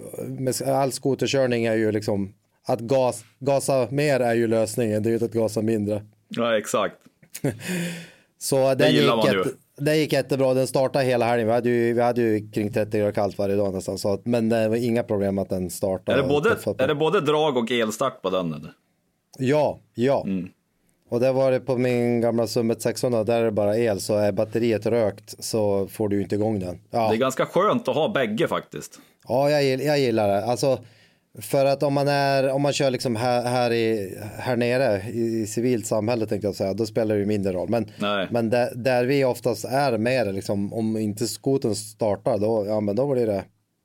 all 0.65 0.91
skoterkörning 0.91 1.65
är 1.65 1.75
ju 1.75 1.91
liksom 1.91 2.33
att 2.67 2.79
gas, 2.79 3.23
gasa 3.39 3.87
mer 3.91 4.19
är 4.19 4.33
ju 4.33 4.47
lösningen, 4.47 5.03
det 5.03 5.07
är 5.07 5.11
ju 5.11 5.15
inte 5.15 5.25
att 5.25 5.31
gasa 5.31 5.61
mindre. 5.61 6.05
Ja 6.27 6.57
exakt. 6.57 6.95
Så 8.37 8.75
den 8.75 8.91
gillar 8.91 9.15
gick, 9.15 9.25
man 9.25 9.33
ju. 9.33 9.37
jätte, 9.37 9.49
den 9.79 9.97
gick 9.97 10.13
jättebra. 10.13 10.53
Den 10.53 10.67
startade 10.67 11.05
hela 11.05 11.25
helgen. 11.25 11.47
Vi 11.47 11.53
hade 11.53 11.69
ju, 11.69 11.93
vi 11.93 12.01
hade 12.01 12.21
ju 12.21 12.51
kring 12.51 12.73
30 12.73 12.97
grader 12.97 13.11
kallt 13.11 13.37
varje 13.37 13.55
dag 13.55 13.73
nästan. 13.73 13.97
Så 13.97 14.13
att, 14.13 14.25
men 14.25 14.49
det 14.49 14.69
var 14.69 14.75
inga 14.75 15.03
problem 15.03 15.37
att 15.37 15.49
den 15.49 15.69
startade. 15.69 16.17
Är 16.19 16.21
det, 16.21 16.29
både, 16.29 16.49
är 16.77 16.87
det 16.87 16.95
både 16.95 17.21
drag 17.21 17.57
och 17.57 17.71
elstart 17.71 18.21
på 18.21 18.29
den 18.29 18.53
eller? 18.53 18.71
Ja, 19.39 19.79
ja. 19.93 20.25
Och 21.09 21.19
det 21.19 21.31
var 21.31 21.51
det 21.51 21.59
på 21.59 21.77
min 21.77 22.21
gamla 22.21 22.47
Summet 22.47 22.81
600, 22.81 23.23
där 23.23 23.39
är 23.39 23.45
det 23.45 23.51
bara 23.51 23.77
el, 23.77 23.99
så 23.99 24.15
är 24.17 24.31
batteriet 24.31 24.85
rökt 24.85 25.43
så 25.43 25.87
får 25.87 26.09
du 26.09 26.21
inte 26.21 26.35
igång 26.35 26.59
den. 26.59 26.79
Ja, 26.91 27.09
Det 27.09 27.15
är 27.15 27.19
ganska 27.19 27.45
skönt 27.45 27.87
att 27.87 27.95
ha 27.95 28.09
bägge 28.09 28.47
faktiskt. 28.47 28.99
ja 29.27 29.49
jag, 29.51 29.63
jag 29.83 29.99
gillar 29.99 30.27
det. 30.27 30.45
Alltså, 30.45 30.79
för 31.41 31.65
att 31.65 31.83
om 31.83 31.93
man, 31.93 32.07
är, 32.07 32.49
om 32.51 32.61
man 32.61 32.73
kör 32.73 32.91
liksom 32.91 33.15
här, 33.15 33.43
här, 33.43 33.73
i, 33.73 34.17
här 34.37 34.55
nere 34.57 35.01
i, 35.09 35.41
i 35.41 35.47
civilt 35.47 35.85
samhälle 35.87 36.25
tänkte 36.25 36.47
jag 36.47 36.55
säga, 36.55 36.73
då 36.73 36.85
spelar 36.85 37.15
det 37.15 37.19
ju 37.21 37.25
mindre 37.27 37.53
roll. 37.53 37.69
Men, 37.69 37.91
Nej. 37.99 38.27
men 38.31 38.49
där, 38.49 38.69
där 38.75 39.05
vi 39.05 39.25
oftast 39.25 39.65
är 39.65 39.97
med 39.97 40.35
liksom, 40.35 40.73
om 40.73 40.97
inte 40.97 41.27
skoten 41.27 41.75
startar, 41.75 42.37
då, 42.37 42.65
ja, 42.67 42.79
men 42.79 42.95
då 42.95 43.13
blir 43.13 43.27
det 43.27 43.43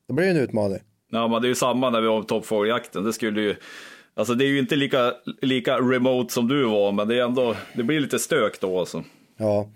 då 0.09 0.15
blir 0.15 0.27
det 0.27 0.31
en 0.33 0.37
utmaning. 0.37 0.79
Ja, 1.11 1.29
men 1.29 1.43
det 1.43 1.47
är 1.47 1.49
ju 1.49 1.55
samma 1.55 1.91
när 1.91 2.01
vi 2.01 2.09
på 2.09 2.23
toppfågeljakten. 2.23 3.05
Det 3.05 3.13
skulle 3.13 3.41
ju, 3.41 3.55
alltså 4.15 4.35
det 4.35 4.45
är 4.45 4.49
ju 4.49 4.59
inte 4.59 4.77
lika, 4.77 5.13
lika 5.43 5.77
remote 5.79 6.35
som 6.35 6.49
du 6.49 6.65
var, 6.65 6.93
men 6.93 7.09
det 7.09 7.19
är 7.19 7.25
ändå, 7.25 7.55
det 7.77 7.83
blir 7.83 8.01
lite 8.01 8.19
stök 8.19 8.61
då 8.61 8.79
alltså. 8.79 9.05
Ja, 9.39 9.69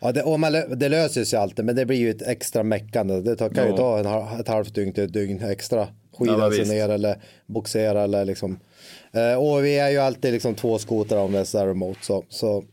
ja 0.00 0.12
det, 0.12 0.38
man, 0.38 0.52
det 0.52 0.88
löser 0.88 1.24
sig 1.24 1.38
alltid, 1.38 1.64
men 1.64 1.76
det 1.76 1.86
blir 1.86 1.96
ju 1.98 2.10
ett 2.10 2.28
extra 2.28 2.62
meckande. 2.62 3.20
Det 3.20 3.36
kan 3.36 3.64
ju 3.64 3.70
Ja. 3.70 3.76
ta 3.76 3.98
en, 3.98 4.40
ett 4.40 4.48
halvt 4.48 4.74
dygn 4.74 4.92
till 4.92 5.04
ett 5.04 5.12
dygn 5.12 5.42
extra. 5.42 5.88
Skida 6.18 6.50
sig 6.50 6.68
ner 6.68 6.88
eller 6.88 7.16
boxera 7.46 8.02
eller 8.02 8.24
liksom. 8.24 8.58
Eh, 9.12 9.34
och 9.34 9.64
vi 9.64 9.78
är 9.78 9.90
ju 9.90 9.98
alltid 9.98 10.32
liksom 10.32 10.54
två 10.54 10.78
skotrar 10.78 11.18
om 11.18 11.32
det 11.32 11.38
är 11.38 11.66
remote. 11.66 11.98
Så, 12.02 12.24
så 12.28 12.64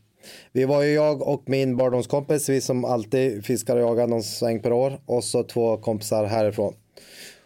vi 0.52 0.64
var 0.64 0.82
ju 0.82 0.92
jag 0.94 1.22
och 1.22 1.42
min 1.46 1.76
barndomskompis, 1.76 2.48
vi 2.48 2.60
som 2.60 2.84
alltid 2.84 3.44
fiskar 3.44 3.76
och 3.76 3.82
jagar 3.82 4.06
någon 4.06 4.22
sväng 4.22 4.60
per 4.60 4.72
år. 4.72 5.00
Och 5.06 5.24
så 5.24 5.42
två 5.42 5.76
kompisar 5.76 6.24
härifrån. 6.24 6.74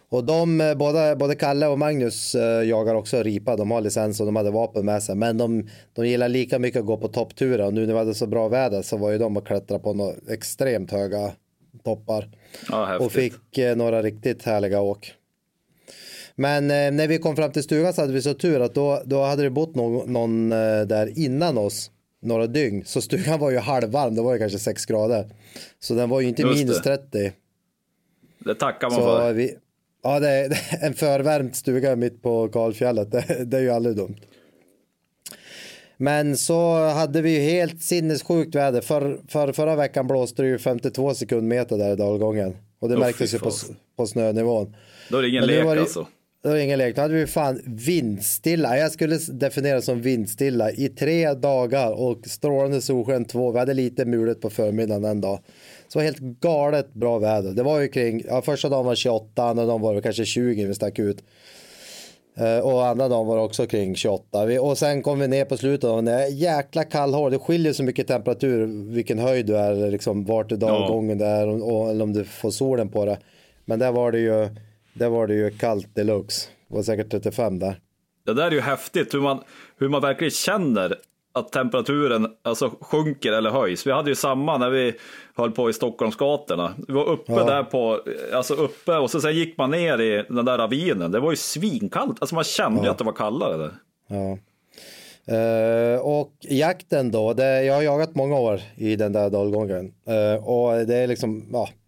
Och 0.09 0.25
de, 0.25 0.61
eh, 0.61 0.75
både, 0.75 1.17
både 1.17 1.35
Kalle 1.35 1.67
och 1.67 1.79
Magnus 1.79 2.35
eh, 2.35 2.63
jagar 2.69 2.95
också 2.95 3.23
ripa. 3.23 3.57
De 3.57 3.71
har 3.71 3.81
licens 3.81 4.21
och 4.21 4.27
de 4.27 4.37
hade 4.37 4.51
vapen 4.51 4.85
med 4.85 5.03
sig. 5.03 5.15
Men 5.15 5.39
de, 5.39 5.69
de 5.93 6.09
gillar 6.09 6.29
lika 6.29 6.59
mycket 6.59 6.81
att 6.81 6.87
gå 6.87 6.97
på 6.97 7.09
toppturer. 7.09 7.67
Och 7.67 7.75
nu 7.75 7.87
när 7.87 7.93
vi 7.93 7.99
hade 7.99 8.15
så 8.15 8.27
bra 8.27 8.49
väder 8.49 8.83
så 8.83 8.97
var 8.97 9.11
ju 9.11 9.19
de 9.19 9.37
och 9.37 9.47
klättra 9.47 9.79
på 9.79 9.95
några 9.95 10.15
extremt 10.31 10.91
höga 10.91 11.33
toppar. 11.85 12.29
Ja. 12.71 12.99
Och 12.99 13.13
fick 13.13 13.59
några 13.77 14.03
riktigt 14.03 14.43
härliga 14.43 14.81
åk. 14.81 15.15
Men 16.39 16.71
eh, 16.71 16.93
när 16.93 17.09
vi 17.09 17.19
kom 17.19 17.37
fram 17.37 17.53
till 17.53 17.63
stugan 17.63 17.93
så 17.93 18.01
hade 18.01 18.13
vi 18.13 18.23
så 18.23 18.35
tur 18.35 18.61
att 18.61 18.75
då, 18.75 19.03
då 19.05 19.23
hade 19.23 19.43
det 19.43 19.51
bott 19.51 19.75
någon, 19.75 20.13
någon 20.13 20.53
eh, 20.53 20.81
där 20.87 21.19
innan 21.19 21.59
oss 21.59 21.91
några 22.23 22.47
dygn. 22.47 22.85
Så 22.87 23.01
stugan 23.01 23.39
var 23.41 23.51
ju 23.51 23.59
halvvarm, 23.59 24.15
det 24.15 24.23
var 24.23 24.33
ju 24.33 24.39
kanske 24.39 24.59
6 24.59 24.87
grader. 24.87 25.29
Så 25.81 25.95
den 25.95 26.09
var 26.11 26.21
ju 26.21 26.29
inte 26.29 26.43
Just 26.43 26.55
minus 26.59 26.77
det. 26.83 26.97
30. 26.97 27.33
Det 28.39 28.55
tackar 28.55 28.91
man 28.91 28.99
Så 28.99 29.05
för. 29.05 29.33
vi, 29.33 29.55
ja, 30.03 30.21
det 30.21 30.29
är, 30.31 30.59
en 30.87 30.95
förvärmd 30.95 31.57
stuga 31.57 31.97
mitt 31.97 32.23
på 32.23 32.49
Kalfjället, 32.49 33.11
det, 33.13 33.45
det 33.45 33.57
är 33.57 33.61
ju 33.63 33.71
aldrig 33.71 33.97
dumt. 33.97 34.17
Men 35.97 36.37
så 36.37 36.89
hade 36.89 37.23
vi 37.23 37.31
ju 37.35 37.41
helt 37.41 37.83
sinnessjukt 37.83 38.55
väder. 38.55 38.81
För, 38.81 39.21
för, 39.29 39.53
förra 39.53 39.77
veckan 39.77 40.07
blåste 40.07 40.43
det 40.43 40.49
ju 40.49 40.59
52 40.59 41.15
sekundmeter 41.15 41.79
där 41.79 41.93
i 41.93 41.97
dalgången. 41.97 42.57
Och 42.79 42.89
det 42.89 42.97
märktes 42.99 43.35
ju 43.35 43.39
på, 43.39 43.51
på 43.97 44.07
snönivån. 44.07 44.77
Då 45.11 45.19
är 45.19 45.23
det 45.23 45.29
ingen 45.29 45.41
Men 45.47 45.55
lek 45.55 45.65
det- 45.65 45.81
alltså. 45.81 46.07
Det 46.47 46.51
var 46.51 46.59
ingen 46.59 46.79
lek. 46.79 46.97
Då 46.97 47.03
hade 47.03 47.15
vi 47.15 47.27
fan 47.27 47.61
vindstilla. 47.65 48.79
Jag 48.79 48.93
skulle 48.93 49.19
definiera 49.29 49.83
som 49.83 50.01
vindstilla 50.01 50.71
i 50.71 50.89
tre 50.89 51.35
dagar 51.35 52.01
och 52.01 52.19
strålande 52.27 52.81
solsken 52.81 53.25
två. 53.25 53.53
Vi 53.53 53.59
hade 53.59 53.75
lite 53.75 54.05
mulet 54.05 54.41
på 54.41 54.51
förmiddagen 54.51 55.05
en 55.05 55.21
dag. 55.21 55.39
Så 55.89 56.01
helt 56.01 56.19
galet 56.19 56.95
bra 56.95 57.19
väder. 57.19 57.53
Det 57.53 57.63
var 57.63 57.81
ju 57.81 57.89
kring, 57.89 58.23
ja, 58.29 58.43
första 58.43 58.69
dagen 58.69 58.87
var 58.87 58.95
28, 58.95 59.45
andra 59.45 59.67
dagen 59.67 59.81
var 59.81 59.95
det 59.95 60.03
kanske 60.03 60.25
20 60.25 60.63
när 60.63 60.69
vi 60.69 60.75
stack 60.75 60.99
ut. 60.99 61.25
Eh, 62.37 62.59
och 62.59 62.87
andra 62.87 63.09
dagen 63.09 63.27
var 63.27 63.37
det 63.37 63.43
också 63.43 63.67
kring 63.67 63.95
28. 63.95 64.47
Vi, 64.47 64.59
och 64.59 64.79
sen 64.79 65.03
kom 65.03 65.19
vi 65.19 65.29
ner 65.29 65.45
på 65.45 65.57
slutet 65.57 65.91
och 65.91 66.05
det 66.05 66.13
är 66.13 66.27
jäkla 66.27 66.85
kall 66.85 67.15
hår. 67.15 67.31
Det 67.31 67.39
skiljer 67.39 67.73
så 67.73 67.83
mycket 67.83 68.07
temperatur 68.07 68.67
vilken 68.93 69.19
höjd 69.19 69.47
du 69.47 69.57
är 69.57 69.91
liksom 69.91 70.25
vart 70.25 70.53
i 70.53 70.57
dalgången 70.57 71.19
det 71.19 71.27
är 71.27 71.49
och, 71.49 71.77
och, 71.77 71.91
eller 71.91 72.03
om 72.03 72.13
du 72.13 72.25
får 72.25 72.51
solen 72.51 72.89
på 72.89 73.05
det. 73.05 73.19
Men 73.65 73.79
där 73.79 73.93
var 73.93 74.13
det 74.13 74.19
ju, 74.19 74.49
där 74.99 75.09
var 75.09 75.27
det 75.27 75.35
ju 75.35 75.51
kallt 75.51 75.95
deluxe. 75.95 76.49
Det 76.69 76.75
var 76.75 76.83
säkert 76.83 77.11
35 77.11 77.59
där. 77.59 77.81
Det 78.27 78.35
där 78.35 78.47
är 78.47 78.51
ju 78.51 78.61
häftigt, 78.61 79.15
hur 79.15 79.21
man, 79.21 79.41
hur 79.79 79.89
man 79.89 80.03
verkligen 80.03 80.31
känner 80.31 80.97
att 81.35 81.53
temperaturen 81.53 82.27
alltså, 82.43 82.71
sjunker 82.81 83.33
eller 83.33 83.51
höjs. 83.51 83.87
Vi 83.87 83.93
hade 83.93 84.11
ju 84.11 84.15
samma 84.15 84.59
när 84.59 84.71
vi 84.71 84.95
höll 85.37 85.51
på 85.51 85.71
i 85.71 85.73
Stockholmsgatorna. 85.73 86.75
Vi 86.89 86.95
var 86.95 87.05
uppe 87.05 87.33
Ja. 87.33 87.45
där 87.45 87.63
på, 87.63 88.01
alltså 88.33 88.55
uppe 88.55 88.97
och 88.97 89.11
så 89.11 89.21
sen 89.21 89.35
gick 89.35 89.59
man 89.59 89.71
ner 89.71 90.01
i 90.01 90.25
den 90.29 90.45
där 90.45 90.59
ravinen. 90.59 91.11
Det 91.11 91.21
var 91.21 91.31
ju 91.31 91.37
svinkallt, 91.37 92.17
alltså 92.21 92.35
man 92.35 92.45
kände 92.45 92.83
ju 92.83 92.89
att 92.89 92.99
det 92.99 93.05
var 93.05 93.13
kallare 93.13 93.57
där. 93.57 93.73
Ja. 94.09 94.39
Eh, 95.29 96.01
och 96.01 96.33
jakten 96.41 97.11
då, 97.11 97.33
det, 97.33 97.63
jag 97.65 97.75
har 97.75 97.83
jagat 97.83 98.15
många 98.15 98.39
år 98.39 98.61
i 98.77 98.97
den 98.97 99.13
där 99.13 99.31
dalgången. 99.31 99.93
Eh, 100.07 100.45
och 100.49 100.87
det 100.87 100.97
är 100.97 101.07
liksom, 101.07 101.49
ja. 101.53 101.69
ib- 101.69 101.86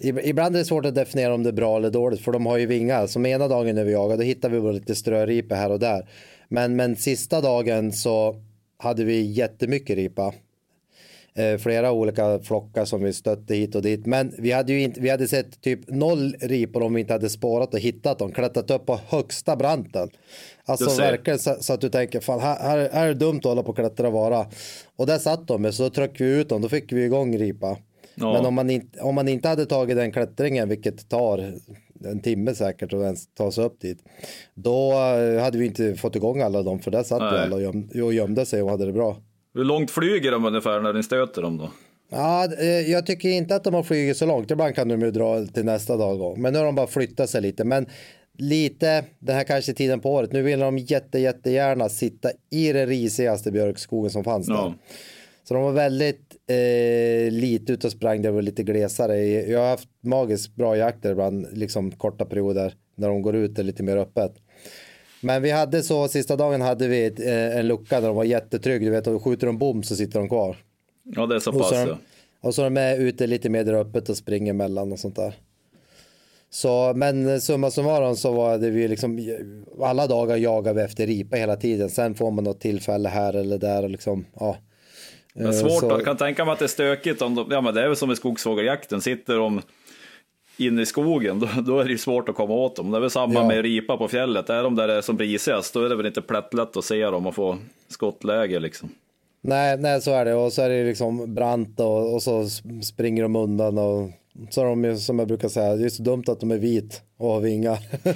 Ibland 0.00 0.54
är 0.54 0.58
det 0.58 0.64
svårt 0.64 0.86
att 0.86 0.94
definiera 0.94 1.34
om 1.34 1.42
det 1.42 1.50
är 1.50 1.52
bra 1.52 1.76
eller 1.76 1.90
dåligt 1.90 2.20
för 2.20 2.32
de 2.32 2.46
har 2.46 2.58
ju 2.58 2.66
vingar. 2.66 3.06
Som 3.06 3.26
ena 3.26 3.48
dagen 3.48 3.74
när 3.74 3.84
vi 3.84 3.92
jagade 3.92 4.16
då 4.16 4.22
hittade 4.22 4.54
vi 4.54 4.60
bara 4.60 4.72
lite 4.72 4.94
ströripa 4.94 5.54
här 5.54 5.70
och 5.70 5.78
där. 5.78 6.08
Men, 6.48 6.76
men 6.76 6.96
sista 6.96 7.40
dagen 7.40 7.92
så 7.92 8.36
hade 8.78 9.04
vi 9.04 9.20
jättemycket 9.20 9.96
ripa. 9.96 10.34
Eh, 11.34 11.58
flera 11.58 11.92
olika 11.92 12.38
flockar 12.38 12.84
som 12.84 13.02
vi 13.02 13.12
stötte 13.12 13.54
hit 13.54 13.74
och 13.74 13.82
dit. 13.82 14.06
Men 14.06 14.34
vi 14.38 14.52
hade 14.52 14.72
ju 14.72 14.82
inte, 14.82 15.00
vi 15.00 15.10
hade 15.10 15.28
sett 15.28 15.60
typ 15.60 15.80
noll 15.88 16.36
ripor 16.40 16.82
om 16.82 16.94
vi 16.94 17.00
inte 17.00 17.12
hade 17.12 17.30
spårat 17.30 17.74
och 17.74 17.80
hittat 17.80 18.18
dem. 18.18 18.32
Klättrat 18.32 18.70
upp 18.70 18.86
på 18.86 19.00
högsta 19.08 19.56
branten. 19.56 20.10
Alltså 20.64 21.00
verkligen 21.02 21.38
så, 21.38 21.56
så 21.60 21.72
att 21.72 21.80
du 21.80 21.88
tänker, 21.88 22.20
fan 22.20 22.40
här, 22.40 22.58
här, 22.58 22.78
är 22.78 23.06
det 23.06 23.14
dumt 23.14 23.38
att 23.38 23.44
hålla 23.44 23.62
på 23.62 23.68
och 23.68 23.76
klättra 23.76 24.06
och 24.06 24.12
vara. 24.12 24.46
Och 24.96 25.06
där 25.06 25.18
satt 25.18 25.48
de, 25.48 25.72
så 25.72 25.90
tryckte 25.90 26.24
vi 26.24 26.40
ut 26.40 26.48
dem, 26.48 26.62
då 26.62 26.68
fick 26.68 26.92
vi 26.92 27.04
igång 27.04 27.38
ripa. 27.38 27.76
Ja. 28.20 28.32
Men 28.32 28.46
om 28.46 28.54
man, 28.54 28.70
inte, 28.70 29.00
om 29.00 29.14
man 29.14 29.28
inte 29.28 29.48
hade 29.48 29.66
tagit 29.66 29.96
den 29.96 30.12
klättringen, 30.12 30.68
vilket 30.68 31.08
tar 31.08 31.54
en 32.04 32.20
timme 32.20 32.54
säkert 32.54 32.92
att 32.92 33.00
ens 33.00 33.34
ta 33.34 33.52
sig 33.52 33.64
upp 33.64 33.80
dit. 33.80 33.98
Då 34.54 34.92
eh, 34.92 35.42
hade 35.42 35.58
vi 35.58 35.66
inte 35.66 35.94
fått 35.94 36.16
igång 36.16 36.40
alla 36.40 36.62
dem, 36.62 36.80
för 36.80 36.90
där 36.90 37.02
satt 37.02 37.32
ju 37.32 37.38
alla 37.38 37.56
och 37.56 37.62
gömde, 37.62 38.02
och 38.02 38.14
gömde 38.14 38.46
sig 38.46 38.62
och 38.62 38.70
hade 38.70 38.86
det 38.86 38.92
bra. 38.92 39.16
Hur 39.54 39.64
långt 39.64 39.90
flyger 39.90 40.30
de 40.30 40.44
ungefär 40.44 40.80
när 40.80 40.92
ni 40.92 41.02
stöter 41.02 41.42
dem 41.42 41.58
då? 41.58 41.70
Ja, 42.10 42.48
eh, 42.60 42.66
jag 42.66 43.06
tycker 43.06 43.28
inte 43.28 43.56
att 43.56 43.64
de 43.64 43.74
har 43.74 43.82
flugit 43.82 44.16
så 44.16 44.26
långt. 44.26 44.50
Ibland 44.50 44.74
kan 44.74 44.88
de 44.88 45.00
ju 45.00 45.10
dra 45.10 45.46
till 45.46 45.64
nästa 45.64 45.96
dalgång. 45.96 46.42
Men 46.42 46.52
nu 46.52 46.58
har 46.58 46.66
de 46.66 46.74
bara 46.74 46.86
flyttat 46.86 47.30
sig 47.30 47.42
lite. 47.42 47.64
Men 47.64 47.86
lite, 48.38 49.04
den 49.18 49.36
här 49.36 49.44
kanske 49.44 49.72
tiden 49.72 50.00
på 50.00 50.12
året. 50.12 50.32
Nu 50.32 50.42
vill 50.42 50.60
de 50.60 50.78
jätte, 50.78 51.18
jättegärna 51.18 51.88
sitta 51.88 52.30
i 52.50 52.72
den 52.72 52.86
risigaste 52.86 53.52
björkskogen 53.52 54.10
som 54.10 54.24
fanns 54.24 54.46
där. 54.46 54.54
Ja. 54.54 54.74
Så 55.50 55.54
de 55.54 55.62
var 55.62 55.72
väldigt 55.72 56.36
eh, 56.46 57.32
lite 57.32 57.72
ute 57.72 57.86
och 57.86 57.92
sprang. 57.92 58.22
Det 58.22 58.30
var 58.30 58.42
lite 58.42 58.62
glesare. 58.62 59.24
Jag 59.24 59.60
har 59.60 59.68
haft 59.68 59.88
magiskt 60.00 60.54
bra 60.54 60.76
jakter 60.76 61.12
ibland, 61.12 61.46
liksom 61.52 61.90
korta 61.90 62.24
perioder 62.24 62.74
när 62.94 63.08
de 63.08 63.22
går 63.22 63.36
ut 63.36 63.58
är 63.58 63.62
lite 63.62 63.82
mer 63.82 63.96
öppet. 63.96 64.32
Men 65.20 65.42
vi 65.42 65.50
hade 65.50 65.82
så, 65.82 66.08
sista 66.08 66.36
dagen 66.36 66.60
hade 66.60 66.88
vi 66.88 67.04
ett, 67.04 67.20
eh, 67.20 67.56
en 67.58 67.68
lucka 67.68 68.00
där 68.00 68.06
de 68.06 68.16
var 68.16 68.24
jättetrygg. 68.24 68.82
Du 68.82 68.90
vet, 68.90 69.06
och 69.06 69.24
skjuter 69.24 69.46
de 69.46 69.58
bom 69.58 69.82
så 69.82 69.96
sitter 69.96 70.18
de 70.18 70.28
kvar. 70.28 70.56
Ja, 71.02 71.26
det 71.26 71.34
är 71.34 71.38
så 71.38 71.50
Och 71.50 71.58
pass 71.58 71.68
så, 71.68 71.74
de, 71.74 71.96
och 72.40 72.54
så 72.54 72.62
är 72.62 72.64
de 72.64 72.76
är 72.76 72.98
ute 72.98 73.26
lite 73.26 73.48
mer 73.48 73.64
där 73.64 73.74
öppet 73.74 74.08
och 74.08 74.16
springer 74.16 74.52
mellan 74.52 74.92
och 74.92 74.98
sånt 74.98 75.16
där. 75.16 75.34
Så, 76.50 76.92
men 76.94 77.40
summa 77.40 77.70
summarum 77.70 78.16
så 78.16 78.32
var 78.32 78.58
det 78.58 78.70
vi 78.70 78.88
liksom 78.88 79.34
alla 79.82 80.06
dagar 80.06 80.36
jagar 80.36 80.74
vi 80.74 80.82
efter 80.82 81.06
ripa 81.06 81.36
hela 81.36 81.56
tiden. 81.56 81.90
Sen 81.90 82.14
får 82.14 82.30
man 82.30 82.44
något 82.44 82.60
tillfälle 82.60 83.08
här 83.08 83.34
eller 83.34 83.58
där 83.58 83.82
och 83.82 83.90
liksom 83.90 84.26
ja. 84.40 84.56
Men 85.34 85.46
Eh, 85.46 85.52
svårt, 85.52 85.80
så- 85.80 85.86
jag 85.90 86.04
kan 86.04 86.16
tänka 86.16 86.44
mig 86.44 86.52
att 86.52 86.58
det 86.58 86.64
är 86.64 86.68
stökigt 86.68 87.22
om 87.22 87.34
de, 87.34 87.46
ja 87.50 87.60
men 87.60 87.74
det 87.74 87.82
är 87.82 87.86
väl 87.86 87.96
som 87.96 88.10
i 88.10 88.16
skogsfågeljakten, 88.16 89.00
sitter 89.00 89.36
de 89.36 89.62
inne 90.56 90.82
i 90.82 90.86
skogen, 90.86 91.40
då, 91.40 91.48
då 91.62 91.78
är 91.80 91.84
det 91.84 91.90
ju 91.90 91.98
svårt 91.98 92.28
att 92.28 92.34
komma 92.34 92.54
åt 92.54 92.76
dem. 92.76 92.90
Det 92.90 92.96
är 92.98 93.00
väl 93.00 93.10
samma 93.10 93.34
Ja. 93.34 93.48
med 93.48 93.62
ripa 93.62 93.96
på 93.96 94.08
fjället, 94.08 94.50
är 94.50 94.62
de 94.62 94.76
där 94.76 94.88
det 94.88 94.94
är 94.94 95.00
som 95.00 95.18
risigast, 95.18 95.74
då 95.74 95.84
är 95.84 95.88
det 95.88 95.96
väl 95.96 96.06
inte 96.06 96.22
plättlätt 96.22 96.76
att 96.76 96.84
se 96.84 97.04
dem 97.04 97.26
och 97.26 97.34
få 97.34 97.58
skottläge 97.88 98.60
liksom. 98.60 98.88
Nej, 99.42 99.76
nej, 99.78 100.00
så 100.00 100.10
är 100.10 100.24
det. 100.24 100.34
Och 100.34 100.52
så 100.52 100.62
är 100.62 100.68
det 100.68 100.84
liksom 100.84 101.34
brant 101.34 101.80
och, 101.80 102.14
och 102.14 102.22
så 102.22 102.44
springer 102.82 103.22
de 103.22 103.36
undan 103.36 103.78
och 103.78 104.10
så 104.50 104.64
de 104.64 104.98
som 104.98 105.18
jag 105.18 105.28
brukar 105.28 105.48
säga, 105.48 105.76
det 105.76 105.84
är 105.84 105.88
så 105.88 106.02
dumt 106.02 106.24
att 106.28 106.40
de 106.40 106.50
är 106.50 106.58
vit 106.58 107.02
och 107.18 107.32
har 107.32 107.40
vingar. 107.40 107.78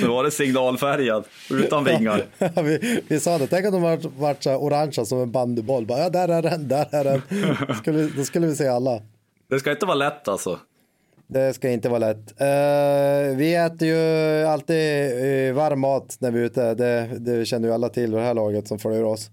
Nu 0.00 0.06
var 0.08 0.24
det 0.24 0.30
signalfärgad, 0.30 1.24
utan 1.50 1.84
vingar. 1.98 2.24
Ja, 2.38 2.62
vi, 2.62 3.00
vi 3.08 3.20
sa 3.20 3.38
det, 3.38 3.46
tänk 3.46 3.66
om 3.66 3.72
de 3.72 3.82
varit, 3.82 4.04
varit 4.04 4.42
så 4.42 4.56
orangea 4.56 5.04
som 5.04 5.20
en 5.22 5.32
bandyboll. 5.32 5.86
Bara, 5.86 5.98
ja, 5.98 6.10
där 6.10 6.28
är 6.28 6.42
den, 6.42 6.68
där 6.68 6.86
är 6.90 7.04
den. 7.04 7.22
Skulle, 7.78 7.98
vi- 7.98 8.12
då 8.16 8.24
skulle 8.24 8.46
vi 8.46 8.56
se 8.56 8.68
alla. 8.68 9.00
Det 9.50 9.60
ska 9.60 9.70
inte 9.70 9.86
vara 9.86 9.96
lätt 9.96 10.28
alltså. 10.28 10.58
Det 11.26 11.54
ska 11.54 11.70
inte 11.70 11.88
vara 11.88 11.98
lätt. 11.98 12.40
Eh, 12.40 13.36
vi 13.36 13.54
äter 13.54 13.88
ju 13.88 14.44
alltid 14.46 14.76
eh, 15.48 15.54
varm 15.54 15.80
mat 15.80 16.16
när 16.18 16.30
vi 16.30 16.40
är 16.40 16.44
ute. 16.44 16.74
Det, 16.74 17.08
det 17.18 17.44
känner 17.44 17.68
ju 17.68 17.74
alla 17.74 17.88
till 17.88 18.10
vid 18.10 18.20
det 18.20 18.26
här 18.26 18.34
laget 18.34 18.68
som 18.68 18.78
följer 18.78 19.04
oss. 19.04 19.30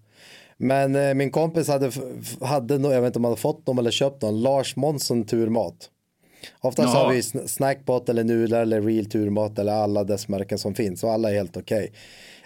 Men 0.62 0.96
eh, 0.96 1.14
min 1.14 1.32
kompis 1.32 1.68
hade, 1.68 1.92
hade 2.42 2.74
jag 2.74 3.02
vet 3.02 3.08
inte 3.08 3.20
om 3.20 3.24
han 3.26 3.32
hade 3.32 3.42
fått 3.42 3.66
dem 3.66 3.80
eller 3.80 3.92
köpt 3.92 4.22
dem, 4.22 4.36
Lars 4.36 4.76
Månsson 4.76 5.24
turmat. 5.26 5.90
Oftast 6.62 6.94
Jaha. 6.94 7.04
har 7.04 7.14
vi 7.14 7.22
sn- 7.22 7.48
snackbot 7.48 8.10
eller 8.10 8.24
nudlar 8.24 8.62
eller 8.62 8.82
real 8.82 9.06
turmat 9.06 9.60
eller 9.60 9.74
alla 9.74 10.04
dess 10.04 10.28
märken 10.28 10.58
som 10.60 10.76
finns 10.76 11.04
och 11.04 11.12
alla 11.12 11.30
är 11.30 11.34
helt 11.36 11.58
okej. 11.58 11.92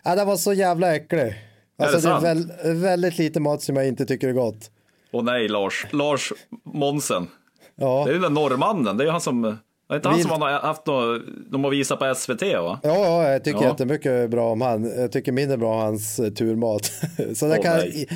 Ja, 0.04 0.16
det 0.16 0.26
var 0.26 0.36
så 0.38 0.54
jävla 0.54 0.96
äcklig. 0.96 1.34
Alltså 1.78 1.98
det 1.98 2.08
det 2.08 2.28
är 2.28 2.36
sant? 2.36 2.50
väl, 2.64 2.76
väldigt 2.76 3.18
lite 3.18 3.40
mat 3.40 3.62
som 3.62 3.76
jag 3.76 3.88
inte 3.88 4.06
tycker 4.06 4.28
är 4.28 4.34
gott. 4.34 4.72
Och 5.12 5.26
nej, 5.26 5.48
Lars. 5.48 5.88
Lars 5.92 6.34
Monsen. 6.64 7.28
Ja, 7.76 8.04
Det 8.06 8.12
är 8.12 8.14
ju 8.16 8.20
den 8.22 8.34
norrmannen. 8.34 8.98
Det 8.98 9.04
är 9.04 9.12
han 9.12 9.22
som... 9.22 9.58
Det 9.88 9.94
är 9.94 9.96
inte 9.96 10.10
han 10.10 10.20
som 10.22 10.42
har 10.42 10.50
haft 10.52 10.86
de 10.86 11.64
har 11.64 11.72
visat 11.72 12.00
på 12.00 12.16
SVT 12.16 12.42
va? 12.42 12.80
ja, 12.84 12.96
ja 12.96 13.30
jag 13.32 13.44
tycker 13.44 13.62
Ja. 13.62 13.68
jättemycket 13.70 14.30
bra 14.30 14.52
om 14.52 14.62
han. 14.62 15.00
Jag 15.00 15.12
tycker 15.12 15.32
mindre 15.32 15.58
bra 15.58 15.74
om 15.74 15.80
hans 15.82 16.20
eh, 16.20 16.30
turmat. 16.32 16.86
Så 17.36 17.46
det 17.48 17.58
Åh, 17.58 17.64
kan, 17.64 17.78
nej. 17.78 18.10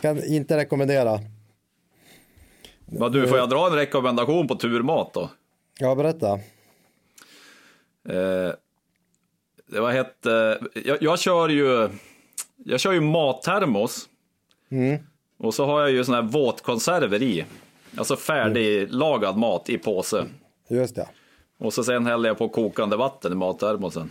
kan 0.00 0.24
inte 0.24 0.56
rekommendera. 0.56 1.20
Men 2.86 3.12
du, 3.12 3.28
får 3.28 3.38
jag 3.38 3.50
dra 3.50 3.66
en 3.66 3.72
rekommendation 3.72 4.48
på 4.48 4.54
turmat 4.54 5.14
då? 5.14 5.30
Ja, 5.78 5.94
berätta. 5.94 6.32
Eh, 8.08 8.52
det 9.66 9.80
var 9.80 9.92
hette, 9.92 10.58
jag, 10.84 11.02
jag 11.02 11.18
kör 11.18 11.48
ju, 11.48 11.88
jag 12.64 12.80
kör 12.80 12.92
ju 12.92 13.00
mattermos. 13.00 14.08
Och 15.38 15.54
så 15.54 15.66
har 15.66 15.80
jag 15.80 15.90
ju 15.90 16.04
såna 16.04 16.16
här 16.22 16.28
våtkonserver 16.28 17.22
i. 17.22 17.44
Alltså 17.96 18.16
färdiglagad 18.16 19.36
mat 19.36 19.68
i 19.70 19.78
påse. 19.78 20.24
Just 20.68 20.94
det. 20.94 21.08
Och 21.58 21.74
så 21.74 21.84
sen 21.84 22.06
häller 22.06 22.28
jag 22.28 22.38
på 22.38 22.48
kokande 22.48 22.96
vatten 22.96 23.32
i 23.32 23.34
mattermosen. 23.34 24.10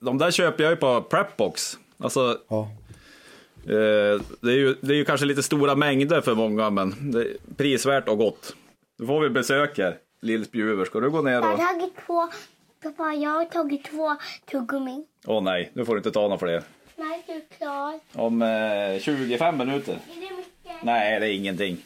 De 0.00 0.18
där 0.18 0.30
köper 0.30 0.62
jag 0.64 0.70
ju 0.70 0.76
på 0.76 1.02
Prepbox. 1.02 1.78
Alltså, 1.98 2.38
Ja. 2.48 2.68
eh, 3.64 4.20
det, 4.40 4.50
är 4.52 4.56
ju, 4.56 4.76
det 4.80 4.92
är 4.92 4.96
ju 4.96 5.04
kanske 5.04 5.26
lite 5.26 5.42
stora 5.42 5.74
mängder 5.74 6.20
för 6.20 6.34
många, 6.34 6.70
men 6.70 7.10
det 7.12 7.20
är 7.20 7.36
prisvärt 7.56 8.08
och 8.08 8.18
gott. 8.18 8.56
Då 8.98 9.06
får 9.06 9.20
vi 9.20 9.30
besök 9.30 9.78
här. 9.78 9.96
Lill-Spjuver, 10.22 10.84
ska 10.84 11.00
du 11.00 11.10
gå 11.10 11.22
ner 11.22 11.32
Jag 11.32 11.42
har 11.42 11.52
och... 11.52 11.58
tagit 11.58 11.92
två, 12.06 12.28
pappa 12.82 13.14
jag 13.14 13.30
har 13.30 13.44
tagit 13.44 13.84
två 13.84 14.16
tuggummi. 14.50 15.04
Åh 15.26 15.42
nej, 15.42 15.70
nu 15.74 15.84
får 15.84 15.94
du 15.94 15.98
inte 15.98 16.10
ta 16.10 16.28
någon 16.28 16.38
fler. 16.38 16.62
När 16.96 17.04
är 17.14 17.22
du 17.34 17.56
klar? 17.58 18.00
Om 18.14 18.42
eh, 18.42 19.00
25 19.00 19.58
minuter. 19.58 19.92
Är 19.92 20.20
det 20.20 20.36
mycket? 20.36 20.82
Nej, 20.82 21.20
det 21.20 21.26
är 21.26 21.30
ingenting. 21.32 21.76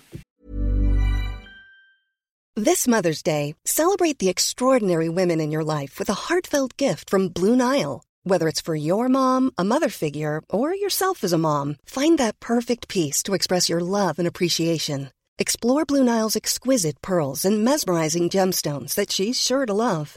This 2.57 2.87
Mother's 2.87 3.21
Day, 3.21 3.57
celebrate 3.64 4.21
the 4.21 4.29
extraordinary 4.29 5.09
women 5.09 5.40
in 5.40 5.51
your 5.51 5.64
life 5.64 5.99
with 5.99 6.09
a 6.09 6.29
heartfelt 6.29 6.77
gift 6.77 7.11
from 7.11 7.29
Blue 7.29 7.57
Nile. 7.57 8.05
Whether 8.23 8.47
it's 8.47 8.61
for 8.61 8.77
your 8.77 9.09
mom, 9.09 9.51
a 9.59 9.64
mother 9.64 9.88
figure, 9.88 10.40
or 10.49 10.73
yourself 10.73 11.25
as 11.25 11.33
a 11.33 11.37
mom, 11.38 11.79
find 11.85 12.17
that 12.19 12.38
perfect 12.38 12.87
piece 12.87 13.25
to 13.25 13.35
express 13.35 13.69
your 13.69 13.81
love 13.81 14.21
and 14.21 14.29
appreciation. 14.29 15.11
Explore 15.37 15.85
Blue 15.85 16.05
Nile's 16.05 16.37
exquisite 16.37 17.03
pearls 17.03 17.45
and 17.45 17.64
mesmerizing 17.64 18.31
gemstones 18.31 18.95
that 18.95 19.11
she's 19.11 19.40
sure 19.40 19.67
to 19.67 19.75
love. 19.75 20.17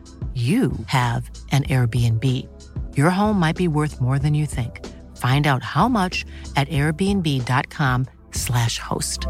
you 0.35 0.71
have 0.85 1.29
an 1.51 1.63
Airbnb. 1.63 2.47
Your 2.95 3.09
home 3.09 3.37
might 3.39 3.57
be 3.57 3.67
worth 3.67 3.99
more 3.99 4.17
than 4.19 4.33
you 4.33 4.45
think. 4.45 4.79
Find 5.17 5.45
out 5.45 5.61
how 5.63 5.89
much 5.89 6.25
at 6.55 6.69
airbnb.com/slash 6.69 8.79
host. 8.79 9.27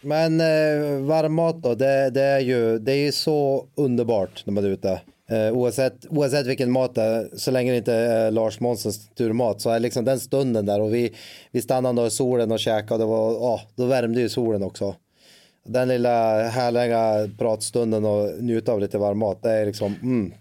Men 0.00 0.40
eh, 0.40 0.46
varmmat 1.00 1.62
då, 1.62 1.74
det, 1.74 2.10
det, 2.10 2.22
är 2.22 2.40
ju, 2.40 2.78
det 2.78 2.92
är 2.92 3.04
ju 3.04 3.12
så 3.12 3.66
underbart 3.74 4.42
när 4.46 4.54
man 4.54 4.64
är 4.64 4.68
ute. 4.68 5.00
Eh, 5.30 5.52
oavsett, 5.52 6.06
oavsett 6.10 6.46
vilken 6.46 6.72
mat 6.72 6.94
det 6.94 7.02
är, 7.02 7.28
så 7.36 7.50
länge 7.50 7.70
det 7.70 7.78
inte 7.78 7.94
är 7.94 8.30
Lars 8.30 8.60
Månssons 8.60 9.08
turmat 9.08 9.60
så 9.60 9.70
är 9.70 9.80
liksom 9.80 10.04
den 10.04 10.20
stunden 10.20 10.66
där 10.66 10.80
och 10.80 10.94
vi, 10.94 11.14
vi 11.50 11.62
stannade 11.62 12.06
i 12.06 12.10
solen 12.10 12.52
och 12.52 12.58
käkade 12.58 12.94
och 12.94 12.98
det 12.98 13.16
var, 13.16 13.32
oh, 13.32 13.60
då 13.74 13.84
värmde 13.84 14.20
ju 14.20 14.28
solen 14.28 14.62
också. 14.62 14.94
Den 15.66 15.88
lilla 15.88 16.42
härliga 16.42 17.30
pratstunden 17.38 18.04
och 18.04 18.30
njuta 18.42 18.72
av 18.72 18.80
lite 18.80 18.98
varm 18.98 19.18
mat, 19.18 19.42
det 19.42 19.50
är 19.50 19.66
liksom, 19.66 19.94
mm, 20.02 20.32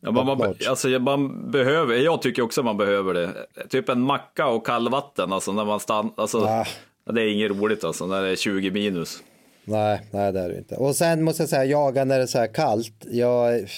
Ja, 0.00 0.10
man, 0.12 0.26
man, 0.26 0.54
alltså, 0.68 0.88
man 0.88 1.50
behöver, 1.50 1.94
jag 1.94 2.22
tycker 2.22 2.42
också 2.42 2.62
man 2.62 2.76
behöver 2.76 3.14
det. 3.14 3.30
Typ 3.68 3.88
en 3.88 4.00
macka 4.00 4.46
och 4.46 4.66
kallvatten, 4.66 5.32
alltså 5.32 5.52
när 5.52 5.64
man 5.64 5.80
stannar. 5.80 6.12
Alltså, 6.16 6.38
Ah. 6.38 6.66
Det 7.12 7.22
är 7.22 7.32
inget 7.34 7.50
roligt 7.50 7.84
alltså, 7.84 8.06
när 8.06 8.22
det 8.22 8.28
är 8.28 8.36
20 8.36 8.70
minus. 8.70 9.18
Nej, 9.64 10.00
nej 10.10 10.32
det 10.32 10.40
är 10.40 10.48
det 10.48 10.58
inte. 10.58 10.76
Och 10.76 10.96
sen 10.96 11.22
måste 11.22 11.42
jag 11.42 11.50
säga, 11.50 11.64
jaga 11.64 12.04
när 12.04 12.16
det 12.16 12.22
är 12.22 12.26
så 12.26 12.38
här 12.38 12.54
kallt. 12.54 13.06
Jag 13.10 13.68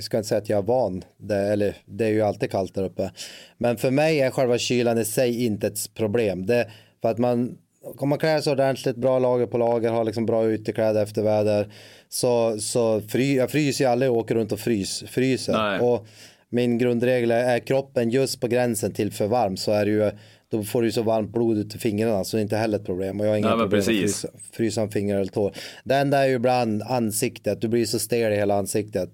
ska 0.00 0.16
inte 0.16 0.28
säga 0.28 0.38
att 0.38 0.48
jag 0.48 0.58
är 0.58 0.62
van, 0.62 1.02
det, 1.16 1.36
eller 1.36 1.76
det 1.84 2.04
är 2.04 2.08
ju 2.08 2.22
alltid 2.22 2.50
kallt 2.50 2.74
där 2.74 2.84
uppe. 2.84 3.10
Men 3.58 3.76
för 3.76 3.90
mig 3.90 4.20
är 4.20 4.30
själva 4.30 4.58
kylan 4.58 4.98
i 4.98 5.04
sig 5.04 5.44
inte 5.44 5.66
ett 5.66 5.94
problem. 5.94 6.46
Det, 6.46 6.70
för 7.02 7.08
att 7.08 7.18
man, 7.18 7.58
om 7.82 8.08
man 8.08 8.18
klär 8.18 8.40
sig 8.40 8.52
ordentligt, 8.52 8.96
bra 8.96 9.18
lager 9.18 9.46
på 9.46 9.58
lager, 9.58 9.90
har 9.90 10.04
liksom 10.04 10.26
bra 10.26 10.44
utekläder 10.44 11.02
efter 11.02 11.22
väder. 11.22 11.72
Så, 12.08 12.60
så 12.60 13.00
fry, 13.00 13.36
jag 13.36 13.50
fryser 13.50 13.84
ju 13.84 13.90
aldrig 13.90 14.10
och 14.10 14.16
åker 14.16 14.34
runt 14.34 14.52
och 14.52 14.60
frys, 14.60 15.04
fryser. 15.08 15.52
Nej. 15.52 15.80
Och 15.80 16.06
min 16.48 16.78
grundregel 16.78 17.30
är, 17.30 17.44
är 17.44 17.58
kroppen 17.58 18.10
just 18.10 18.40
på 18.40 18.48
gränsen 18.48 18.92
till 18.92 19.12
för 19.12 19.26
varm 19.26 19.56
så 19.56 19.72
är 19.72 19.84
det 19.84 19.90
ju 19.90 20.10
då 20.50 20.62
får 20.62 20.82
du 20.82 20.92
så 20.92 21.02
varmt 21.02 21.32
blod 21.32 21.58
ut 21.58 21.74
i 21.74 21.78
fingrarna 21.78 22.24
så 22.24 22.36
det 22.36 22.40
är 22.40 22.42
inte 22.42 22.56
heller 22.56 22.78
ett 22.78 22.86
problem. 22.86 23.20
Och 23.20 23.26
jag 23.26 23.30
har 23.30 23.36
inga 23.36 23.48
Nej, 23.48 23.56
men 23.56 23.70
problem 23.70 23.78
med 23.78 23.80
att 23.80 24.02
precis. 24.02 24.20
frysa, 24.20 24.38
frysa 24.52 24.82
en 24.82 24.90
finger 24.90 25.16
eller 25.16 25.32
tå. 25.32 25.52
Det 25.84 25.94
enda 25.94 26.18
är 26.24 26.28
ju 26.28 26.34
ibland 26.34 26.82
ansiktet, 26.82 27.60
du 27.60 27.68
blir 27.68 27.84
så 27.84 27.98
stel 27.98 28.32
i 28.32 28.36
hela 28.36 28.54
ansiktet. 28.54 29.10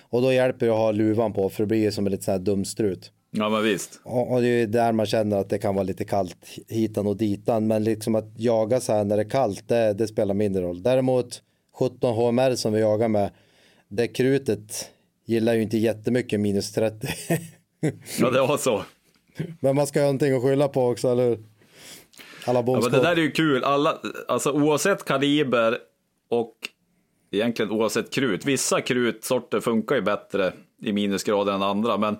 Och 0.00 0.22
då 0.22 0.32
hjälper 0.32 0.66
det 0.66 0.72
att 0.72 0.78
ha 0.78 0.92
luvan 0.92 1.32
på 1.32 1.48
för 1.48 1.62
det 1.62 1.66
blir 1.66 1.78
ju 1.78 1.92
som 1.92 2.06
en 2.06 2.12
lite 2.12 2.24
sån 2.24 2.32
här 2.32 2.38
dumstrut. 2.38 3.12
Ja 3.30 3.48
men 3.48 3.62
visst. 3.62 4.00
Och, 4.02 4.32
och 4.32 4.40
det 4.40 4.46
är 4.46 4.58
ju 4.58 4.66
där 4.66 4.92
man 4.92 5.06
känner 5.06 5.36
att 5.36 5.48
det 5.48 5.58
kan 5.58 5.74
vara 5.74 5.84
lite 5.84 6.04
kallt 6.04 6.36
hitan 6.68 7.06
och 7.06 7.16
ditan. 7.16 7.66
Men 7.66 7.84
liksom 7.84 8.14
att 8.14 8.32
jaga 8.36 8.80
så 8.80 8.92
här 8.92 9.04
när 9.04 9.16
det 9.16 9.22
är 9.22 9.30
kallt, 9.30 9.68
det, 9.68 9.92
det 9.92 10.08
spelar 10.08 10.34
mindre 10.34 10.62
roll. 10.62 10.82
Däremot 10.82 11.42
17 11.78 12.14
HMR 12.14 12.54
som 12.54 12.72
vi 12.72 12.80
jagar 12.80 13.08
med, 13.08 13.30
det 13.88 14.08
krutet 14.08 14.90
gillar 15.24 15.54
ju 15.54 15.62
inte 15.62 15.78
jättemycket 15.78 16.40
minus 16.40 16.72
30. 16.72 17.08
Ja 18.18 18.30
det 18.30 18.40
var 18.40 18.56
så. 18.56 18.82
men 19.60 19.76
man 19.76 19.86
ska 19.86 20.00
ha 20.00 20.06
någonting 20.06 20.36
att 20.36 20.42
skylla 20.42 20.68
på 20.68 20.86
också, 20.86 21.08
eller 21.08 21.28
hur? 21.28 21.38
Alla 22.44 22.64
Ja, 22.66 22.80
men 22.82 22.92
det 22.92 23.02
där 23.02 23.12
är 23.12 23.16
ju 23.16 23.30
kul. 23.30 23.64
Alla, 23.64 23.98
alltså, 24.28 24.52
oavsett 24.52 25.04
kaliber 25.04 25.78
och 26.28 26.54
egentligen 27.30 27.70
oavsett 27.70 28.10
krut. 28.10 28.44
Vissa 28.44 28.80
krutsorter 28.80 29.60
funkar 29.60 29.96
ju 29.96 30.02
bättre 30.02 30.52
i 30.82 30.92
minusgrader 30.92 31.52
än 31.52 31.62
andra. 31.62 31.96
Men 31.96 32.16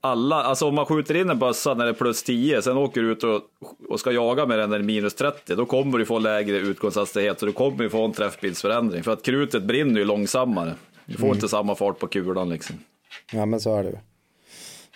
alla, 0.00 0.42
alltså 0.42 0.68
om 0.68 0.74
man 0.74 0.86
skjuter 0.86 1.16
in 1.16 1.30
en 1.30 1.38
bössa 1.38 1.74
när 1.74 1.84
det 1.84 1.90
är 1.90 1.94
plus 1.94 2.22
10, 2.22 2.62
sen 2.62 2.76
åker 2.76 3.02
du 3.02 3.12
ut 3.12 3.24
och, 3.24 3.42
och 3.88 4.00
ska 4.00 4.12
jaga 4.12 4.46
med 4.46 4.58
den 4.58 4.70
när 4.70 4.78
det 4.78 4.84
är 4.84 4.86
minus 4.86 5.14
30, 5.14 5.54
då 5.54 5.66
kommer 5.66 5.98
du 5.98 6.06
få 6.06 6.18
lägre 6.18 6.56
utgångshastighet 6.56 7.42
och 7.42 7.46
du 7.46 7.52
kommer 7.52 7.88
få 7.88 8.04
en 8.04 8.12
träffbildsförändring. 8.12 9.02
För 9.02 9.12
att 9.12 9.22
krutet 9.22 9.62
brinner 9.62 10.00
ju 10.00 10.04
långsammare. 10.04 10.74
Du 11.06 11.16
får 11.16 11.34
inte 11.34 11.48
samma 11.48 11.74
fart 11.74 11.98
på 11.98 12.06
kulan 12.06 12.48
liksom. 12.48 12.76
Ja 13.32 13.46
men 13.46 13.60
så 13.60 13.76
är 13.76 13.84
det. 13.84 14.00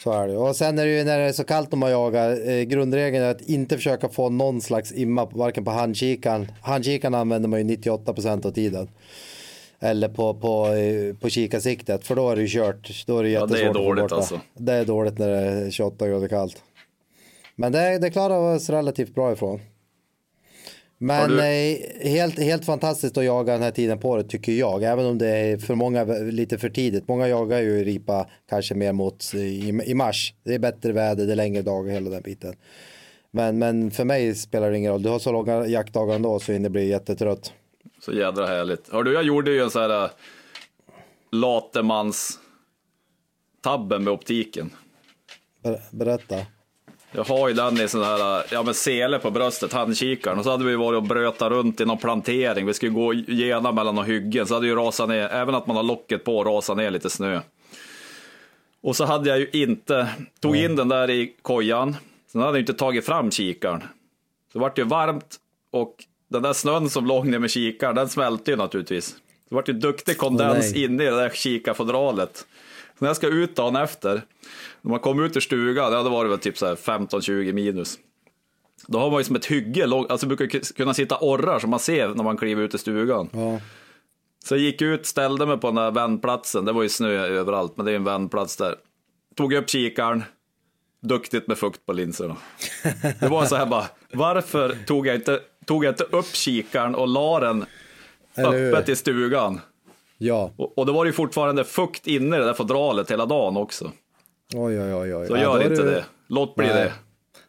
Så 0.02 0.12
är 0.12 0.28
det. 0.28 0.36
Och 0.36 0.56
sen 0.56 0.78
är 0.78 0.86
det 0.86 0.98
ju 0.98 1.04
när 1.04 1.18
det 1.18 1.24
är 1.24 1.32
så 1.32 1.44
kallt 1.44 1.72
om 1.72 1.78
man 1.78 1.90
jagar, 1.90 2.48
eh, 2.50 2.62
grundregeln 2.62 3.24
är 3.24 3.30
att 3.30 3.40
inte 3.40 3.76
försöka 3.76 4.08
få 4.08 4.30
någon 4.30 4.60
slags 4.60 4.92
imma, 4.92 5.24
varken 5.24 5.64
på 5.64 5.70
handkikan. 5.70 6.46
Handkikan 6.62 7.14
använder 7.14 7.48
man 7.48 7.68
ju 7.68 7.76
98% 7.76 8.46
av 8.46 8.50
tiden. 8.50 8.88
Eller 9.84 10.08
på, 10.08 10.34
på, 10.34 10.66
eh, 10.74 11.14
på 11.16 11.28
kikarsiktet, 11.28 12.06
för 12.06 12.14
då 12.16 12.30
är 12.30 12.36
det 12.36 12.42
ju 12.42 12.48
kört. 12.48 13.04
Då 13.06 13.18
är 13.18 13.22
det 13.22 13.28
Ja, 13.30 13.46
det 13.46 13.58
är 13.58 13.62
jättesvårt 13.62 13.76
att 13.76 13.82
få 13.82 13.88
dåligt 13.94 14.12
alltså. 14.12 14.40
Det 14.54 14.72
är 14.72 14.84
dåligt 14.84 15.18
när 15.18 15.28
det 15.28 15.36
är 15.38 15.70
28 15.70 16.08
grader 16.08 16.28
kallt. 16.28 16.62
Men 17.56 17.72
det, 17.72 17.98
det 17.98 18.10
klarar 18.10 18.50
vi 18.52 18.56
oss 18.58 18.70
relativt 18.70 19.14
bra 19.14 19.32
ifrån. 19.32 19.60
Men 20.98 21.30
du- 21.30 21.40
eh, 21.40 21.78
helt, 22.10 22.38
helt 22.38 22.64
fantastiskt 22.64 23.18
att 23.18 23.24
jaga 23.24 23.52
den 23.52 23.62
här 23.62 23.70
tiden 23.70 23.98
på 23.98 24.08
året 24.08 24.28
tycker 24.28 24.52
jag. 24.52 24.82
Även 24.82 25.06
om 25.06 25.18
det 25.18 25.28
är 25.28 25.56
för 25.58 25.74
många 25.74 26.04
lite 26.04 26.58
för 26.58 26.68
tidigt. 26.68 27.08
Många 27.08 27.28
jagar 27.28 27.60
ju 27.60 27.70
i 27.78 27.84
ripa 27.84 28.26
kanske 28.50 28.74
mer 28.74 28.92
mot 28.92 29.24
eh, 29.34 29.40
i, 29.40 29.82
i 29.86 29.94
mars. 29.94 30.34
Det 30.44 30.54
är 30.54 30.58
bättre 30.58 30.92
väder, 30.92 31.26
det 31.26 31.32
är 31.32 31.36
längre 31.36 31.62
dagar, 31.62 31.92
hela 31.92 32.10
den 32.10 32.22
biten. 32.22 32.54
Men, 33.30 33.58
men 33.58 33.90
för 33.90 34.04
mig 34.04 34.34
spelar 34.34 34.70
det 34.70 34.78
ingen 34.78 34.92
roll. 34.92 35.02
Du 35.02 35.08
har 35.08 35.18
så 35.18 35.32
långa 35.32 35.66
jaktdagar 35.66 36.14
ändå 36.14 36.38
så 36.40 36.52
det 36.52 36.70
blir 36.70 36.84
jättetrött. 36.84 37.52
Så 38.00 38.12
jädra 38.12 38.46
härligt. 38.46 38.92
Hör 38.92 39.02
du, 39.02 39.12
jag 39.12 39.22
gjorde 39.22 39.50
ju 39.50 39.62
en 39.62 39.70
sån 39.70 39.82
här 39.82 40.04
äh, 40.04 40.10
latemans 41.32 42.38
tabben 43.60 44.04
med 44.04 44.12
optiken. 44.12 44.70
Ber, 45.62 45.80
berätta. 45.90 46.36
Jag 47.12 47.24
har 47.24 47.48
ju 47.48 47.54
den 47.54 47.80
i 47.80 47.88
sån 47.88 48.02
här, 48.02 48.44
ja 48.50 48.62
men 48.62 48.74
sele 48.74 49.18
på 49.18 49.30
bröstet, 49.30 49.72
handkikaren. 49.72 50.38
Och 50.38 50.44
så 50.44 50.50
hade 50.50 50.64
vi 50.64 50.76
varit 50.76 50.96
och 50.96 51.02
bröta 51.02 51.50
runt 51.50 51.80
i 51.80 51.84
någon 51.84 51.98
plantering. 51.98 52.66
Vi 52.66 52.74
skulle 52.74 52.92
gå 52.92 53.14
igenom 53.14 53.74
mellan 53.74 53.94
några 53.94 54.08
hyggen. 54.08 54.46
Så 54.46 54.54
hade 54.54 54.66
ju 54.66 54.74
rasat 54.74 55.08
ner, 55.08 55.28
även 55.28 55.54
att 55.54 55.66
man 55.66 55.76
har 55.76 55.82
locket 55.82 56.24
på, 56.24 56.44
rasat 56.44 56.76
ner 56.76 56.90
lite 56.90 57.10
snö. 57.10 57.40
Och 58.82 58.96
så 58.96 59.04
hade 59.04 59.28
jag 59.28 59.38
ju 59.38 59.50
inte, 59.52 60.08
tog 60.40 60.56
in 60.56 60.76
den 60.76 60.88
där 60.88 61.10
i 61.10 61.34
kojan. 61.42 61.96
Sen 62.32 62.40
hade 62.40 62.52
jag 62.52 62.62
inte 62.62 62.74
tagit 62.74 63.06
fram 63.06 63.30
kikaren. 63.30 63.82
Det 64.52 64.58
vart 64.58 64.78
ju 64.78 64.84
varmt 64.84 65.36
och 65.70 66.04
den 66.28 66.42
där 66.42 66.52
snön 66.52 66.90
som 66.90 67.06
låg 67.06 67.26
ner 67.26 67.38
med 67.38 67.50
kikaren, 67.50 67.94
den 67.94 68.08
smälte 68.08 68.50
ju 68.50 68.56
naturligtvis. 68.56 69.16
Det 69.48 69.54
vart 69.54 69.68
ju 69.68 69.72
duktig 69.72 70.18
kondens 70.18 70.72
nej. 70.72 70.84
inne 70.84 71.02
i 71.02 71.06
det 71.06 71.16
där 71.16 71.30
kikarfodralet. 71.30 72.46
Så 72.98 73.04
när 73.04 73.08
jag 73.08 73.16
ska 73.16 73.28
ut 73.28 73.56
dagen 73.56 73.76
efter, 73.76 74.22
när 74.82 74.90
man 74.90 75.00
kom 75.00 75.24
ut 75.24 75.36
ur 75.36 75.40
stugan, 75.40 75.90
det 75.90 75.96
hade 75.96 76.10
varit 76.10 76.30
väl 76.30 76.38
typ 76.38 76.58
så 76.58 76.66
här 76.66 76.74
15-20 76.74 77.52
minus. 77.52 77.98
Då 78.86 78.98
har 78.98 79.10
man 79.10 79.20
ju 79.20 79.24
som 79.24 79.36
ett 79.36 79.46
hygge, 79.46 79.84
alltså 80.08 80.26
brukar 80.26 80.74
kunna 80.74 80.94
sitta 80.94 81.18
orrar 81.20 81.58
som 81.58 81.70
man 81.70 81.80
ser 81.80 82.08
när 82.08 82.24
man 82.24 82.36
kliver 82.36 82.62
ut 82.62 82.74
i 82.74 82.78
stugan. 82.78 83.28
Ja. 83.32 83.60
Så 84.44 84.54
jag 84.54 84.60
gick 84.60 84.82
ut, 84.82 85.06
ställde 85.06 85.46
mig 85.46 85.58
på 85.58 85.66
den 85.66 85.76
där 85.76 85.90
vändplatsen, 85.90 86.64
det 86.64 86.72
var 86.72 86.82
ju 86.82 86.88
snö 86.88 87.08
överallt, 87.10 87.76
men 87.76 87.86
det 87.86 87.92
är 87.92 87.96
en 87.96 88.04
vändplats 88.04 88.56
där. 88.56 88.74
Tog 89.36 89.52
upp 89.52 89.70
kikaren, 89.70 90.24
duktigt 91.02 91.46
med 91.46 91.58
fukt 91.58 91.86
på 91.86 91.92
linserna. 91.92 92.36
Det 93.20 93.28
var 93.28 93.44
så 93.44 93.56
här 93.56 93.66
bara, 93.66 93.86
varför 94.12 94.76
tog 94.86 95.06
jag 95.06 95.14
inte, 95.14 95.40
tog 95.64 95.84
jag 95.84 95.92
inte 95.92 96.04
upp 96.04 96.34
kikaren 96.34 96.94
och 96.94 97.08
la 97.08 97.40
den 97.40 97.64
öppet 98.36 98.88
i 98.88 98.96
stugan? 98.96 99.60
ja. 100.18 100.50
Och, 100.56 100.78
och 100.78 100.86
det 100.86 100.92
var 100.92 101.04
ju 101.04 101.12
fortfarande 101.12 101.64
fukt 101.64 102.06
inne 102.06 102.36
i 102.36 102.38
det 102.40 102.44
där 102.46 102.54
fodralet 102.54 103.10
hela 103.10 103.26
dagen 103.26 103.56
också. 103.56 103.90
Oj, 104.54 104.80
oj, 104.80 104.94
oj. 104.94 105.14
oj. 105.14 105.26
Så 105.26 105.34
Ja, 105.36 105.40
gör 105.40 105.54
då 105.58 105.62
inte 105.62 105.82
du- 105.82 105.90
det. 105.90 106.04
Låt 106.28 106.54
bli 106.54 106.66
Nej. 106.66 106.74
det. 106.74 106.92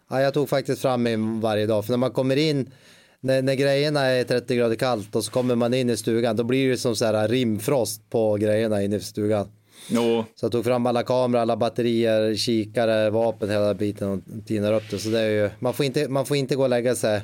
Ja, 0.10 0.21
jag 0.21 0.34
tog 0.34 0.49
faktiskt 0.49 0.82
fram 0.82 1.04
min 1.04 1.39
varje 1.41 1.65
dag, 1.65 1.86
för 1.86 1.91
när 1.93 1.97
man 1.97 2.12
kommer 2.12 2.36
in, 2.38 2.71
när, 3.19 3.41
när 3.41 3.56
grejerna 3.56 4.01
är 4.01 4.23
30 4.23 4.56
grader 4.56 4.75
kallt 4.75 5.15
och 5.15 5.23
så 5.23 5.32
kommer 5.32 5.56
man 5.56 5.73
in 5.73 5.89
i 5.89 5.97
stugan, 5.97 6.36
då 6.36 6.43
blir 6.43 6.69
det 6.69 6.78
som 6.78 6.95
så 6.95 7.06
här 7.06 7.28
rimfrost 7.28 8.10
på 8.10 8.36
grejerna 8.36 8.84
inne 8.84 8.95
i 8.95 8.99
stugan. 8.99 9.47
Jo, 9.89 10.25
Så 10.36 10.45
jag 10.45 10.51
tog 10.51 10.65
fram 10.65 10.86
alla 10.86 11.04
kameror, 11.04 11.41
alla 11.41 11.58
batterier, 11.58 12.36
kikare, 12.36 13.10
vapen, 13.10 13.49
hela 13.49 13.73
biten 13.73 14.08
och 14.10 14.47
tinar 14.47 14.73
upp 14.73 14.84
det. 14.91 14.99
Så 14.99 15.10
det 15.10 15.19
är 15.19 15.30
ju, 15.30 15.49
man 15.60 15.73
får 15.73 15.86
inte, 15.86 16.08
man 16.10 16.25
får 16.25 16.38
inte 16.38 16.56
gå 16.56 16.63
och 16.63 16.69
lägga 16.69 16.95
sig 16.95 17.21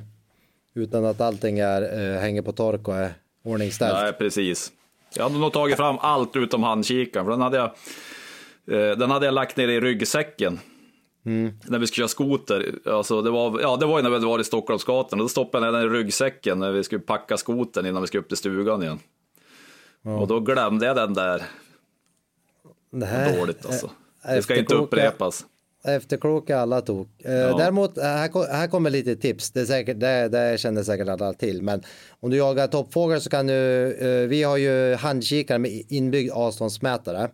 utan 0.73 1.05
att 1.05 1.21
allting 1.21 1.59
är, 1.59 1.81
eh, 1.81 2.19
hänger 2.19 2.41
på 2.41 2.51
tork 2.51 2.87
och 2.87 2.95
är 2.95 3.13
ordningställt. 3.43 3.93
nej 3.93 4.13
precis. 4.13 4.71
Jag 5.15 5.23
hade 5.23 5.37
nog 5.37 5.53
tagit 5.53 5.77
fram 5.77 5.97
allt 5.99 6.35
utom 6.35 6.63
handkikaren, 6.63 7.25
för 7.25 7.31
den 7.31 7.41
hade 7.41 7.57
jag, 7.57 7.65
eh, 8.71 8.97
den 8.97 9.11
hade 9.11 9.25
jag 9.25 9.33
lagt 9.33 9.57
ner 9.57 9.67
i 9.67 9.79
ryggsäcken. 9.79 10.59
När 11.23 11.79
vi 11.79 11.87
skulle 11.87 12.01
köra 12.01 12.07
skoter, 12.07 12.73
alltså 12.85 13.21
det 13.21 13.29
var, 13.29 13.61
ja 13.61 13.77
det 13.77 13.85
var 13.85 13.97
ju 13.99 14.03
när 14.03 14.09
vi 14.09 14.25
var 14.25 14.39
i 14.39 14.43
Stockholmsgatan, 14.43 15.19
och 15.19 15.25
då 15.25 15.29
stoppade 15.29 15.65
jag 15.65 15.73
den 15.73 15.83
i 15.83 15.87
ryggsäcken 15.87 16.59
när 16.59 16.71
vi 16.71 16.83
skulle 16.83 17.01
packa 17.01 17.37
skotern 17.37 17.85
innan 17.85 18.01
vi 18.01 18.07
skulle 18.07 18.21
upp 18.21 18.27
till 18.27 18.37
stugan 18.37 18.83
igen. 18.83 18.99
Och 20.03 20.27
då 20.27 20.39
glömde 20.39 20.85
jag 20.85 20.95
den 20.95 21.13
där, 21.13 21.43
Det 22.91 23.05
här, 23.05 23.37
dåligt 23.39 23.65
alltså. 23.65 23.89
Det 24.23 24.41
ska 24.41 24.55
inte 24.55 24.75
upprepas. 24.75 25.45
Efterkloka 25.83 26.59
alla 26.59 26.81
tok. 26.81 27.07
Eh, 27.21 27.57
Däremot, 27.57 27.97
eh, 27.97 28.03
här, 28.03 28.51
här 28.53 28.67
kommer 28.67 28.89
lite 28.89 29.15
tips. 29.15 29.51
Det, 29.51 29.61
är 29.61 29.65
säkert, 29.65 29.99
det, 29.99 30.29
det 30.29 30.59
känner 30.59 30.83
säkert 30.83 31.07
alla 31.07 31.33
till. 31.33 31.61
Men 31.61 31.83
om 32.19 32.29
du 32.29 32.37
jagar 32.37 32.67
toppfågel 32.67 33.21
så 33.21 33.29
kan 33.29 33.47
du, 33.47 33.93
eh, 33.93 34.27
vi 34.27 34.43
har 34.43 34.57
ju 34.57 34.95
handkikare 34.95 35.59
med 35.59 35.83
inbyggd 35.89 36.31
avståndsmätare. 36.31 37.29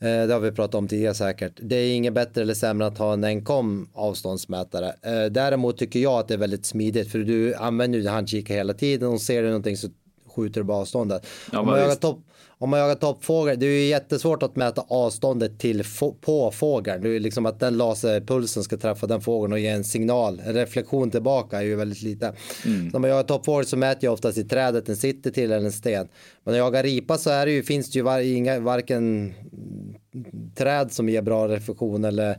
Eh, 0.00 0.26
det 0.26 0.32
har 0.32 0.40
vi 0.40 0.52
pratat 0.52 0.74
om 0.74 0.88
tidigare 0.88 1.14
säkert. 1.14 1.52
Det 1.62 1.76
är 1.76 1.94
inget 1.94 2.12
bättre 2.12 2.42
eller 2.42 2.54
sämre 2.54 2.86
att 2.86 2.98
ha 2.98 3.12
en 3.12 3.24
enkom 3.24 3.88
avståndsmätare. 3.94 4.94
Däremot 5.30 5.78
tycker 5.78 6.00
jag 6.00 6.18
att 6.18 6.28
det 6.28 6.34
är 6.34 6.38
väldigt 6.38 6.66
smidigt 6.66 7.12
för 7.12 7.18
du 7.18 7.54
använder 7.54 7.98
ju 7.98 8.08
handkikare 8.08 8.56
hela 8.56 8.74
tiden 8.74 9.08
och 9.08 9.20
ser 9.20 9.42
du 9.42 9.48
någonting 9.48 9.76
så 9.76 9.88
skjuter 10.36 10.60
du 10.60 10.64
bara 10.64 10.78
avståndet. 10.78 11.26
Ja, 11.52 11.60
om, 11.60 11.66
man 11.66 11.78
jagar 11.78 11.94
topp, 11.94 12.18
om 12.58 12.70
man 12.70 12.80
jagar 12.80 12.94
toppfågel, 12.94 13.58
det 13.60 13.66
är 13.66 13.70
ju 13.70 13.86
jättesvårt 13.86 14.42
att 14.42 14.56
mäta 14.56 14.84
avståndet 14.88 15.58
till 15.58 15.84
på 16.20 16.50
fågeln. 16.50 17.02
Det 17.02 17.08
är 17.08 17.12
ju 17.12 17.18
liksom 17.18 17.46
att 17.46 17.60
den 17.60 17.76
laserpulsen 17.76 18.64
ska 18.64 18.76
träffa 18.76 19.06
den 19.06 19.20
fågeln 19.20 19.52
och 19.52 19.58
ge 19.58 19.68
en 19.68 19.84
signal. 19.84 20.42
En 20.44 20.54
reflektion 20.54 21.10
tillbaka 21.10 21.58
är 21.58 21.62
ju 21.62 21.76
väldigt 21.76 22.02
lite. 22.02 22.26
Mm. 22.26 22.90
Så 22.90 22.92
när 22.92 22.98
man 22.98 23.10
jagar 23.10 23.22
toppfågel 23.22 23.66
så 23.66 23.76
mäter 23.76 24.04
jag 24.04 24.12
oftast 24.12 24.38
i 24.38 24.44
trädet 24.44 24.86
den 24.86 24.96
sitter 24.96 25.30
till 25.30 25.52
eller 25.52 25.64
en 25.64 25.72
sten. 25.72 26.08
Men 26.44 26.52
när 26.52 26.58
jag 26.58 26.66
jagar 26.66 26.82
ripa 26.82 27.18
så 27.18 27.30
är 27.30 27.46
det 27.46 27.52
ju, 27.52 27.62
finns 27.62 27.90
det 27.90 27.98
ju 27.98 28.02
var, 28.02 28.20
inga, 28.20 28.60
varken 28.60 29.34
träd 30.54 30.92
som 30.92 31.08
ger 31.08 31.22
bra 31.22 31.48
reflektion 31.48 32.04
eller 32.04 32.38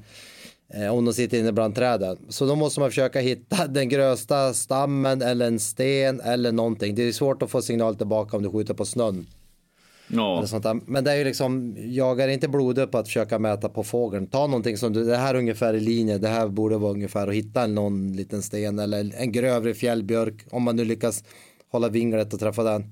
eh, 0.74 0.94
om 0.94 1.06
de 1.06 1.14
sitter 1.14 1.40
inne 1.40 1.52
bland 1.52 1.76
träden. 1.76 2.18
Så 2.30 2.46
då 2.46 2.56
måste 2.56 2.80
man 2.80 2.90
försöka 2.90 3.20
hitta 3.20 3.68
den 3.70 3.90
grösta 3.90 4.54
stammen 4.54 5.22
eller 5.22 5.48
en 5.48 5.60
sten 5.60 6.22
eller 6.22 6.52
någonting. 6.52 6.96
Det 6.96 7.04
är 7.04 7.12
svårt 7.12 7.42
att 7.42 7.52
få 7.52 7.62
signal 7.62 7.96
tillbaka 7.96 8.38
om 8.38 8.44
du 8.44 8.52
skjuter 8.52 8.74
på 8.74 8.86
snön. 8.86 9.28
Ja, 10.08 10.38
Eller 10.38 10.48
sånt 10.48 10.64
där. 10.64 10.80
Men 10.86 11.04
det 11.04 11.12
är 11.12 11.16
ju 11.16 11.24
liksom, 11.24 11.76
jagar 11.78 12.28
inte 12.28 12.48
blodet 12.48 12.92
på 12.92 12.98
att 12.98 13.08
försöka 13.08 13.40
mäta 13.40 13.70
på 13.70 13.84
fågeln. 13.84 14.28
Ta 14.28 14.48
någonting 14.48 14.78
som 14.78 14.94
du, 14.94 15.04
det 15.04 15.16
här 15.18 15.34
är 15.36 15.40
ungefär 15.40 15.74
i 15.74 15.80
linje, 15.80 16.18
det 16.18 16.28
här 16.28 16.48
borde 16.48 16.78
vara 16.78 16.92
ungefär 16.92 17.28
och 17.28 17.34
hitta 17.36 17.68
någon 17.68 18.14
liten 18.14 18.42
sten 18.42 18.80
eller 18.80 19.12
en 19.18 19.32
grövre 19.32 19.74
fjällbjörk 19.74 20.34
om 20.52 20.64
man 20.64 20.76
nu 20.76 20.86
lyckas 20.86 21.24
hålla 21.72 21.90
vinglet 21.90 22.34
och 22.34 22.40
träffa 22.40 22.64
den. 22.64 22.84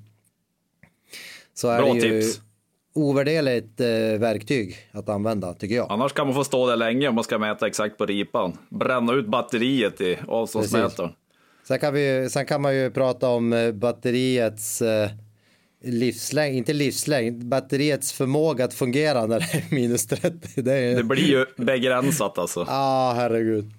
Så 1.53 1.67
är 1.69 1.81
Bra 1.81 1.93
det 1.93 1.99
ju 1.99 2.21
tips. 2.21 2.41
ovärderligt 2.95 3.81
eh, 3.81 4.19
verktyg 4.19 4.75
att 4.91 5.09
använda 5.09 5.53
tycker 5.53 5.75
jag. 5.75 5.91
annars 5.91 6.13
kan 6.13 6.27
man 6.27 6.35
få 6.35 6.43
stå 6.43 6.67
där 6.67 6.75
länge 6.75 7.07
om 7.07 7.15
man 7.15 7.23
ska 7.23 7.37
mäta 7.37 7.67
exakt 7.67 7.97
på 7.97 8.05
ripan. 8.05 8.57
Bränna 8.69 9.13
ut 9.13 9.27
batteriet 9.27 10.01
i 10.01 10.17
avståndsmätaren. 10.27 11.11
Sen 11.67 11.79
kan, 11.79 11.93
vi, 11.93 12.27
sen 12.29 12.45
kan 12.45 12.61
man 12.61 12.75
ju 12.75 12.91
prata 12.91 13.29
om 13.29 13.53
eh, 13.53 13.71
batteriets 13.71 14.81
eh, 14.81 15.09
livslängd, 15.85 16.57
inte 16.57 16.73
livslängd, 16.73 17.45
batteriets 17.45 18.11
förmåga 18.13 18.65
att 18.65 18.73
fungera 18.73 19.25
när 19.25 19.39
det 19.39 19.53
är 19.53 19.75
minus 19.75 20.05
30. 20.07 20.61
Det 20.61 20.73
är, 20.73 20.95
Det 20.95 21.03
blir 21.03 21.23
ju 21.27 21.45
begränsat 21.57 22.37
alltså. 22.37 22.65
ah, 22.69 23.13
herregud. 23.13 23.71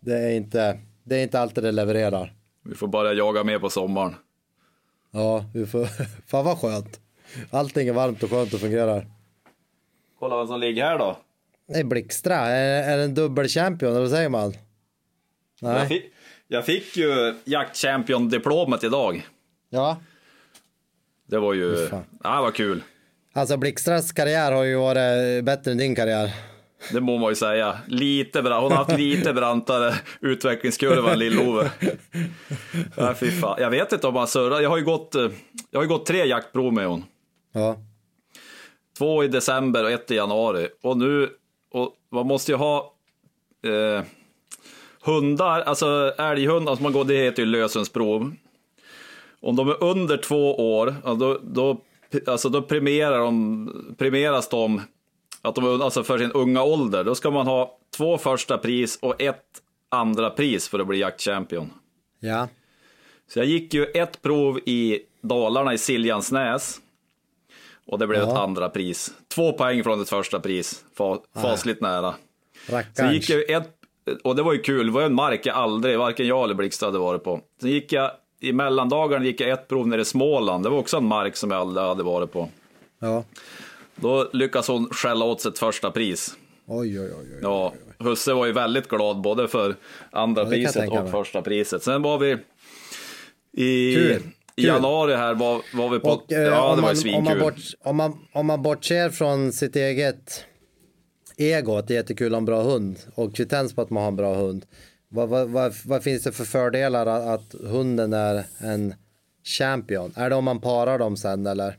Det 0.00 0.18
är 0.18 0.30
inte, 0.30 0.78
det 1.04 1.16
är 1.16 1.22
inte 1.22 1.40
alltid 1.40 1.64
det 1.64 1.72
levererar. 1.72 2.34
Vi 2.64 2.74
får 2.74 2.88
bara 2.88 3.12
jaga 3.12 3.44
mer 3.44 3.58
på 3.58 3.70
sommaren. 3.70 4.14
Ja, 5.10 5.44
vi 5.54 5.66
får, 5.66 5.84
fan 6.26 6.44
vad 6.44 6.58
skönt. 6.58 7.00
Allting 7.50 7.88
är 7.88 7.92
varmt 7.92 8.22
och 8.22 8.30
skönt 8.30 8.54
och 8.54 8.60
fungerar. 8.60 9.06
Kolla 10.18 10.36
vad 10.36 10.48
som 10.48 10.60
ligger 10.60 10.84
här 10.84 10.98
då. 10.98 11.18
Det 11.68 11.78
är 11.78 11.84
Blixtra, 11.84 12.36
är, 12.36 12.92
är 12.92 12.96
det 12.96 13.04
en 13.04 13.14
dubbelchampion 13.14 13.90
eller 13.90 14.00
vad 14.00 14.10
säger 14.10 14.28
man? 14.28 14.54
Jag 15.60 15.72
Nej. 15.74 15.88
fick, 15.88 16.04
jag 16.48 16.66
fick 16.66 16.96
ju 16.96 17.34
jaktchampion-diplomet 17.44 18.84
idag. 18.84 19.26
Ja, 19.70 19.96
Det 21.30 21.38
var 21.38 21.54
ju, 21.54 21.86
fan. 21.88 22.04
ja, 22.24 22.36
det 22.36 22.42
var 22.42 22.50
kul. 22.50 22.82
alltså 23.32 23.56
Blixtras 23.56 24.12
karriär 24.12 24.52
har 24.52 24.64
ju 24.64 24.76
varit 24.76 25.44
bättre 25.44 25.70
än 25.70 25.78
din 25.78 25.94
karriär. 25.94 26.30
Det 26.92 27.00
må 27.00 27.18
man 27.18 27.28
ju 27.28 27.34
säga. 27.34 27.78
Lite 27.86 28.42
bra. 28.42 28.60
Hon 28.60 28.70
har 28.72 28.78
haft 28.78 28.98
lite 28.98 29.32
brantare 29.32 29.94
utvecklingskurva 30.20 31.12
än 31.12 31.18
Lill-Ove. 31.18 31.70
Ja, 32.96 33.14
fy 33.14 33.30
fan. 33.30 33.56
Jag 33.60 33.70
vet 33.70 33.92
inte 33.92 34.06
om 34.06 34.16
han 34.16 34.28
surrar. 34.28 34.60
Jag 34.60 34.70
har 34.70 34.76
ju 34.78 34.84
gått, 34.84 35.14
eh, 35.14 35.28
jag 35.70 35.78
har 35.78 35.84
ju 35.84 35.88
gått 35.88 36.06
tre 36.06 36.24
jaktprov 36.26 36.72
med 36.72 36.86
hon. 36.86 37.04
Ja, 37.52 37.76
Två 38.98 39.24
i 39.24 39.28
december 39.28 39.84
och 39.84 39.90
ett 39.90 40.10
i 40.10 40.14
januari. 40.14 40.68
Och 40.82 40.96
nu, 40.96 41.28
och 41.72 41.94
man 42.12 42.26
måste 42.26 42.52
ju 42.52 42.56
ha 42.58 42.94
eh, 43.64 44.04
hundar, 45.04 45.60
alltså 45.60 46.14
älghundar 46.18 46.74
som 46.74 46.82
man 46.82 46.92
går, 46.92 47.04
det 47.04 47.16
heter 47.16 47.42
ju 47.42 47.46
lösensprov. 47.48 48.32
Om 49.42 49.56
de 49.56 49.68
är 49.68 49.84
under 49.84 50.16
två 50.16 50.74
år, 50.76 50.94
då, 51.16 51.38
då, 51.42 51.80
alltså 52.26 52.48
då 52.48 52.62
premierar 52.62 53.18
de, 53.18 53.94
premieras 53.98 54.48
de 54.48 54.80
att 55.42 55.54
de 55.54 55.82
alltså 55.82 56.02
för 56.04 56.18
sin 56.18 56.32
unga 56.32 56.62
ålder. 56.62 57.04
Då 57.04 57.14
ska 57.14 57.30
man 57.30 57.46
ha 57.46 57.78
två 57.96 58.18
första 58.18 58.58
pris 58.58 58.98
och 59.02 59.22
ett 59.22 59.44
andra 59.88 60.30
pris 60.30 60.68
för 60.68 60.78
att 60.78 60.86
bli 60.86 60.98
jaktchampion. 60.98 61.72
ja, 62.20 62.48
Så 63.28 63.38
jag 63.38 63.46
gick 63.46 63.74
ju 63.74 63.84
ett 63.84 64.22
prov 64.22 64.58
i 64.66 64.98
Dalarna 65.20 65.74
i 65.74 65.78
Siljansnäs. 65.78 66.80
Och 67.86 67.98
det 67.98 68.06
blev 68.06 68.20
Ja. 68.22 68.30
ett 68.32 68.38
andra 68.38 68.68
pris. 68.68 69.14
Två 69.34 69.52
poäng 69.52 69.84
från 69.84 70.00
ett 70.00 70.08
första 70.08 70.40
pris. 70.40 70.84
Fa, 70.96 71.18
fasligt 71.42 71.80
nära. 71.80 72.14
Sen 72.66 72.74
rackarns. 72.76 73.12
gick 73.12 73.30
jag 73.30 73.50
ett, 73.50 73.70
och 74.24 74.36
det 74.36 74.42
var 74.42 74.52
ju 74.52 74.58
kul, 74.62 74.86
det 74.86 74.92
var 74.92 75.02
en 75.02 75.14
mark 75.14 75.46
jag 75.46 75.56
aldrig, 75.56 75.98
varken 75.98 76.26
jag 76.26 76.44
eller 76.44 76.54
Blixt 76.54 76.82
hade 76.82 76.98
varit 76.98 77.24
på. 77.24 77.40
Sen 77.60 77.70
gick 77.70 77.92
jag, 77.92 78.10
i 78.40 78.52
mellandagarna 78.52 79.24
gick 79.24 79.40
jag 79.40 79.50
ett 79.50 79.68
prov 79.68 79.88
nere 79.88 80.00
i 80.00 80.04
Småland, 80.04 80.64
det 80.64 80.70
var 80.70 80.78
också 80.78 80.96
en 80.96 81.04
mark 81.04 81.36
som 81.36 81.50
jag 81.50 81.60
aldrig 81.60 81.86
hade 81.86 82.02
varit 82.02 82.32
på. 82.32 82.48
Ja, 82.98 83.24
Då 83.96 84.28
lyckas 84.32 84.68
hon 84.68 84.88
skälla 84.90 85.24
åt 85.24 85.40
sig 85.40 85.48
ett 85.52 85.58
första 85.58 85.90
pris. 85.90 86.34
oj, 86.66 87.00
oj, 87.00 87.10
oj. 87.18 87.26
oj. 87.34 87.38
Ja, 87.42 87.72
husse 87.98 88.32
var 88.32 88.46
ju 88.46 88.52
väldigt 88.52 88.88
glad 88.88 89.20
både 89.20 89.48
för 89.48 89.74
andra 90.10 90.42
Ja, 90.42 90.48
priset 90.50 90.88
och 90.88 90.94
mig. 91.02 91.10
första 91.10 91.42
priset. 91.42 91.82
Sen 91.82 92.02
var 92.02 92.18
vi 92.18 92.36
i, 93.52 93.94
Kul, 93.94 94.22
i 94.56 94.66
januari 94.66 95.14
här 95.14 95.34
var, 95.34 95.62
var 95.76 95.88
vi 95.88 95.98
på, 96.00 96.08
Och, 96.10 96.32
eh, 96.32 96.40
ja 96.42 96.48
det 96.48 96.56
var 96.56 96.66
ju 96.74 96.76
om, 96.76 96.82
man 96.82 96.96
svinkul. 96.96 97.40
bort, 97.40 97.54
om, 97.84 97.96
man, 97.96 98.18
om 98.32 98.46
man 98.46 98.62
bortser 98.62 99.08
från 99.10 99.52
sitt 99.52 99.76
eget 99.76 100.44
ego, 101.36 101.76
att 101.76 101.88
det 101.88 101.94
är 101.94 101.96
jättekul 101.96 102.26
att 102.26 102.32
ha 102.32 102.38
en 102.38 102.44
bra 102.44 102.62
hund 102.62 102.98
och 103.14 103.36
kvittens 103.36 103.74
på 103.74 103.82
att 103.82 103.90
man 103.90 104.02
har 104.02 104.08
en 104.08 104.16
bra 104.16 104.34
hund. 104.34 104.66
Vad, 105.12 105.28
vad, 105.28 105.48
vad, 105.48 105.72
vad 105.84 106.02
finns 106.02 106.22
det 106.22 106.32
för 106.32 106.44
fördelar 106.44 107.06
att, 107.34 107.54
hunden 107.64 108.12
är 108.12 108.44
en 108.58 108.94
champion? 109.58 110.12
Är 110.16 110.30
det 110.30 110.36
om 110.36 110.44
man 110.44 110.60
parar 110.60 110.98
dem 110.98 111.16
sen 111.16 111.46
eller? 111.46 111.74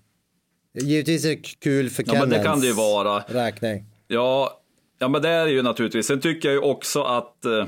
Givetvis 0.73 1.25
är 1.25 1.29
det 1.29 1.59
kul 1.59 1.89
för 1.89 2.03
Ja, 2.07 2.13
men 2.19 2.29
det 2.29 2.43
kan 2.43 2.59
det 2.59 2.67
ju 2.67 2.73
vara. 2.73 3.23
räkning. 3.27 3.85
Ja, 4.07 4.61
ja, 4.99 5.07
men 5.07 5.21
det 5.21 5.29
är 5.29 5.45
det 5.45 5.51
ju 5.51 5.61
naturligtvis. 5.61 6.07
Sen 6.07 6.19
tycker 6.21 6.49
jag 6.49 6.53
ju 6.53 6.61
också 6.71 7.01
att, 7.03 7.45
eh, 7.45 7.65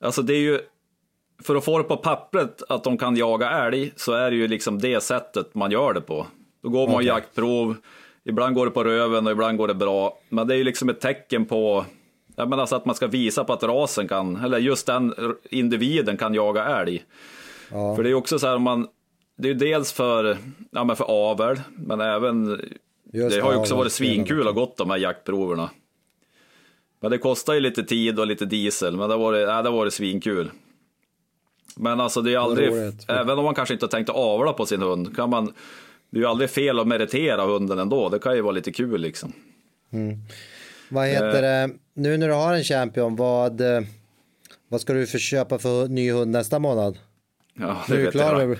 alltså 0.00 0.22
det 0.22 0.34
är 0.34 0.40
ju, 0.40 0.60
för 1.42 1.56
att 1.56 1.64
få 1.64 1.78
det 1.78 1.84
på 1.84 1.96
pappret 1.96 2.62
att 2.68 2.84
de 2.84 2.98
kan 2.98 3.16
jaga 3.16 3.50
älg 3.50 3.92
så 3.96 4.12
är 4.12 4.30
det 4.30 4.36
ju 4.36 4.48
liksom 4.48 4.78
det 4.78 5.02
sättet 5.02 5.54
man 5.54 5.70
gör 5.70 5.92
det 5.94 6.00
på. 6.00 6.26
Då 6.62 6.68
går 6.68 6.86
man 6.86 6.96
Okej. 6.96 7.06
jaktprov, 7.06 7.76
ibland 8.24 8.54
går 8.54 8.64
det 8.66 8.72
på 8.72 8.84
röven 8.84 9.26
och 9.26 9.32
ibland 9.32 9.58
går 9.58 9.68
det 9.68 9.74
bra. 9.74 10.18
Men 10.28 10.46
det 10.46 10.54
är 10.54 10.58
ju 10.58 10.64
liksom 10.64 10.88
ett 10.88 11.00
tecken 11.00 11.46
på, 11.46 11.84
jag 12.36 12.48
menar 12.48 12.60
alltså 12.60 12.76
att 12.76 12.84
man 12.84 12.94
ska 12.94 13.06
visa 13.06 13.44
på 13.44 13.52
att 13.52 13.62
rasen 13.62 14.08
kan, 14.08 14.36
eller 14.36 14.58
just 14.58 14.86
den 14.86 15.14
individen 15.50 16.16
kan 16.16 16.34
jaga 16.34 16.64
älg. 16.64 17.04
Ja. 17.70 17.96
För 17.96 18.02
det 18.02 18.10
är 18.10 18.14
också 18.14 18.38
så 18.38 18.46
här 18.46 18.58
man, 18.58 18.88
det 19.36 19.50
är 19.50 19.54
dels 19.54 19.92
för, 19.92 20.38
ja, 20.70 20.84
men 20.84 20.96
för 20.96 21.04
avel, 21.08 21.60
men 21.76 22.00
även, 22.00 22.60
Just 23.12 23.36
det 23.36 23.42
har 23.42 23.50
ju 23.50 23.56
det, 23.56 23.60
också 23.60 23.76
varit 23.76 23.92
svinkul 23.92 24.48
att 24.48 24.54
gått 24.54 24.76
de 24.76 24.90
här 24.90 24.98
jaktproverna. 24.98 25.70
Men 27.00 27.10
det 27.10 27.18
kostar 27.18 27.54
ju 27.54 27.60
lite 27.60 27.82
tid 27.82 28.18
och 28.18 28.26
lite 28.26 28.44
diesel, 28.44 28.96
men 28.96 29.08
det 29.08 29.16
var 29.16 29.32
det, 29.32 29.46
nej, 29.46 29.62
det 29.62 29.70
var 29.70 29.84
det 29.84 29.90
svinkul. 29.90 30.50
Men 31.76 32.00
alltså 32.00 32.22
det 32.22 32.34
är 32.34 32.38
aldrig, 32.38 32.68
roligt. 32.68 33.04
även 33.08 33.38
om 33.38 33.44
man 33.44 33.54
kanske 33.54 33.74
inte 33.74 33.86
har 33.86 33.90
tänkt 33.90 34.10
att 34.10 34.16
avla 34.16 34.52
på 34.52 34.66
sin 34.66 34.82
hund, 34.82 35.16
kan 35.16 35.30
man, 35.30 35.52
det 36.10 36.18
är 36.18 36.20
ju 36.20 36.26
aldrig 36.26 36.50
fel 36.50 36.78
att 36.78 36.86
meritera 36.86 37.44
hunden 37.44 37.78
ändå, 37.78 38.08
det 38.08 38.18
kan 38.18 38.34
ju 38.34 38.40
vara 38.40 38.52
lite 38.52 38.72
kul 38.72 39.00
liksom. 39.00 39.32
Vad 40.94 41.06
heter 41.06 41.42
det, 41.42 41.70
nu 41.94 42.16
när 42.16 42.28
du 42.28 42.34
har 42.34 42.54
en 42.54 42.64
champion, 42.64 43.16
vad, 43.16 43.60
eh, 43.60 43.80
vad 44.68 44.80
ska 44.80 44.92
du 44.92 45.06
för 45.06 45.18
köpa 45.18 45.58
för 45.58 45.88
ny 45.88 46.12
hund 46.12 46.30
nästa 46.30 46.58
månad? 46.58 46.98
Ja, 47.54 47.76
det 47.88 47.96
vet 47.96 48.12
klar 48.12 48.40
jag. 48.40 48.58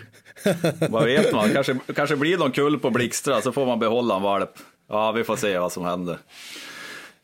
Vad 0.91 1.05
vet 1.05 1.33
man? 1.33 1.51
Kanske, 1.51 1.77
kanske 1.95 2.17
blir 2.17 2.39
någon 2.39 2.53
kull 2.53 2.79
på 2.79 2.91
Blixtra 2.91 3.41
så 3.41 3.53
får 3.53 3.67
man 3.67 3.79
behålla 3.79 4.17
en 4.17 4.23
valp. 4.23 4.51
Ja, 4.89 5.13
vi 5.13 5.25
får 5.25 5.37
se 5.37 5.59
vad 5.59 5.73
som 5.73 5.85
händer. 5.85 6.19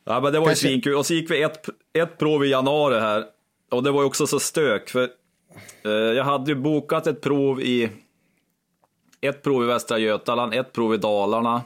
Ja, 0.04 0.20
men 0.20 0.32
det 0.32 0.38
var 0.38 0.46
Kanske- 0.46 0.66
ju 0.68 0.72
svinkul. 0.72 0.94
Och 0.96 1.06
så 1.06 1.14
gick 1.14 1.30
vi 1.30 1.42
ett, 1.42 1.68
ett 1.98 2.18
prov 2.18 2.44
i 2.44 2.48
januari 2.48 3.00
här. 3.00 3.24
Och 3.70 3.82
det 3.82 3.90
var 3.90 4.00
ju 4.00 4.06
också 4.06 4.26
så 4.26 4.40
stök. 4.40 4.88
För 4.90 5.08
eh, 5.84 5.90
jag 5.90 6.24
hade 6.24 6.50
ju 6.50 6.54
bokat 6.54 7.06
ett 7.06 7.20
prov 7.20 7.60
i 7.60 7.90
ett 9.20 9.42
prov 9.42 9.64
i 9.64 9.66
Västra 9.66 9.98
Götaland, 9.98 10.54
ett 10.54 10.72
prov 10.72 10.94
i 10.94 10.96
Dalarna. 10.96 11.62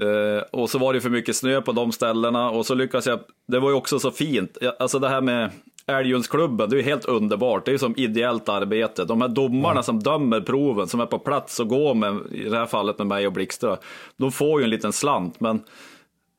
Eh, 0.00 0.42
och 0.50 0.70
så 0.70 0.78
var 0.78 0.92
det 0.92 1.00
för 1.00 1.10
mycket 1.10 1.36
snö 1.36 1.60
på 1.60 1.72
de 1.72 1.92
ställena 1.92 2.50
och 2.50 2.66
så 2.66 2.74
lyckades 2.74 3.06
jag, 3.06 3.20
det 3.46 3.58
var 3.58 3.70
ju 3.70 3.76
också 3.76 3.98
så 3.98 4.10
fint, 4.10 4.58
alltså 4.78 4.98
det 4.98 5.08
här 5.08 5.20
med 5.20 5.50
Älgjundsklubben, 5.86 6.70
det 6.70 6.76
är 6.76 6.78
ju 6.78 6.82
helt 6.82 7.04
underbart, 7.04 7.64
det 7.64 7.70
är 7.70 7.72
ju 7.72 7.78
som 7.78 7.94
ideellt 7.96 8.48
arbete. 8.48 9.04
De 9.04 9.20
här 9.20 9.28
domarna 9.28 9.82
som 9.82 10.00
dömer 10.00 10.40
proven, 10.40 10.86
som 10.86 11.00
är 11.00 11.06
på 11.06 11.18
plats 11.18 11.60
och 11.60 11.68
går 11.68 11.94
med, 11.94 12.18
i 12.32 12.48
det 12.48 12.56
här 12.58 12.66
fallet 12.66 12.98
med 12.98 13.06
mig 13.06 13.26
och 13.26 13.32
Blixtra, 13.32 13.76
de 14.16 14.32
får 14.32 14.60
ju 14.60 14.64
en 14.64 14.70
liten 14.70 14.92
slant, 14.92 15.40
men 15.40 15.62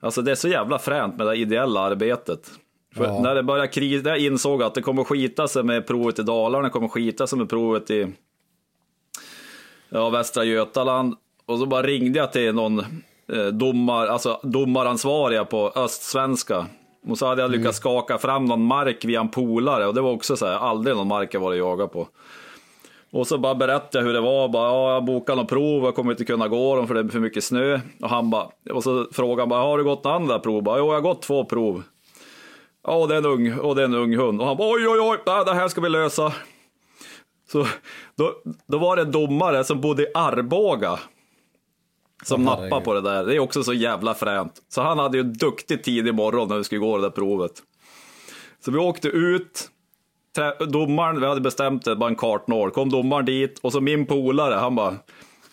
alltså 0.02 0.22
det 0.22 0.32
är 0.32 0.36
så 0.36 0.48
jävla 0.48 0.80
fränt 0.80 1.18
med 1.18 1.28
det 1.28 1.36
ideella 1.36 1.80
arbetet. 1.80 2.52
För 2.96 3.04
Ja. 3.06 3.22
när 3.22 3.36
det 3.36 3.44
började 3.44 3.68
krisa, 3.68 4.04
när 4.04 4.10
jag 4.10 4.20
insåg 4.20 4.64
att 4.64 4.74
det 4.76 4.82
kommer 4.82 5.04
skita 5.04 5.48
sig 5.48 5.64
med 5.64 5.88
provet 5.88 6.20
i 6.20 6.24
Dalarna, 6.24 6.64
det 6.64 6.70
kommer 6.70 6.88
skita 6.88 7.28
sig 7.28 7.40
med 7.40 7.50
provet 7.50 7.92
i 7.92 8.08
ja, 9.90 10.10
Västra 10.10 10.44
Götaland. 10.44 11.16
Och 11.46 11.60
så 11.60 11.66
bara 11.66 11.84
ringde 11.84 12.20
jag 12.20 12.32
till 12.32 12.56
någon 12.56 12.84
domar, 13.52 14.08
alltså 14.08 14.40
domaransvariga 14.44 15.46
på 15.46 15.72
östsvenska. 15.76 16.66
Och 17.08 17.18
så 17.18 17.26
hade 17.26 17.42
jag 17.42 17.52
lyckats 17.52 17.78
skaka 17.78 18.18
fram 18.18 18.46
någon 18.46 18.64
mark 18.64 19.06
via 19.06 19.20
en 19.20 19.30
polare 19.30 19.88
och 19.88 19.94
det 19.94 20.02
var 20.02 20.12
också 20.12 20.38
så 20.38 20.46
här, 20.46 20.54
aldrig 20.54 20.96
någon 20.96 21.08
mark 21.08 21.34
jag 21.34 21.42
varit 21.42 21.60
jaga 21.60 21.88
på. 21.88 22.08
Och 23.12 23.28
så 23.28 23.38
bara 23.38 23.56
berättade 23.56 23.98
jag 23.98 24.04
hur 24.04 24.14
det 24.14 24.22
var, 24.22 24.50
bara, 24.50 24.68
ja, 24.68 24.94
jag 24.94 25.06
bokade 25.06 25.36
någon 25.36 25.48
prov, 25.48 25.84
jag 25.84 25.96
kommer 25.96 26.12
inte 26.12 26.26
kunna 26.26 26.48
gå 26.48 26.76
dem 26.76 26.88
för 26.88 26.94
det 26.94 27.00
är 27.00 27.08
för 27.08 27.20
mycket 27.20 27.44
snö. 27.44 27.80
Och 28.02 28.10
han 28.10 28.30
bara, 28.30 28.48
och 28.72 28.84
så 28.84 29.08
frågade 29.12 29.42
han 29.42 29.50
bara, 29.50 29.62
har 29.62 29.78
du 29.78 29.84
gått 29.84 30.04
några 30.04 30.18
andra 30.18 30.40
prov? 30.40 30.64
Bara, 30.64 30.78
jo, 30.78 30.86
jag 30.86 30.94
har 30.94 31.02
gått 31.02 31.22
två 31.22 31.46
prov. 31.46 31.84
Ja, 32.88 32.94
och 32.94 33.08
det 33.08 33.14
är 33.14 33.18
en 33.18 33.26
ung, 33.26 33.60
och 33.60 33.76
det 33.76 33.82
är 33.82 33.86
en 33.86 33.96
ung 33.96 34.16
hund. 34.16 34.42
Och 34.42 34.48
han 34.48 34.58
bara, 34.58 34.74
oj, 34.74 34.88
oj, 34.88 35.00
oj, 35.00 35.18
det 35.46 35.54
här 35.54 35.68
ska 35.68 35.82
vi 35.82 35.90
lösa. 35.90 36.34
Så 37.52 37.68
då, 38.16 38.34
då 38.68 38.78
var 38.78 38.96
det 38.96 39.02
en 39.02 39.12
domare 39.12 39.64
som 39.64 39.82
bodde 39.82 40.04
i 40.04 40.08
Arboga. 40.14 41.00
Som 42.24 42.48
Åh, 42.48 42.62
nappade 42.62 42.86
på 42.86 42.94
det 42.94 43.02
där. 43.02 43.26
Det 43.26 43.36
är 43.36 43.40
också 43.40 43.64
så 43.64 43.74
jävla 43.74 44.14
fränt. 44.14 44.54
Så 44.70 44.82
han 44.82 45.00
hade 45.00 45.18
ju 45.18 45.22
en 45.22 45.34
duktig 45.34 45.84
tid 45.84 46.08
i 46.08 46.12
morgon 46.12 46.48
när 46.48 46.58
vi 46.58 46.64
skulle 46.64 46.80
gå 46.80 46.98
det 46.98 47.04
där 47.04 47.10
provet. 47.10 47.52
Så 48.66 48.72
vi 48.72 48.78
åkte 48.78 49.08
ut. 49.08 49.70
Domaren, 50.68 51.20
vi 51.20 51.28
hade 51.28 51.42
bestämt 51.42 51.86
det, 51.86 51.96
bara 51.96 52.10
en 52.10 52.16
kartnål. 52.16 52.72
Kom 52.72 52.90
domaren 52.90 53.26
dit 53.26 53.60
och 53.62 53.72
så 53.72 53.82
min 53.82 54.06
polare, 54.06 54.56
han 54.56 54.76
bara 54.76 54.96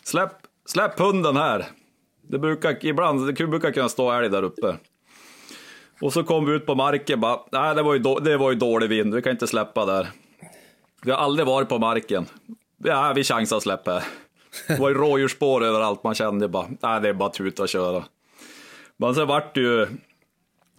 Släpp, 0.04 0.32
släpp 0.66 0.98
hunden 0.98 1.36
här. 1.36 1.66
Det 2.22 2.38
brukar, 2.38 2.86
ibland, 2.86 3.26
det 3.26 3.46
brukar 3.46 3.70
kunna 3.70 3.88
stå 3.88 4.12
älg 4.12 4.28
där 4.28 4.42
uppe. 4.42 4.76
Och 6.00 6.12
så 6.12 6.24
kom 6.24 6.46
vi 6.46 6.52
ut 6.52 6.66
på 6.66 6.74
marken 6.74 7.20
bara, 7.20 7.40
nej 7.52 7.74
det 7.74 7.82
var 7.82 7.94
ju, 7.94 7.98
då, 7.98 8.18
det 8.18 8.36
var 8.36 8.50
ju 8.50 8.56
dålig 8.56 8.88
vind, 8.88 9.14
vi 9.14 9.22
kan 9.22 9.32
inte 9.32 9.46
släppa 9.46 9.86
där. 9.86 10.08
Vi 11.02 11.10
har 11.10 11.18
aldrig 11.18 11.46
varit 11.46 11.68
på 11.68 11.78
marken. 11.78 12.26
Ja, 12.84 13.12
vi 13.16 13.24
chansar 13.24 13.56
att 13.56 13.62
släppa 13.62 13.92
här. 13.92 14.04
Det 14.68 14.78
var 14.78 14.88
ju 14.88 14.94
rådjursspår 14.94 15.64
överallt, 15.64 16.04
man 16.04 16.14
kände 16.14 16.48
bara, 16.48 16.66
nej 16.80 17.00
det 17.00 17.08
är 17.08 17.12
bara 17.12 17.28
att 17.28 17.34
tuta 17.34 17.62
och 17.62 17.68
köra. 17.68 18.04
Men 18.96 19.14
sen 19.14 19.26
vart 19.26 19.54
det 19.54 19.60
ju, 19.60 19.86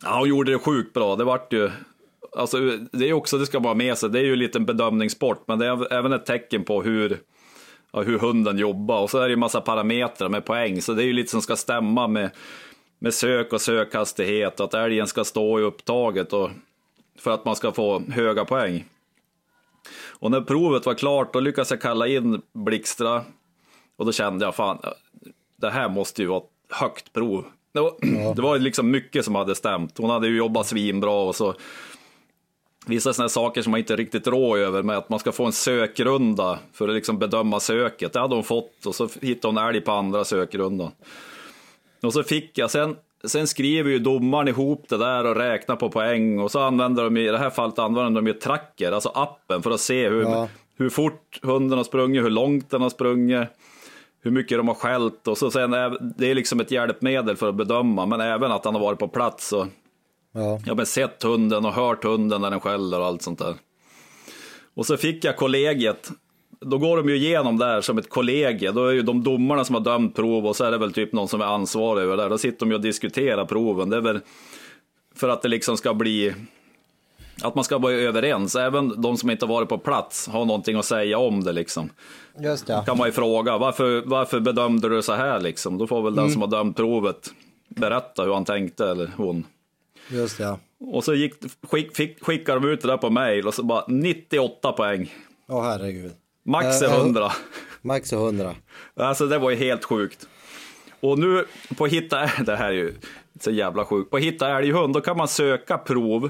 ja 0.03 0.19
hon 0.19 0.29
gjorde 0.29 0.51
det 0.51 0.59
sjukt 0.59 0.93
bra, 0.93 1.15
det 1.15 1.23
vart 1.23 1.53
ju, 1.53 1.71
alltså 2.37 2.57
det 2.91 3.09
är 3.09 3.13
också, 3.13 3.37
det 3.37 3.45
ska 3.45 3.59
man 3.59 3.69
ha 3.69 3.75
med 3.75 3.97
sig, 3.97 4.09
det 4.09 4.19
är 4.19 4.23
ju 4.23 4.33
en 4.33 4.39
liten 4.39 4.65
bedömningssport, 4.65 5.43
men 5.47 5.59
det 5.59 5.67
är 5.67 5.93
även 5.93 6.13
ett 6.13 6.25
tecken 6.25 6.63
på 6.63 6.83
hur, 6.83 7.19
ja, 7.91 8.01
hur 8.01 8.19
hunden 8.19 8.57
jobbar. 8.57 9.01
Och 9.01 9.09
så 9.09 9.17
är 9.17 9.23
det 9.23 9.29
ju 9.29 9.35
massa 9.35 9.61
parametrar 9.61 10.29
med 10.29 10.45
poäng, 10.45 10.81
så 10.81 10.93
det 10.93 11.03
är 11.03 11.07
ju 11.07 11.13
lite 11.13 11.31
som 11.31 11.41
ska 11.41 11.55
stämma 11.55 12.07
med, 12.07 12.29
med 12.99 13.13
sök 13.13 13.53
och 13.53 13.61
sökhastighet, 13.61 14.59
och 14.59 14.65
att 14.65 14.73
älgen 14.73 15.07
ska 15.07 15.23
stå 15.23 15.59
i 15.59 15.63
upptaget 15.63 16.33
och, 16.33 16.49
för 17.19 17.31
att 17.31 17.45
man 17.45 17.55
ska 17.55 17.71
få 17.71 17.99
höga 17.99 18.45
poäng. 18.45 18.85
Och 20.19 20.31
när 20.31 20.41
provet 20.41 20.85
var 20.85 20.93
klart, 20.93 21.33
då 21.33 21.39
lyckades 21.39 21.71
jag 21.71 21.81
kalla 21.81 22.07
in 22.07 22.41
Blixtra. 22.53 23.23
Och 23.97 24.05
då 24.05 24.11
kände 24.11 24.45
jag, 24.45 24.55
fan, 24.55 24.77
det 25.55 25.69
här 25.69 25.89
måste 25.89 26.21
ju 26.21 26.27
vara 26.27 26.37
ett 26.39 26.75
högt 26.75 27.13
prov. 27.13 27.45
Det 27.73 27.79
var, 27.79 27.93
det 28.35 28.41
var 28.41 28.59
liksom 28.59 28.91
mycket 28.91 29.25
som 29.25 29.35
hade 29.35 29.55
stämt. 29.55 29.97
Hon 29.97 30.09
hade 30.09 30.27
ju 30.27 30.37
jobbat 30.37 30.67
svinbra 30.67 31.11
och 31.11 31.35
så 31.35 31.53
vissa 32.85 33.13
sådana 33.13 33.29
saker 33.29 33.61
som 33.61 33.71
man 33.71 33.79
inte 33.79 33.95
riktigt 33.95 34.27
rår 34.27 34.57
över 34.57 34.83
med 34.83 34.97
att 34.97 35.09
man 35.09 35.19
ska 35.19 35.31
få 35.31 35.45
en 35.45 35.51
sökrunda 35.51 36.59
för 36.73 36.87
att 36.87 36.95
liksom 36.95 37.19
bedöma 37.19 37.59
söket. 37.59 38.13
Det 38.13 38.19
hade 38.19 38.35
hon 38.35 38.43
fått 38.43 38.85
och 38.85 38.95
så 38.95 39.09
hittade 39.21 39.53
hon 39.59 39.69
älg 39.69 39.81
på 39.81 39.91
andra 39.91 40.25
sökrundan. 40.25 40.91
Och 42.03 42.13
så 42.13 42.23
fick 42.23 42.57
jag, 42.57 42.71
sen, 42.71 42.95
sen 43.23 43.47
skriver 43.47 43.89
ju 43.89 43.99
domaren 43.99 44.47
ihop 44.47 44.85
det 44.89 44.97
där 44.97 45.25
och 45.25 45.35
räknar 45.35 45.75
på 45.75 45.89
poäng 45.89 46.39
och 46.39 46.51
så 46.51 46.59
använder 46.59 47.03
de, 47.03 47.17
i 47.17 47.27
det 47.27 47.37
här 47.37 47.49
fallet 47.49 47.79
använder 47.79 48.21
de 48.21 48.27
ju 48.27 48.33
tracker, 48.33 48.91
alltså 48.91 49.09
appen 49.15 49.61
för 49.63 49.71
att 49.71 49.79
se 49.81 50.09
hur, 50.09 50.21
Ja. 50.21 50.49
hur 50.77 50.89
fort 50.89 51.39
hunden 51.41 51.77
har 51.77 51.83
sprungit, 51.83 52.23
hur 52.23 52.29
långt 52.29 52.69
den 52.69 52.81
har 52.81 52.89
sprungit, 52.89 53.47
hur 54.27 54.33
mycket 54.33 54.57
de 54.57 54.67
har 54.67 54.75
skällt 54.75 55.27
och 55.27 55.37
så 55.37 55.51
sen 55.51 55.73
är 55.73 55.97
det 56.17 56.31
är 56.31 56.35
liksom 56.35 56.59
ett 56.59 56.71
hjälpmedel 56.71 57.35
för 57.35 57.49
att 57.49 57.55
bedöma, 57.55 58.05
men 58.05 58.21
även 58.21 58.51
att 58.51 58.65
han 58.65 58.75
har 58.75 58.81
varit 58.81 58.99
på 58.99 59.07
plats 59.07 59.53
och 59.53 59.67
Ja. 60.37 60.59
Ja, 60.65 60.75
men 60.75 60.85
sett 60.85 61.23
hunden 61.23 61.65
och 61.65 61.73
hört 61.73 62.03
hunden 62.03 62.41
när 62.41 62.49
den 62.51 62.59
skäller 62.59 62.99
och 62.99 63.05
allt 63.05 63.21
sånt 63.21 63.39
där. 63.39 63.55
Och 64.75 64.85
så 64.85 64.97
fick 64.97 65.25
jag 65.25 65.37
kollegiet. 65.37 66.11
Då 66.61 66.77
går 66.77 66.97
de 66.97 67.09
ju 67.09 67.15
igenom 67.15 67.57
där 67.57 67.81
som 67.81 67.97
ett 67.97 68.09
kollegie. 68.09 68.71
Då 68.71 68.85
är 68.85 68.93
ju 68.93 69.01
de 69.01 69.23
domarna 69.23 69.63
som 69.63 69.75
har 69.75 69.81
dömt 69.81 70.15
prov 70.15 70.47
och 70.47 70.55
så 70.55 70.63
är 70.63 70.71
det 70.71 70.77
väl 70.77 70.93
typ 70.93 71.13
någon 71.13 71.27
som 71.27 71.41
är 71.41 71.45
ansvarig 71.45 72.03
över 72.03 72.17
det. 72.17 72.29
Då 72.29 72.37
sitter 72.37 72.59
de 72.59 72.69
ju 72.69 72.75
och 72.75 72.81
diskuterar 72.81 73.45
proven. 73.45 73.89
Det 73.89 73.97
är 73.97 74.01
väl 74.01 74.19
för 75.15 75.29
att 75.29 75.41
det 75.41 75.47
liksom 75.47 75.77
ska 75.77 75.93
bli 75.93 76.33
att 77.41 77.55
man 77.55 77.63
ska 77.63 77.77
vara 77.77 77.93
överens. 77.93 78.55
Även 78.55 79.01
de 79.01 79.17
som 79.17 79.29
inte 79.29 79.45
varit 79.45 79.69
på 79.69 79.77
plats 79.77 80.27
har 80.27 80.45
någonting 80.45 80.75
att 80.75 80.85
säga 80.85 81.17
om 81.17 81.43
det 81.43 81.51
liksom. 81.51 81.89
Just 82.39 82.67
det. 82.67 82.83
Kan 82.85 82.97
man 82.97 83.07
ju 83.07 83.11
fråga, 83.11 83.57
varför, 83.57 84.03
varför 84.05 84.39
bedömde 84.39 84.89
du 84.89 85.01
så 85.01 85.13
här 85.13 85.39
liksom? 85.39 85.77
Då 85.77 85.87
får 85.87 86.01
väl 86.03 86.13
Mm. 86.13 86.23
den 86.25 86.33
som 86.33 86.41
har 86.41 86.49
dömt 86.49 86.75
provet 86.77 87.29
berätta 87.69 88.23
hur 88.23 88.33
han 88.33 88.45
tänkte 88.45 88.87
eller 88.89 89.11
hon. 89.17 89.45
Just 90.09 90.37
det. 90.37 90.57
Och 90.79 91.03
så 91.03 91.13
gick, 91.13 91.33
skick, 91.71 91.95
fick, 91.95 92.23
skickade 92.23 92.59
de 92.59 92.67
ut 92.69 92.81
det 92.81 92.87
där 92.87 92.97
på 92.97 93.09
mail 93.09 93.47
och 93.47 93.53
så 93.53 93.63
bara 93.63 93.83
98 93.87 94.71
poäng. 94.71 95.13
Åh 95.47 95.63
herregud. 95.63 96.11
Max 96.45 96.81
Eh, 96.81 96.91
är 96.91 96.95
eh, 96.95 97.01
100. 97.01 97.31
Max 97.81 98.13
är 98.13 98.17
100. 98.17 98.55
Alltså 98.95 99.25
det 99.27 99.37
var 99.39 99.49
ju 99.49 99.55
helt 99.55 99.83
sjukt. 99.85 100.27
Och 100.99 101.19
nu 101.19 101.45
på 101.77 101.85
Hitta 101.85 102.29
det 102.45 102.55
här 102.55 102.67
är 102.69 102.71
ju 102.73 102.93
så 103.41 103.51
jävla 103.51 103.85
sjukt. 103.85 104.09
På 104.11 104.17
Hitta 104.17 104.57
älghund, 104.57 104.93
då 104.93 105.01
kan 105.01 105.17
man 105.17 105.27
söka 105.27 105.77
prov 105.77 106.29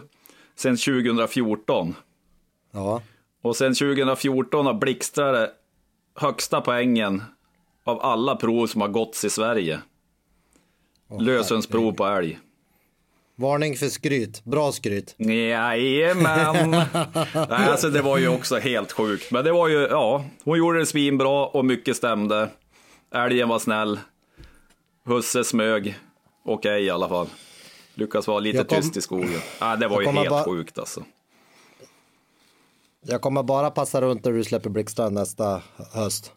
sedan 0.58 0.78
2014. 0.78 1.96
Ja. 2.72 3.02
Och 3.42 3.56
sen 3.56 3.74
2014 3.74 4.66
har 4.66 4.74
Blixtra 4.74 5.32
det 5.32 5.52
högsta 6.16 6.62
poängen 6.62 7.24
av 7.84 8.02
alla 8.02 8.36
prov 8.36 8.68
som 8.68 8.82
har 8.82 8.88
gåtts 8.88 9.26
i 9.26 9.30
Sverige. 9.30 9.80
Lösensprov 11.20 11.92
på 11.92 12.06
älg. 12.06 12.40
Varning 13.36 13.76
för 13.78 13.88
skryt. 13.88 14.44
Bra 14.44 14.72
skryt. 14.72 15.16
Jajamän. 15.18 16.70
Nej, 17.34 17.70
alltså 17.70 17.90
det 17.90 18.02
var 18.02 18.18
ju 18.18 18.28
också 18.28 18.58
helt 18.58 18.92
sjukt. 18.92 19.32
Men 19.32 19.46
det 19.46 19.52
var 19.52 19.68
ju, 19.68 19.80
ja, 19.80 20.26
hon 20.44 20.58
gjorde 20.58 20.80
det 20.80 20.86
svinbra 20.86 21.46
och 21.46 21.66
mycket 21.66 21.98
stämde. 21.98 22.50
Älgen 23.14 23.50
var 23.50 23.60
snäll. 23.60 24.00
Husse 25.06 25.44
smög. 25.44 25.96
Okej 26.46 26.84
i 26.84 26.90
alla 26.90 27.10
fall. 27.10 27.28
Lyckas 27.98 28.28
vara 28.28 28.40
lite 28.40 28.64
kom- 28.64 28.82
tyst 28.82 28.98
i 28.98 29.02
skogen. 29.02 29.42
Nej, 29.62 29.78
det 29.78 29.88
var 29.88 30.02
ju 30.02 30.08
helt 30.08 30.30
bara- 30.30 30.44
sjukt 30.44 30.80
alltså. 30.80 31.04
Jag 33.06 33.22
kommer 33.22 33.44
bara 33.44 33.72
passa 33.72 34.02
runt 34.02 34.26
när 34.26 34.32
du 34.32 34.44
släpper 34.44 34.70
Blixtstrand 34.70 35.14
nästa 35.16 35.62
höst. 35.94 36.32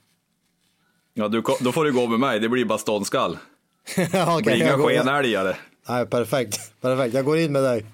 Ja, 1.15 1.29
du, 1.29 1.43
då 1.61 1.73
får 1.73 1.85
du 1.85 1.93
gå 1.93 2.07
med 2.07 2.21
mig, 2.21 2.41
det 2.41 2.49
blir 2.49 2.65
bara 2.65 2.79
ståndskall. 2.79 3.39
Okej, 3.97 4.09
Det 4.13 4.43
blir 4.43 4.57
inga 4.57 4.79
skenälgare. 4.79 5.57
Nej, 5.89 6.07
perfekt. 6.07 6.81
Perfekt. 6.81 7.15
Jag 7.15 7.25
går 7.25 7.39
in 7.39 7.53
med 7.53 7.63
dig. 7.63 7.87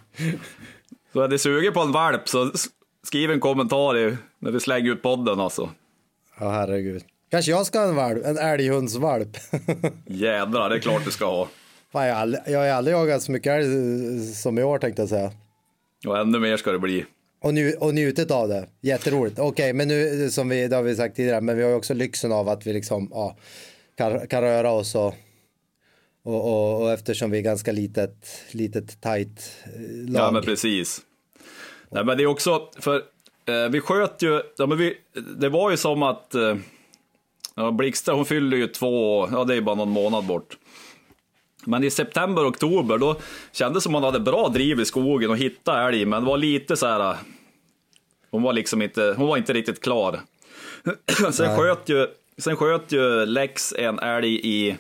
Så 1.12 1.20
är 1.20 1.28
ni 1.28 1.38
sugen 1.38 1.72
på 1.72 1.80
en 1.80 1.92
valp 1.92 2.28
så 2.28 2.52
skriv 3.06 3.30
en 3.30 3.40
kommentar 3.40 3.98
i, 3.98 4.16
när 4.38 4.50
vi 4.50 4.60
slänger 4.60 4.90
ut 4.92 5.02
podden 5.02 5.40
alltså. 5.40 5.70
Ja, 6.40 6.50
herregud. 6.50 7.02
Kanske 7.30 7.50
jag 7.50 7.66
ska 7.66 7.78
ha 7.80 7.86
en 7.88 7.96
valp, 7.96 8.24
en 8.24 8.38
älghundsvalp. 8.38 9.28
Jädrar, 10.06 10.70
det 10.70 10.76
är 10.76 10.80
klart 10.80 11.04
du 11.04 11.10
ska 11.10 11.24
ha. 11.26 11.48
Fan, 11.92 12.06
jag, 12.06 12.14
har 12.14 12.22
aldrig, 12.22 12.42
jag 12.46 12.58
har 12.58 12.68
aldrig 12.68 12.96
jagat 12.96 13.22
så 13.22 13.32
mycket 13.32 13.52
älg 13.52 14.34
som 14.34 14.58
i 14.58 14.62
år 14.62 14.78
tänkte 14.78 15.02
jag 15.02 15.08
säga. 15.08 15.32
Och 16.06 16.18
ännu 16.18 16.38
mer 16.38 16.56
ska 16.56 16.72
det 16.72 16.78
bli. 16.78 17.04
Och, 17.42 17.54
nju, 17.54 17.72
och 17.72 17.94
njutit 17.94 18.30
av 18.30 18.48
det. 18.48 18.66
Jätteroligt. 18.80 19.38
Okej, 19.38 19.72
men 19.72 19.88
nu 19.88 20.30
som 20.30 20.48
vi, 20.48 20.68
det 20.68 20.76
har 20.76 20.82
vi 20.82 20.96
sagt 20.96 21.16
tidigare, 21.16 21.40
men 21.40 21.56
vi 21.56 21.62
har 21.62 21.70
ju 21.70 21.76
också 21.76 21.94
lyxen 21.94 22.32
av 22.32 22.48
att 22.48 22.66
vi 22.66 22.72
liksom 22.72 23.08
ja, 23.10 23.36
kan, 23.96 24.26
kan 24.26 24.42
röra 24.42 24.70
oss 24.70 24.94
och, 24.94 25.14
och, 26.22 26.44
och, 26.44 26.82
och 26.82 26.92
eftersom 26.92 27.30
vi 27.30 27.38
är 27.38 27.42
ganska 27.42 27.72
litet, 27.72 28.28
litet 28.50 29.00
tajt 29.00 29.56
eh, 29.64 30.10
lag. 30.10 30.22
Ja, 30.22 30.30
men 30.30 30.42
precis. 30.42 31.00
Nej, 31.90 32.04
men 32.04 32.16
det 32.16 32.22
är 32.22 32.26
också, 32.26 32.70
för 32.78 32.96
eh, 33.46 33.68
vi 33.70 33.80
sköt 33.80 34.22
ju, 34.22 34.42
ja, 34.56 34.66
men 34.66 34.78
vi, 34.78 34.94
det 35.38 35.48
var 35.48 35.70
ju 35.70 35.76
som 35.76 36.02
att 36.02 36.34
eh, 36.34 36.56
ja, 37.54 37.70
Blixtra, 37.70 38.14
hon 38.14 38.26
fyllde 38.26 38.56
ju 38.56 38.66
två, 38.66 39.28
ja 39.32 39.44
det 39.44 39.54
är 39.54 39.60
bara 39.60 39.74
någon 39.74 39.90
månad 39.90 40.24
bort. 40.24 40.56
Men 41.66 41.84
i 41.84 41.90
september, 41.90 42.48
oktober, 42.48 42.98
då 42.98 43.16
kändes 43.52 43.82
som 43.82 43.92
man 43.92 44.02
hade 44.02 44.20
bra 44.20 44.48
driv 44.48 44.80
i 44.80 44.84
skogen 44.84 45.30
och 45.30 45.36
hitta 45.36 45.88
älg, 45.88 46.04
men 46.06 46.22
det 46.22 46.28
var 46.28 46.38
lite 46.38 46.76
så 46.76 46.86
här, 46.86 47.16
hon 48.30 48.42
var 48.42 48.52
liksom 48.52 48.82
inte, 48.82 49.14
hon 49.18 49.26
var 49.28 49.36
inte 49.36 49.52
riktigt 49.52 49.80
klar. 49.82 50.20
sen, 51.32 51.56
sköt 51.58 51.88
ju, 51.88 52.06
sen 52.38 52.56
sköt 52.56 52.92
ju 52.92 53.26
Lex 53.26 53.72
en 53.78 53.98
älg 53.98 54.40
i, 54.42 54.76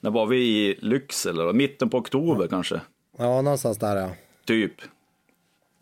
när 0.00 0.10
var 0.10 0.26
vi 0.26 0.36
i 0.36 0.78
Lycksele, 0.80 1.42
då? 1.42 1.52
mitten 1.52 1.90
på 1.90 1.98
oktober 1.98 2.46
kanske 2.48 2.80
Ja, 3.18 3.42
någonstans 3.42 3.78
där 3.78 3.96
ja. 3.96 4.08
typ. 4.46 4.72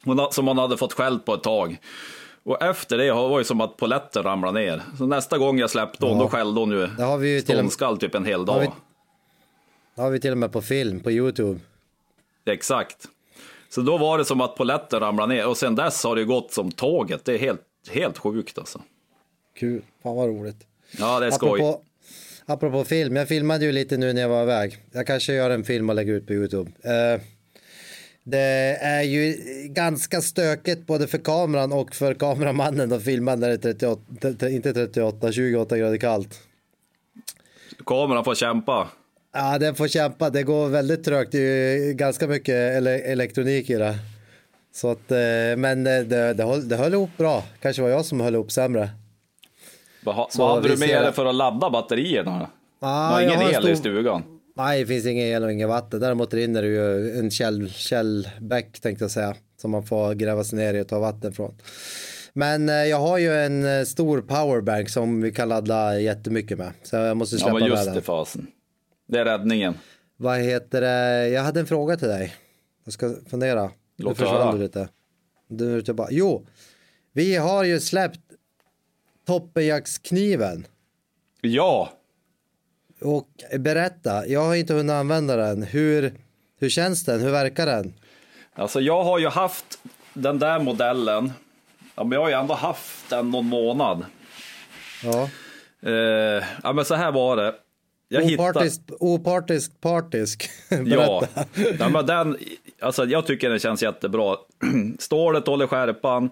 Hon 0.04 0.28
Som 0.32 0.46
hon 0.46 0.58
hade 0.58 0.76
fått 0.76 0.92
skällt 0.92 1.24
på 1.24 1.34
ett 1.34 1.42
tag. 1.42 1.78
Och 2.44 2.62
efter 2.62 2.98
det 2.98 3.12
var 3.12 3.38
det 3.38 3.44
som 3.44 3.60
att 3.60 3.76
poletten 3.76 4.22
ramlade 4.22 4.60
ner. 4.60 4.82
Så 4.98 5.06
nästa 5.06 5.38
gång 5.38 5.58
jag 5.58 5.70
släppte 5.70 6.06
hon, 6.06 6.16
Ja. 6.16 6.22
då 6.22 6.28
skällde 6.28 6.60
hon 6.60 6.70
ju 6.70 6.86
Det 6.86 7.02
har 7.02 7.18
vi 7.18 7.40
ståndskall 7.40 7.98
typ 7.98 8.14
en 8.14 8.24
hel 8.24 8.38
Har 8.38 8.46
dag. 8.46 8.60
vi- 8.60 8.68
Det 9.96 10.02
har 10.02 10.10
vi 10.10 10.20
till 10.20 10.32
och 10.32 10.38
med 10.38 10.52
på 10.52 10.62
film, 10.62 11.00
på 11.00 11.10
YouTube. 11.10 11.60
Exakt. 12.46 12.96
Så 13.68 13.80
då 13.80 13.98
var 13.98 14.18
det 14.18 14.24
som 14.24 14.40
att 14.40 14.56
poletten 14.56 15.00
ramlade 15.00 15.34
ner. 15.34 15.46
Och 15.48 15.56
sen 15.56 15.74
dess 15.74 16.04
har 16.04 16.16
det 16.16 16.24
gått 16.24 16.52
som 16.52 16.70
tåget. 16.72 17.24
Det 17.24 17.34
är 17.34 17.38
helt, 17.38 17.62
helt 17.90 18.18
sjukt 18.18 18.58
alltså. 18.58 18.80
Kul, 19.58 19.82
fan 20.02 20.16
vad 20.16 20.28
roligt. 20.28 20.66
Ja, 20.98 21.20
det 21.20 21.26
är 21.26 21.30
skoj. 21.30 21.60
Apropå, 21.60 21.82
apropå 22.46 22.84
film, 22.84 23.16
jag 23.16 23.28
filmade 23.28 23.64
ju 23.64 23.72
lite 23.72 23.96
nu 23.96 24.12
när 24.12 24.20
jag 24.22 24.28
var 24.28 24.42
iväg. 24.42 24.78
Jag 24.92 25.06
kanske 25.06 25.34
gör 25.34 25.50
en 25.50 25.64
film 25.64 25.88
och 25.88 25.94
lägger 25.96 26.12
ut 26.12 26.26
på 26.26 26.32
YouTube. 26.32 26.70
Eh, 26.82 27.20
det 28.22 28.38
är 28.80 29.02
ju 29.02 29.34
ganska 29.68 30.20
stökigt 30.20 30.86
både 30.86 31.06
för 31.06 31.18
kameran 31.18 31.72
och 31.72 31.94
för 31.94 32.14
kameramannen 32.14 32.92
att 32.92 33.02
filma 33.04 33.34
när 33.34 33.48
det 33.48 33.54
är 33.54 33.58
38, 33.74 34.02
t- 34.38 34.48
inte 34.50 34.72
38, 34.72 35.32
28 35.32 35.78
grader 35.78 35.96
kallt. 35.98 36.40
Kameran 37.86 38.24
får 38.24 38.34
kämpa. 38.34 38.88
Ja, 39.36 39.58
den 39.58 39.74
får 39.74 39.88
kämpa. 39.88 40.30
Det 40.30 40.42
går 40.42 40.68
väldigt 40.68 41.04
trögt. 41.04 41.32
Det 41.32 41.38
är 41.38 41.86
ju 41.86 41.92
ganska 41.92 42.26
mycket 42.26 42.54
ele 42.54 42.98
elektronik 42.98 43.70
i 43.70 43.74
det. 43.74 43.98
Så 44.74 44.90
att, 44.90 45.10
eh, 45.10 45.16
men 45.56 45.84
det, 45.84 46.04
det, 46.04 46.32
det, 46.34 46.44
höll, 46.44 46.68
det 46.68 46.76
höll 46.76 46.92
ihop 46.94 47.10
bra. 47.18 47.44
Kanske 47.62 47.82
var 47.82 47.88
jag 47.88 48.04
som 48.04 48.20
höll 48.20 48.34
ihop 48.34 48.52
sämre. 48.52 48.90
Vad, 50.04 50.28
vad 50.38 50.54
hade 50.54 50.68
du 50.68 50.76
med 50.76 51.02
dig 51.02 51.12
för 51.12 51.26
att 51.26 51.34
ladda 51.34 51.70
batterierna? 51.70 52.50
Ah, 52.80 53.08
har 53.08 53.20
ingen 53.20 53.36
har 53.36 53.44
el 53.44 53.50
i 53.50 53.54
stor- 53.54 53.74
stugan? 53.74 54.22
Nej, 54.56 54.80
det 54.80 54.86
finns 54.86 55.06
ingen 55.06 55.26
el 55.26 55.44
och 55.44 55.52
inget 55.52 55.68
vatten. 55.68 56.00
Däremot 56.00 56.34
rinner 56.34 56.62
det 56.62 56.68
ju 56.68 57.18
en 57.18 57.30
käll, 57.30 57.70
källbäck 57.70 58.80
tänkte 58.80 59.04
jag 59.04 59.10
säga. 59.10 59.34
Som 59.60 59.70
man 59.70 59.82
får 59.86 60.14
gräva 60.14 60.44
sig 60.44 60.58
ner 60.58 60.74
i 60.74 60.80
och 60.82 60.88
ta 60.88 60.98
vatten 60.98 61.32
från. 61.32 61.54
Men 62.32 62.68
eh, 62.68 62.74
jag 62.74 62.96
har 63.00 63.18
ju 63.18 63.34
en 63.34 63.78
eh, 63.78 63.84
stor 63.84 64.20
powerbank 64.20 64.88
som 64.90 65.22
vi 65.22 65.32
kan 65.32 65.48
ladda 65.48 66.00
jättemycket 66.00 66.58
med. 66.58 66.72
Så 66.82 66.96
jag 66.96 67.16
måste 67.16 67.36
Ja, 67.36 67.40
släppa 67.40 67.52
men 67.54 67.62
med 67.62 67.70
just 67.70 67.84
den. 67.84 67.94
det 67.94 68.02
fasen. 68.02 68.46
Det 69.06 69.18
är 69.20 69.24
räddningen. 69.24 69.74
Vad 70.16 70.38
heter 70.40 70.80
det? 70.80 71.28
Jag 71.28 71.42
hade 71.42 71.60
en 71.60 71.66
fråga 71.66 71.96
till 71.96 72.08
dig. 72.08 72.34
Jag 72.84 72.92
ska 72.92 73.14
fundera. 73.30 73.70
Låt 73.96 74.18
nu 74.18 74.24
försvann 74.24 74.56
du 74.56 74.62
lite. 74.62 74.88
Du 75.48 75.76
är 75.76 75.80
tillbaka. 75.80 76.10
Jo, 76.12 76.46
vi 77.12 77.36
har 77.36 77.64
ju 77.64 77.80
släppt 77.80 78.20
toppenjaktskniven. 79.26 80.66
Ja, 81.40 81.90
Och 83.00 83.28
berätta, 83.58 84.26
jag 84.26 84.44
har 84.44 84.54
inte 84.54 84.74
hunnit 84.74 84.92
använda 84.92 85.36
den. 85.36 85.62
Hur, 85.62 86.12
hur 86.58 86.68
känns 86.68 87.04
den? 87.04 87.20
Hur 87.20 87.30
verkar 87.30 87.66
den? 87.66 87.94
Alltså 88.54 88.80
jag 88.80 89.04
har 89.04 89.18
ju 89.18 89.28
haft 89.28 89.78
den 90.14 90.38
där 90.38 90.58
modellen, 90.58 91.32
ja, 91.94 92.04
men 92.04 92.12
jag 92.12 92.20
har 92.20 92.28
ju 92.28 92.34
ändå 92.34 92.54
haft 92.54 93.10
den 93.10 93.30
någon 93.30 93.46
månad. 93.46 94.04
Ja. 95.04 95.28
Eh, 95.90 96.44
ja 96.62 96.72
men 96.72 96.84
så 96.84 96.94
här 96.94 97.12
var 97.12 97.36
det. 97.36 97.54
Jag 98.08 98.24
Opartisk, 98.32 98.80
opartisk, 99.00 99.80
partisk. 99.80 100.50
ja, 101.78 101.88
men 101.88 102.06
den, 102.06 102.36
alltså 102.80 103.04
jag 103.04 103.26
tycker 103.26 103.50
den 103.50 103.58
känns 103.58 103.82
jättebra. 103.82 104.36
Stålet 104.98 105.46
håller 105.46 105.66
skärpan, 105.66 106.30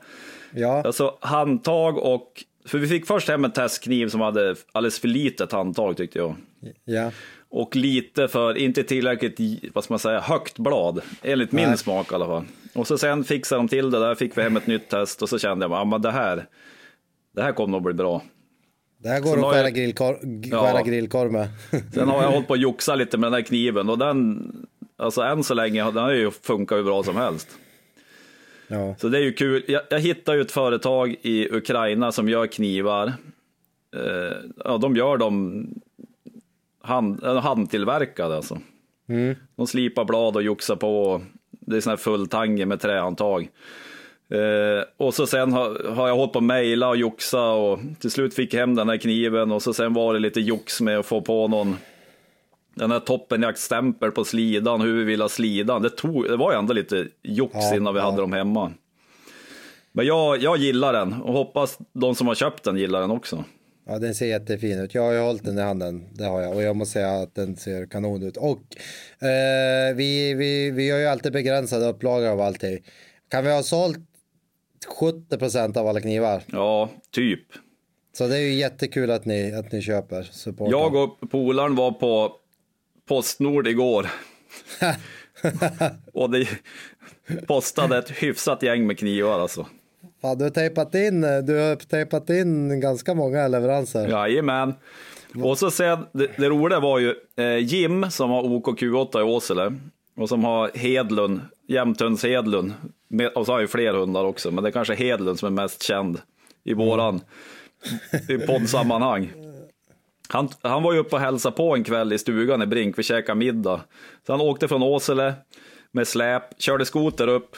Ja. 0.56 0.82
alltså 0.82 1.18
handtag 1.20 1.98
och, 1.98 2.44
för 2.66 2.78
vi 2.78 2.86
fick 2.88 3.06
först 3.06 3.28
hem 3.28 3.44
en 3.44 3.52
testkniv 3.52 4.08
som 4.08 4.20
hade 4.20 4.54
alldeles 4.72 4.98
för 4.98 5.08
litet 5.08 5.52
handtag 5.52 5.96
tyckte 5.96 6.18
jag. 6.18 6.36
ja. 6.84 7.10
Och 7.48 7.76
lite 7.76 8.28
för, 8.28 8.56
inte 8.56 8.82
tillräckligt, 8.82 9.64
vad 9.74 9.84
ska 9.84 9.92
man 9.94 9.98
säga, 9.98 10.20
högt 10.20 10.58
blad. 10.58 11.00
Enligt 11.22 11.52
min 11.52 11.68
Nej. 11.68 11.78
smak 11.78 12.12
i 12.12 12.14
alla 12.14 12.26
fall. 12.26 12.44
Och 12.74 12.86
så 12.86 12.98
sen 12.98 13.24
fixade 13.24 13.58
de 13.58 13.68
till 13.68 13.90
det 13.90 13.98
där, 14.00 14.14
fick 14.14 14.38
vi 14.38 14.42
hem 14.42 14.56
ett 14.56 14.66
nytt 14.66 14.88
test 14.88 15.22
och 15.22 15.28
så 15.28 15.38
kände 15.38 15.64
jag, 15.64 15.72
ja 15.72 15.84
men 15.84 16.02
det 16.02 16.10
här, 16.10 16.46
det 17.34 17.42
här 17.42 17.52
kommer 17.52 17.72
nog 17.72 17.82
bli 17.82 17.94
bra. 17.94 18.22
Det 19.04 19.10
här 19.10 19.20
går 19.20 19.38
att 19.38 19.52
skära, 19.54 19.62
jag- 19.62 19.74
grillkor, 19.74 20.18
Ja. 20.50 20.82
grillkorv 20.86 21.32
med. 21.32 21.48
Sen 21.94 22.08
har 22.08 22.22
jag 22.22 22.30
hållit 22.30 22.46
på 22.48 22.54
att 22.54 22.60
joxa 22.60 22.94
lite 22.94 23.18
med 23.18 23.26
den 23.26 23.32
där 23.40 23.46
kniven 23.46 23.88
och 23.88 23.98
den, 23.98 24.52
alltså 24.96 25.20
än 25.22 25.44
så 25.44 25.54
länge, 25.54 25.84
den 25.84 25.96
har 25.96 26.12
ju 26.12 26.30
funkat 26.30 26.78
hur 26.78 26.82
bra 26.84 27.02
som 27.02 27.16
helst. 27.16 27.48
ja. 28.68 28.94
Så 28.98 29.08
det 29.08 29.18
är 29.18 29.22
ju 29.22 29.32
kul. 29.32 29.64
Jag, 29.68 29.82
jag 29.90 30.00
hittade 30.00 30.36
ju 30.38 30.42
ett 30.42 30.52
företag 30.52 31.16
i 31.22 31.48
Ukraina 31.52 32.12
som 32.12 32.28
gör 32.28 32.46
knivar. 32.46 33.12
Eh, 33.96 34.36
ja, 34.64 34.78
de 34.78 34.96
gör 34.96 35.16
dem 35.16 35.66
hand, 36.82 37.24
eh, 37.24 37.36
handtillverkade 37.40 38.36
alltså. 38.36 38.58
De 39.56 39.66
slipar 39.66 40.04
blad 40.04 40.36
och 40.36 40.42
joxar 40.42 40.76
på. 40.76 41.22
Det 41.50 41.76
är 41.76 41.80
sån 41.80 41.90
här 41.90 41.96
fulltange 41.96 42.66
med 42.66 42.80
trähandtag. 42.80 43.48
Eh, 44.34 44.84
och 44.96 45.14
så 45.14 45.26
sen 45.26 45.52
har, 45.52 45.94
har 45.94 46.08
jag 46.08 46.16
hållit 46.16 46.32
på 46.32 46.38
att 46.38 46.44
mejla 46.44 46.88
och 46.88 46.96
joxa 46.96 47.50
och 47.50 47.78
till 48.00 48.10
slut 48.10 48.34
fick 48.34 48.54
jag 48.54 48.60
hem 48.60 48.74
den 48.74 48.88
här 48.88 48.96
kniven 48.96 49.52
och 49.52 49.62
så 49.62 49.74
sen 49.74 49.94
var 49.94 50.14
det 50.14 50.20
lite 50.20 50.40
jox 50.40 50.80
med 50.80 50.98
att 50.98 51.06
få 51.06 51.20
på 51.20 51.48
någon 51.48 51.76
den 52.74 52.90
här 52.90 53.00
toppenjaktstämpel 53.00 54.10
på 54.10 54.24
slidan, 54.24 54.80
hur 54.80 54.98
vi 54.98 55.04
vill 55.04 55.20
ha 55.20 55.28
slidan. 55.28 55.82
Det, 55.82 55.90
tog, 55.90 56.24
det 56.24 56.36
var 56.36 56.52
ju 56.52 56.58
ändå 56.58 56.72
lite 56.72 57.06
jox 57.22 57.54
Ja, 57.54 57.76
innan 57.76 57.94
vi 57.94 58.00
ja. 58.00 58.04
hade 58.04 58.20
dem 58.20 58.32
hemma. 58.32 58.72
Men 59.92 60.06
jag, 60.06 60.42
jag 60.42 60.56
gillar 60.56 60.92
den 60.92 61.12
och 61.12 61.32
hoppas 61.32 61.78
de 61.92 62.14
som 62.14 62.26
har 62.26 62.34
köpt 62.34 62.64
den 62.64 62.76
gillar 62.76 63.00
den 63.00 63.10
också. 63.10 63.44
ja, 63.86 63.98
den 63.98 64.14
ser 64.14 64.26
jättefin 64.26 64.80
ut. 64.80 64.94
Jag 64.94 65.02
har 65.02 65.12
ju 65.12 65.18
hållit 65.20 65.44
den 65.44 65.58
i 65.58 65.62
handen, 65.62 66.04
det 66.12 66.24
har 66.24 66.40
jag. 66.40 66.56
Och 66.56 66.62
jag 66.62 66.76
måste 66.76 66.92
säga 66.92 67.12
att 67.22 67.34
den 67.34 67.56
ser 67.56 67.86
kanon 67.86 68.22
ut. 68.22 68.36
Och 68.36 68.60
eh, 69.28 69.94
vi, 69.94 70.34
vi, 70.34 70.70
vi 70.70 70.90
har 70.90 70.98
ju 70.98 71.06
alltid 71.06 71.32
begränsade 71.32 71.86
upplagor 71.86 72.28
av 72.28 72.40
allting. 72.40 72.78
Kan 73.30 73.44
vi 73.44 73.52
ha 73.52 73.62
sålt 73.62 73.98
70% 74.86 75.78
av 75.78 75.86
alla 75.86 76.00
knivar? 76.00 76.42
Ja, 76.46 76.90
typ. 77.10 77.46
Så 78.12 78.26
det 78.26 78.36
är 78.36 78.40
ju 78.40 78.54
jättekul 78.54 79.10
att 79.10 79.24
ni, 79.24 79.52
att 79.52 79.72
ni 79.72 79.82
köper 79.82 80.22
support. 80.22 80.70
Jag 80.70 80.94
och 80.94 81.30
polaren 81.30 81.74
var 81.74 81.92
på 81.92 82.32
Postnord 83.08 83.68
igår. 83.68 84.10
och 86.12 86.30
det 86.30 86.48
postade 87.46 87.98
ett 87.98 88.10
hyfsat 88.10 88.62
gäng 88.62 88.86
med 88.86 88.98
knivar 88.98 89.40
alltså. 89.40 89.66
Fan, 90.22 90.38
du 90.38 90.44
har 90.44 90.50
tejpat 90.50 90.94
in, 90.94 91.20
du 91.20 91.58
har 91.58 91.76
tejpat 91.76 92.30
in 92.30 92.80
ganska 92.80 93.14
många 93.14 93.48
leveranser. 93.48 94.08
Jajamän. 94.08 94.74
Och 95.42 95.58
så 95.58 95.70
sen, 95.70 96.06
det, 96.12 96.30
det 96.36 96.48
roliga 96.48 96.80
var 96.80 96.98
ju 96.98 97.14
eh, 97.36 97.56
Jim 97.56 98.10
som 98.10 98.30
har 98.30 98.42
OKQ8 98.42 99.20
i 99.20 99.22
Åsele. 99.22 99.72
Och 100.16 100.28
som 100.28 100.44
har 100.44 100.70
Hedlund, 100.74 101.40
Jämthunds 101.66 102.22
Hedlund. 102.22 102.72
Och 103.34 103.46
så 103.46 103.52
har 103.52 103.60
ju 103.60 103.66
fler 103.66 103.94
hundar 103.94 104.24
också, 104.24 104.50
men 104.50 104.64
det 104.64 104.70
är 104.70 104.72
kanske 104.72 104.94
Hedlund 104.94 105.38
som 105.38 105.46
är 105.46 105.62
mest 105.62 105.82
känd 105.82 106.20
i 106.64 106.74
våran 106.74 107.20
i 108.28 108.38
poddsammanhang. 108.38 109.32
Han, 110.28 110.48
han 110.62 110.82
var 110.82 110.92
ju 110.92 110.98
uppe 110.98 111.16
och 111.16 111.22
hälsade 111.22 111.56
på 111.56 111.74
en 111.74 111.84
kväll 111.84 112.12
i 112.12 112.18
stugan 112.18 112.62
i 112.62 112.66
Brink, 112.66 112.98
vi 112.98 113.02
käkade 113.02 113.38
middag. 113.38 113.80
Så 114.26 114.32
han 114.32 114.40
åkte 114.40 114.68
från 114.68 114.82
Åsele 114.82 115.34
med 115.90 116.08
släp, 116.08 116.42
körde 116.58 116.84
skoter 116.84 117.28
upp, 117.28 117.56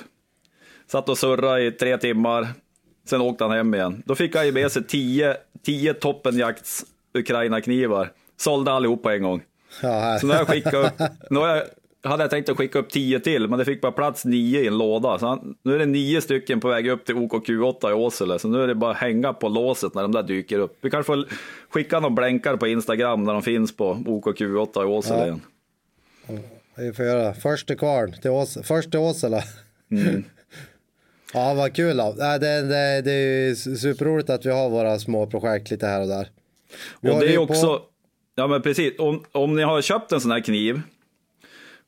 satt 0.87 1.09
och 1.09 1.19
surrade 1.19 1.67
i 1.67 1.71
tre 1.71 1.99
timmar, 1.99 2.49
sen 3.09 3.21
åkte 3.21 3.45
han 3.45 3.53
hem 3.57 3.75
igen. 3.75 4.03
Då 4.07 4.15
fick 4.15 4.37
han 4.37 4.47
ju 4.47 4.53
med 4.53 4.73
sig 4.73 4.85
tio, 4.85 5.37
tio 5.65 5.95
toppenjakts 5.95 6.85
Ukraina-knivar, 7.15 8.11
sålde 8.37 8.73
allihop 8.73 9.03
på 9.03 9.11
en 9.11 9.23
gång. 9.23 9.43
Ja. 9.83 10.19
Så 10.19 10.27
nu 10.27 10.33
har 10.33 10.41
jag 10.41 10.49
skickat 10.49 10.75
upp, 10.75 11.09
nu 11.31 11.39
har 11.39 11.49
jag, 11.49 11.63
hade 12.07 12.23
jag 12.23 12.31
tänkt 12.31 12.49
att 12.49 12.57
skicka 12.57 12.79
upp 12.79 12.91
tio 12.91 13.21
till, 13.21 13.49
men 13.49 13.59
det 13.59 13.65
fick 13.65 13.81
bara 13.81 13.93
plats 13.93 14.25
nio 14.25 14.61
i 14.61 14.67
en 14.67 14.79
låda. 14.79 15.19
Så 15.19 15.27
han, 15.27 15.57
nu 15.63 15.75
är 15.75 15.79
det 15.79 15.87
nio 15.87 16.21
stycken 16.21 16.61
på 16.61 16.69
väg 16.69 16.89
upp 16.89 17.05
till 17.05 17.15
OKQ8 17.15 17.91
i 17.91 17.93
Åsele, 17.93 18.39
så 18.39 18.49
nu 18.49 18.63
är 18.63 18.67
det 18.67 18.75
bara 18.75 18.91
att 18.91 18.97
hänga 18.97 19.33
på 19.33 19.49
låset 19.49 19.95
när 19.95 20.03
de 20.03 20.13
där 20.13 20.23
dyker 20.23 20.59
upp. 20.59 20.79
Vi 20.81 20.91
kanske 20.91 21.07
får 21.13 21.25
skicka 21.69 22.01
någon 22.01 22.15
blänkar 22.15 22.57
på 22.57 22.67
Instagram 22.67 23.25
när 23.25 23.33
de 23.33 23.43
finns 23.43 23.77
på 23.77 23.95
OKQ8 23.95 24.83
i 24.83 24.87
Åsele 24.87 25.19
Ja. 25.19 25.25
igen. 25.27 25.41
Vi 26.79 26.93
får 26.93 27.05
göra 27.05 27.35
först 27.35 27.67
till 27.67 27.79
kvarn, 27.79 28.13
till 28.23 28.31
Ås, 28.31 28.59
först 28.63 28.91
till 28.91 29.01
Åsele. 29.01 29.43
Mm. 29.91 30.25
ja, 31.35 31.55
vad 31.55 31.75
kul. 31.77 31.97
Då. 31.97 32.13
Det, 32.13 32.39
det, 32.39 33.03
det 33.03 33.13
är 33.13 33.55
superroligt 33.77 34.31
att 34.31 34.47
vi 34.47 34.51
har 34.51 34.71
våra 34.71 34.99
små 34.99 35.27
projekt 35.27 35.71
lite 35.71 35.87
här 35.87 36.01
och 36.01 36.09
där. 36.09 36.29
Vi 37.01 37.11
Och 37.11 37.21
det 37.21 37.27
är 37.27 37.31
ju 37.31 37.37
på- 37.37 37.43
också, 37.43 37.81
ja 38.35 38.47
men 38.47 38.63
precis, 38.63 38.99
om, 38.99 39.25
om 39.33 39.57
ni 39.57 39.63
har 39.63 39.83
köpt 39.83 40.13
en 40.13 40.21
sån 40.21 40.31
här 40.31 40.41
kniv 40.41 40.81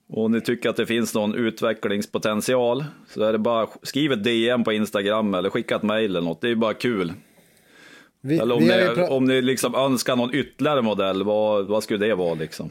och 0.08 0.30
ni 0.30 0.40
tycker 0.40 0.68
att 0.68 0.76
det 0.76 0.86
finns 0.86 1.14
någon 1.14 1.34
utvecklingspotential 1.34 2.84
så 3.08 3.22
är 3.22 3.32
det 3.32 3.38
bara 3.38 3.68
skriv 3.82 4.12
ett 4.12 4.24
DM 4.24 4.64
på 4.64 4.72
Instagram 4.72 5.34
eller 5.34 5.50
skicka 5.50 5.76
ett 5.76 5.82
mejl 5.82 6.10
eller 6.10 6.20
något. 6.20 6.40
Det 6.40 6.50
är 6.50 6.54
bara 6.54 6.74
kul. 6.74 7.12
vi, 8.20 8.38
Eller 8.38 8.54
om, 8.54 8.62
vi 8.62 8.68
ni, 8.68 9.02
om 9.02 9.24
ni 9.24 9.42
liksom 9.42 9.74
önskar 9.74 10.16
någon 10.16 10.34
ytterligare 10.34 10.82
modell, 10.82 11.22
vad, 11.22 11.66
vad 11.66 11.82
skulle 11.82 12.06
det 12.06 12.14
vara 12.14 12.34
liksom? 12.34 12.70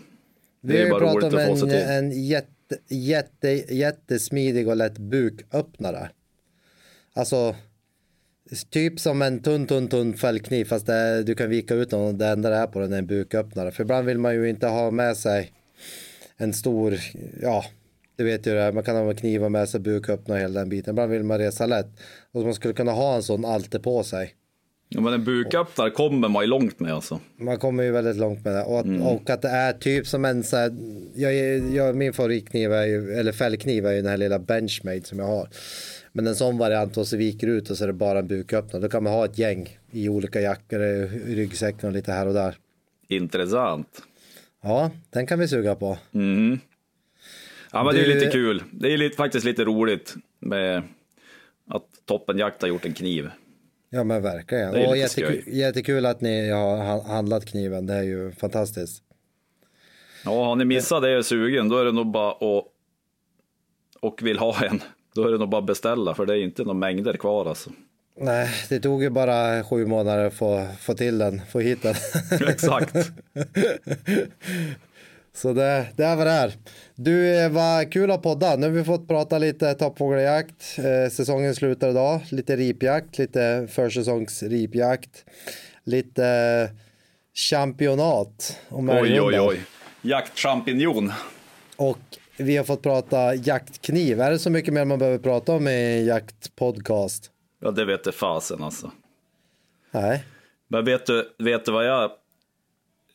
Vi 0.61 0.73
Det 0.73 0.79
är 0.79 0.79
har 0.79 0.85
ju 0.85 0.91
bara 0.91 1.13
pratat 1.13 1.33
roligt 1.33 1.47
om 1.47 1.53
att 1.53 1.59
få 1.59 1.77
en, 1.77 2.05
en 2.05 2.25
jätte, 2.25 2.77
jätte, 2.89 3.49
jättesmidig 3.75 4.67
och 4.67 4.75
lätt 4.75 4.97
buköppnare. 4.97 6.09
Alltså, 7.13 7.55
typ 8.69 8.99
som 8.99 9.21
en 9.21 9.41
tunn, 9.41 9.67
tunn, 9.67 9.87
tunn 9.87 10.13
fällkniv 10.13 10.65
fast 10.65 10.85
det, 10.85 11.23
du 11.23 11.35
kan 11.35 11.49
vika 11.49 11.73
ut 11.73 11.89
den 11.89 11.99
och 11.99 12.15
det 12.15 12.27
enda 12.27 12.49
det 12.49 12.55
är 12.55 12.67
på 12.67 12.79
den 12.79 12.93
är 12.93 12.97
en 12.97 13.07
buköppnare. 13.07 13.71
För 13.71 13.83
ibland 13.83 14.07
vill 14.07 14.17
man 14.17 14.35
ju 14.35 14.49
inte 14.49 14.67
ha 14.67 14.91
med 14.91 15.17
sig 15.17 15.51
en 16.37 16.53
stor, 16.53 16.97
ja, 17.41 17.65
du 18.15 18.23
vet 18.23 18.47
ju 18.47 18.53
det 18.53 18.61
här, 18.61 18.71
man 18.71 18.83
kan 18.83 18.95
ha 18.95 19.13
knivar 19.13 19.49
med 19.49 19.69
sig, 19.69 19.79
buköppnare 19.79 20.37
och 20.37 20.41
hela 20.43 20.59
den 20.59 20.69
biten. 20.69 20.91
Ibland 20.91 21.11
vill 21.11 21.23
man 21.23 21.37
resa 21.37 21.65
lätt. 21.65 21.87
Och 22.31 22.41
man 22.43 22.53
skulle 22.53 22.73
kunna 22.73 22.91
ha 22.91 23.15
en 23.15 23.23
sån 23.23 23.45
alltid 23.45 23.83
på 23.83 24.03
sig. 24.03 24.33
Ja, 24.89 25.01
men 25.01 25.13
en 25.13 25.23
buköppnare 25.23 25.89
kommer 25.89 26.27
man 26.29 26.43
ju 26.43 26.47
långt 26.49 26.79
med 26.79 26.93
alltså. 26.93 27.19
Man 27.39 27.57
kommer 27.57 27.83
ju 27.83 27.91
väldigt 27.91 28.15
långt 28.17 28.45
med 28.45 28.53
det. 28.55 28.63
Och 28.63 28.79
att, 28.79 28.85
Mm. 28.85 29.01
och 29.01 29.29
att 29.29 29.41
det 29.41 29.47
är 29.49 29.73
typ 29.73 30.07
som 30.07 30.25
en 30.25 30.43
så 30.43 30.57
här, 30.57 30.75
jag, 31.15 31.33
jag, 31.73 31.95
min 31.95 32.13
favoritkniv 32.13 32.73
är 32.73 32.85
ju, 32.85 33.13
eller 33.13 33.31
fällkniv 33.31 33.85
är 33.85 33.91
ju 33.91 33.97
den 34.01 34.09
här 34.11 34.17
lilla 34.17 34.39
Benchmade 34.39 35.03
som 35.03 35.19
jag 35.19 35.25
har. 35.25 35.49
Men 36.11 36.27
en 36.27 36.35
sån 36.35 36.57
variant 36.57 36.97
och 36.97 37.07
så 37.07 37.17
viker 37.17 37.47
ut 37.47 37.69
och 37.69 37.77
så 37.77 37.83
är 37.83 37.87
det 37.87 37.93
bara 37.93 38.19
en 38.19 38.27
buköppnare. 38.27 38.81
Då 38.83 38.89
kan 38.89 39.03
man 39.03 39.13
ha 39.13 39.25
ett 39.25 39.37
gäng 39.37 39.77
i 39.91 40.09
olika 40.09 40.41
jackor, 40.41 40.79
ryggsäcken 41.35 41.89
och 41.89 41.93
lite 41.93 42.11
här 42.11 42.27
och 42.27 42.33
där. 42.33 42.55
Intressant. 43.07 44.01
Ja, 44.61 44.91
den 45.09 45.27
kan 45.27 45.39
vi 45.39 45.47
suga 45.47 45.75
på. 45.75 45.97
Mm. 46.13 46.59
Ja, 47.71 47.83
men 47.83 47.95
det 47.95 48.01
är 48.01 48.07
Du- 48.07 48.13
lite 48.13 48.31
kul. 48.31 48.63
Det 48.71 48.93
är 48.93 48.97
lite, 48.97 49.15
faktiskt 49.15 49.45
lite 49.45 49.63
roligt 49.65 50.15
med 50.39 50.83
att 51.69 51.85
Toppenjakt 52.05 52.61
har 52.61 52.69
gjort 52.69 52.85
en 52.85 52.93
kniv. 52.93 53.29
Ja 53.89 54.03
men 54.03 54.21
verkligen. 54.23 54.73
Det 54.73 54.83
är 54.83 54.89
Och 54.89 54.97
jättekul, 54.97 55.43
jättekul 55.47 56.05
att 56.05 56.21
ni 56.21 56.49
har 56.49 56.77
ha- 56.77 57.07
handlat 57.07 57.45
kniven. 57.45 57.85
Det 57.85 57.93
är 57.93 58.03
ju 58.03 58.31
fantastiskt. 58.31 59.03
Ja, 60.25 60.45
har 60.45 60.55
ni 60.55 60.65
missat 60.65 61.01
det 61.01 61.11
och 61.13 61.17
är 61.17 61.21
sugen, 61.21 61.69
då 61.69 61.77
är 61.77 61.85
det 61.85 61.91
nog 61.91 62.11
bara 62.11 62.31
att 62.31 62.65
och 63.99 64.19
vill 64.23 64.37
ha 64.39 64.63
en. 64.65 64.81
Då 65.15 65.27
är 65.27 65.31
det 65.31 65.37
nog 65.37 65.49
bara 65.49 65.59
att 65.61 65.65
beställa, 65.67 66.13
för 66.15 66.25
det 66.25 66.33
är 66.33 66.43
inte 66.43 66.63
några 66.63 66.77
mängder 66.77 67.13
kvar 67.13 67.45
alltså. 67.49 67.69
Nej, 68.19 68.49
det 68.69 68.79
tog 68.79 69.03
ju 69.03 69.09
bara 69.09 69.63
sju 69.63 69.85
månader 69.85 70.25
att 70.25 70.33
få, 70.33 70.67
få 70.79 70.93
till 70.93 71.17
den, 71.17 71.41
få 71.49 71.59
hit 71.59 71.83
den. 71.83 71.95
Exakt. 72.47 72.95
Så 75.33 75.53
det, 75.53 75.85
det 75.95 76.03
är 76.03 76.15
vad 76.15 76.27
det 76.27 76.31
är. 76.31 76.53
Du, 76.95 77.37
eh, 77.37 77.49
vad 77.49 77.91
kul 77.91 78.11
att 78.11 78.21
podda. 78.21 78.55
Nu 78.55 78.67
har 78.67 78.73
vi 78.73 78.83
fått 78.83 79.07
prata 79.07 79.37
lite 79.37 79.73
toppfågeljakt. 79.73 80.77
Eh, 80.77 81.11
säsongen 81.11 81.55
slutar 81.55 81.89
idag. 81.89 82.21
Lite 82.29 82.55
ripjakt, 82.55 83.17
lite 83.17 83.67
försäsongsripjakt. 83.71 85.25
Lite 85.83 86.69
championat. 87.33 88.59
Om 88.69 88.89
Oj, 88.89 89.21
oj, 89.21 89.39
oj. 89.39 89.61
Jaktchampinjon. 90.01 91.11
Och 91.75 91.99
vi 92.37 92.57
har 92.57 92.63
fått 92.63 92.81
prata 92.81 93.35
jaktkniv. 93.35 94.21
Är 94.21 94.31
det 94.31 94.39
så 94.39 94.49
mycket 94.49 94.73
mer 94.73 94.85
man 94.85 94.99
behöver 94.99 95.19
prata 95.19 95.53
om 95.53 95.67
i 95.67 96.05
jaktpodcast? 96.07 97.31
Ja, 97.59 97.71
det 97.71 97.85
vet 97.85 98.03
det 98.03 98.11
fasen 98.11 98.63
alltså. 98.63 98.91
Nej. 99.91 100.23
Men 100.67 100.85
vet 100.85 101.05
du, 101.05 101.35
vet 101.37 101.65
du 101.65 101.71
vad 101.71 101.85
jag... 101.85 102.11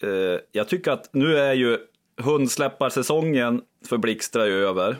Eh, 0.03 0.41
jag 0.53 0.69
tycker 0.69 0.91
att 0.91 1.15
nu 1.15 1.37
är 1.39 1.53
ju 1.55 1.79
hundsläpparsäsongen 2.17 3.63
för 3.87 3.97
Blixtra 3.99 4.47
ju 4.47 4.67
över. 4.67 4.97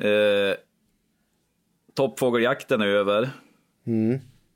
Eh, 0.00 0.56
toppfågeljakten 1.94 2.80
är 2.80 2.86
över. 2.86 3.30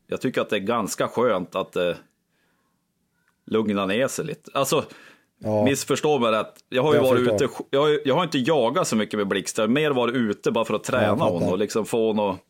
Jag 0.07 0.21
tycker 0.21 0.41
att 0.41 0.49
det 0.51 0.57
är 0.57 0.61
ganska 0.61 1.09
skönt 1.09 1.55
att 1.55 1.73
det 1.73 1.97
lugnar 3.47 3.87
ner 3.87 4.09
sig 4.09 4.25
lite. 4.25 4.51
Alltså, 4.55 4.85
Ja. 5.43 5.64
missförstå 5.64 6.18
mig 6.18 6.33
rätt. 6.33 6.55
Jag 6.68 6.83
har 6.83 6.93
ju 6.95 6.97
Jag 7.01 7.03
varit 7.05 7.29
förstår. 7.29 7.35
ute, 7.45 7.49
jag 7.71 7.81
har, 7.81 8.01
jag 8.05 8.14
har 8.14 8.25
inte 8.25 8.39
jagat 8.39 8.89
så 8.89 8.97
mycket 8.97 9.18
med 9.18 9.29
Blixtra, 9.29 9.66
mer 9.66 9.91
varit 9.91 10.14
ute 10.14 10.51
bara 10.51 10.64
för 10.64 10.75
att 10.75 10.89
jag 10.89 11.01
träna 11.01 11.16
fattar. 11.16 11.33
honom 11.33 11.49
och 11.49 11.59
liksom 11.59 11.85
få 11.87 12.07
honom 12.07 12.31
att 12.35 12.41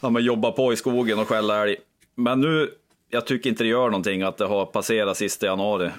ja, 0.00 0.10
men 0.10 0.24
jobba 0.24 0.52
på 0.52 0.72
i 0.72 0.76
skogen 0.76 1.18
och 1.18 1.28
skälla 1.28 1.62
älg. 1.62 1.76
Men 2.14 2.40
nu, 2.40 2.70
jag 3.10 3.26
tycker 3.26 3.50
inte 3.50 3.64
det 3.64 3.68
gör 3.68 3.84
någonting 3.90 4.22
att 4.22 4.36
det 4.38 4.44
har 4.46 4.66
passerat 4.66 5.16
sista 5.16 5.46
januari. 5.46 5.90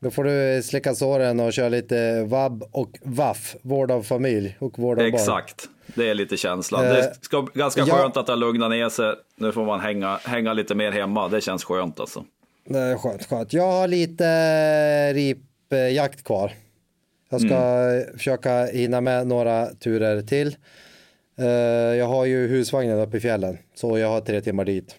Då 0.00 0.10
får 0.10 0.24
du 0.24 0.62
slicka 0.62 0.94
såren 0.94 1.40
och 1.40 1.52
köra 1.52 1.68
lite 1.68 2.24
vabb 2.24 2.64
och 2.72 2.98
vaff. 3.02 3.56
Vård 3.62 3.90
av 3.90 4.02
familj 4.02 4.56
och 4.60 4.78
vård 4.78 4.98
av 4.98 5.04
barn. 5.04 5.14
Exakt, 5.14 5.68
det 5.94 6.10
är 6.10 6.14
lite 6.14 6.36
känslan. 6.36 6.84
Eh, 6.84 6.90
Det 6.92 7.14
ska 7.20 7.40
ganska 7.54 7.80
ja. 7.80 7.86
skönt 7.94 8.16
att 8.16 8.26
det 8.26 8.36
lugnat 8.36 8.70
ner 8.70 8.88
sig. 8.88 9.14
Nu 9.36 9.52
får 9.52 9.64
man 9.66 9.80
hänga, 9.80 10.16
hänga 10.24 10.52
lite 10.52 10.74
mer 10.74 10.92
hemma, 10.92 11.28
det 11.28 11.40
känns 11.40 11.64
skönt 11.64 12.00
alltså. 12.00 12.24
Det 12.64 12.78
är 12.78 12.96
skönt, 12.96 13.26
skönt. 13.28 13.52
Jag 13.52 13.72
har 13.72 13.88
lite 13.88 15.12
ripjakt 15.12 16.24
kvar. 16.24 16.52
Jag 17.30 17.40
ska 17.40 17.54
Mm. 17.54 18.18
försöka 18.18 18.64
hinna 18.66 19.00
med 19.00 19.26
några 19.26 19.66
turer 19.66 20.22
till. 20.22 20.56
Eh, 21.38 21.46
Jag 21.96 22.06
har 22.06 22.24
ju 22.24 22.46
husvagnen 22.48 22.98
uppe 23.00 23.16
i 23.16 23.20
fjällen, 23.20 23.58
så 23.74 23.98
jag 23.98 24.08
har 24.08 24.20
tre 24.20 24.40
timmar 24.40 24.64
dit. 24.64 24.96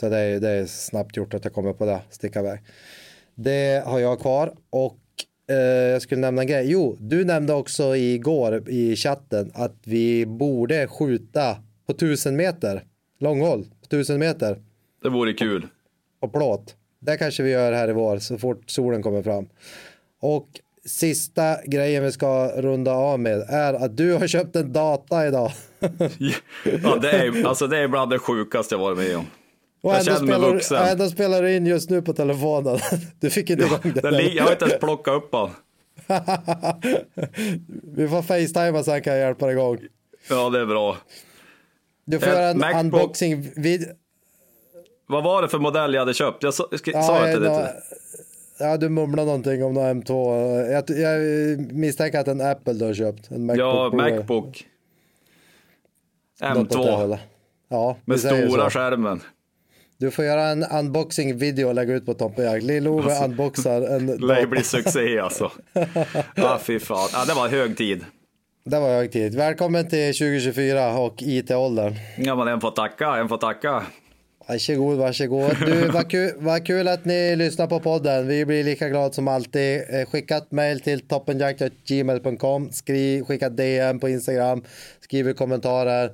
Så 0.00 0.08
det 0.08 0.18
är, 0.18 0.40
det 0.40 0.48
är 0.48 0.66
snabbt 0.66 1.16
gjort 1.16 1.34
att 1.34 1.44
jag 1.44 1.52
kommer 1.54 1.72
på 1.72 1.86
det, 1.86 2.00
sticka 2.10 2.40
iväg. 2.40 2.60
Det 3.34 3.82
har 3.86 3.98
jag 3.98 4.20
kvar 4.20 4.54
och 4.70 4.98
eh, 5.50 5.56
jag 5.56 6.02
skulle 6.02 6.20
nämna 6.20 6.42
en 6.42 6.48
grej. 6.48 6.70
Jo, 6.70 6.96
du 7.00 7.24
nämnde 7.24 7.52
också 7.52 7.96
igår 7.96 8.68
i 8.70 8.96
chatten 8.96 9.50
att 9.54 9.76
vi 9.84 10.26
borde 10.26 10.86
skjuta 10.86 11.56
på 11.86 11.92
tusen 11.92 12.36
meter, 12.36 12.84
långhåll, 13.18 13.64
på 13.80 13.86
tusen 13.86 14.18
meter 14.18 14.62
Det 15.02 15.08
vore 15.08 15.32
kul. 15.32 15.66
och 16.20 16.32
plåt. 16.32 16.76
Det 16.98 17.16
kanske 17.16 17.42
vi 17.42 17.50
gör 17.50 17.72
här 17.72 17.88
i 17.88 17.92
vår 17.92 18.18
så 18.18 18.38
fort 18.38 18.70
solen 18.70 19.02
kommer 19.02 19.22
fram. 19.22 19.48
Och 20.20 20.48
sista 20.86 21.56
grejen 21.66 22.04
vi 22.04 22.12
ska 22.12 22.48
runda 22.56 22.92
av 22.92 23.20
med 23.20 23.40
är 23.48 23.74
att 23.74 23.96
du 23.96 24.12
har 24.12 24.26
köpt 24.26 24.56
en 24.56 24.72
data 24.72 25.26
idag. 25.26 25.52
Ja, 26.82 26.96
det, 27.02 27.10
är, 27.10 27.46
alltså, 27.46 27.66
det 27.66 27.78
är 27.78 27.88
bland 27.88 28.10
det 28.10 28.18
sjukaste 28.18 28.74
jag 28.74 28.80
varit 28.80 28.98
med 28.98 29.16
om. 29.16 29.26
Och 29.82 29.92
Jag 29.94 29.98
ändå 30.00 30.12
mig 30.12 30.18
spelar, 30.34 30.52
vuxen. 30.52 30.82
du- 30.84 30.88
ändå 30.90 31.08
spelar 31.08 31.42
du 31.42 31.56
in 31.56 31.66
just 31.66 31.90
nu 31.90 32.02
på 32.02 32.12
telefonen. 32.12 32.78
Du 33.20 33.30
fick 33.30 33.50
inte 33.50 33.64
igång 33.64 33.92
det. 34.02 34.22
Jag 34.22 34.44
har 34.44 34.52
inte 34.52 34.64
ens 34.64 34.78
plockat 34.80 35.14
upp 35.14 35.30
den. 35.32 35.50
Vi 37.96 38.08
får 38.08 38.22
facetima 38.22 38.82
så 38.82 38.90
han 38.90 39.02
kan 39.02 39.18
hjälpa 39.18 39.46
dig 39.46 39.54
igång. 39.54 39.78
Ja, 40.30 40.50
det 40.50 40.60
är 40.60 40.66
bra. 40.66 40.96
Du 42.04 42.18
får 42.20 42.26
Eh, 42.26 42.32
göra 42.32 42.48
en 42.48 42.58
Macbook. 42.58 42.80
unboxing 42.84 43.50
vid... 43.56 43.88
Vad 45.06 45.24
var 45.24 45.42
det 45.42 45.48
för 45.48 45.58
modell 45.58 45.94
jag 45.94 46.00
hade 46.00 46.14
köpt? 46.14 46.42
Jag 46.42 46.54
sa, 46.54 46.66
Ja, 46.84 47.02
sa 47.02 47.26
jag 47.28 47.34
till 47.34 47.42
dig? 47.42 47.66
Ja, 48.60 48.76
du 48.76 48.88
mumlar 48.88 49.24
någonting 49.24 49.64
om 49.64 49.74
någon 49.74 50.02
M2. 50.02 50.70
Jag, 50.70 50.84
jag 50.90 51.20
misstänker 51.72 52.18
att 52.20 52.28
en 52.28 52.40
Apple 52.40 52.72
du 52.72 52.84
har 52.84 52.94
köpt. 52.94 53.30
En 53.30 53.46
Macbook 53.46 53.60
Ja. 53.60 53.90
Macbook. 53.96 54.64
Något 56.42 56.58
åt 56.58 56.68
det 56.70 56.76
M2. 56.76 56.96
hållet. 56.96 57.20
Ja, 57.68 57.96
Med 58.04 58.20
stora 58.20 58.70
så. 58.70 58.78
skärmen. 58.78 59.20
Du 59.98 60.10
får 60.10 60.24
göra 60.24 60.42
en 60.42 60.64
unboxing-video 60.64 61.68
och 61.68 61.74
lägga 61.74 61.94
ut 61.94 62.06
på 62.06 62.14
Toppenjakt. 62.14 62.64
Lill-Ove 62.64 63.24
unboxar 63.24 63.82
en 63.82 64.06
Lär 64.26 64.40
ju 64.40 64.46
bli 64.46 64.62
succé 64.62 65.18
alltså. 65.18 65.52
Ja, 66.34 66.58
fy 66.62 66.78
fan. 66.78 67.08
Ja, 67.12 67.24
det 67.24 67.34
var 67.34 67.48
hög 67.48 67.76
tid. 67.76 68.04
Det 68.64 68.80
var 68.80 68.88
hög 68.88 69.12
tid. 69.12 69.34
Välkommen 69.34 69.88
till 69.88 70.14
2024 70.14 70.98
och 70.98 71.14
IT-åldern. 71.22 71.94
Ja, 72.18 72.34
men 72.36 72.48
en 72.48 72.60
får 72.60 72.70
tacka, 72.70 73.16
en 73.16 73.28
får 73.28 73.36
tacka. 73.38 73.82
Varsågod, 74.50 74.98
varsågod. 74.98 75.56
Du, 75.66 75.88
vad 75.92 76.10
kul, 76.10 76.32
vad 76.36 76.66
kul 76.66 76.88
att 76.88 77.04
ni 77.04 77.36
lyssnar 77.36 77.66
på 77.66 77.80
podden. 77.80 78.28
Vi 78.28 78.46
blir 78.46 78.64
lika 78.64 78.88
glada 78.88 79.12
som 79.12 79.28
alltid. 79.28 79.82
Eh, 79.90 80.06
skicka 80.06 80.36
ett 80.36 80.52
mail 80.52 80.80
till 80.80 81.00
toppenjakt.gmail.com. 81.00 82.70
Skicka 83.26 83.48
DM 83.48 84.00
på 84.00 84.08
Instagram. 84.08 84.62
Skriv 85.00 85.32
kommentarer. 85.32 86.10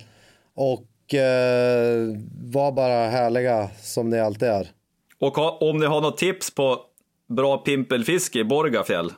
Och 0.54 1.14
eh, 1.14 2.16
var 2.42 2.72
bara 2.72 3.08
härliga 3.08 3.70
som 3.82 4.10
ni 4.10 4.20
alltid 4.20 4.48
är. 4.48 4.68
Och 5.20 5.36
ha, 5.36 5.58
om 5.60 5.78
ni 5.78 5.86
har 5.86 6.00
något 6.00 6.18
tips 6.18 6.54
på 6.54 6.80
bra 7.28 7.58
pimpelfiske 7.58 8.38
i 8.38 8.44
Borgafjäll 8.44 9.12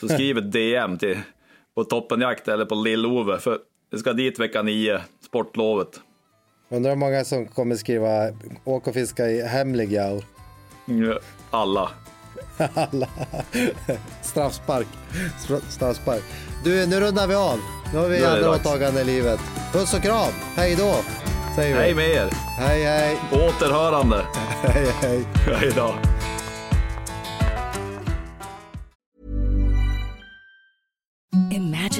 så 0.00 0.08
skriv 0.14 0.38
ett 0.38 0.52
DM 0.52 0.98
till 0.98 1.18
på 1.74 1.84
Toppenjakt 1.84 2.48
eller 2.48 2.64
på 2.64 2.74
Lill-Ove 2.74 3.38
för 3.38 3.58
vi 3.90 3.98
ska 3.98 4.12
dit 4.12 4.38
vecka 4.38 4.62
9, 4.62 5.00
sportlovet. 5.20 6.00
Undrar 6.70 6.90
hur 6.90 6.96
många 6.96 7.24
som 7.24 7.46
kommer 7.46 7.76
skriva 7.76 8.28
åk 8.64 8.86
och 8.86 8.94
fiska 8.94 9.26
i 9.28 9.42
hemlig 9.46 9.92
Mm, 10.88 11.18
Alla. 11.50 11.90
Alla. 12.74 13.08
Straffspark. 14.22 14.86
Stra- 15.46 15.70
Straffspark. 15.70 16.22
Du, 16.64 16.86
nu 16.86 17.00
rundar 17.00 17.26
vi 17.26 17.34
av. 17.34 17.58
Nu 17.92 17.98
har 17.98 18.08
vi 18.08 18.24
andra 18.24 18.50
åtaganden 18.50 19.02
i 19.02 19.04
livet. 19.04 19.40
Puss 19.72 19.94
och 19.94 20.02
kram. 20.02 20.32
Hej 20.56 20.76
då. 20.76 20.94
Säger 21.56 21.74
vi. 21.76 21.80
Hej 21.80 21.94
med 21.94 22.08
er! 22.08 22.30
Hej, 22.58 22.84
hej. 22.84 23.16
Återhörande! 23.32 24.24
Hej, 24.62 24.86
hej. 25.02 25.24
Hej 25.60 25.72
då! 25.76 25.94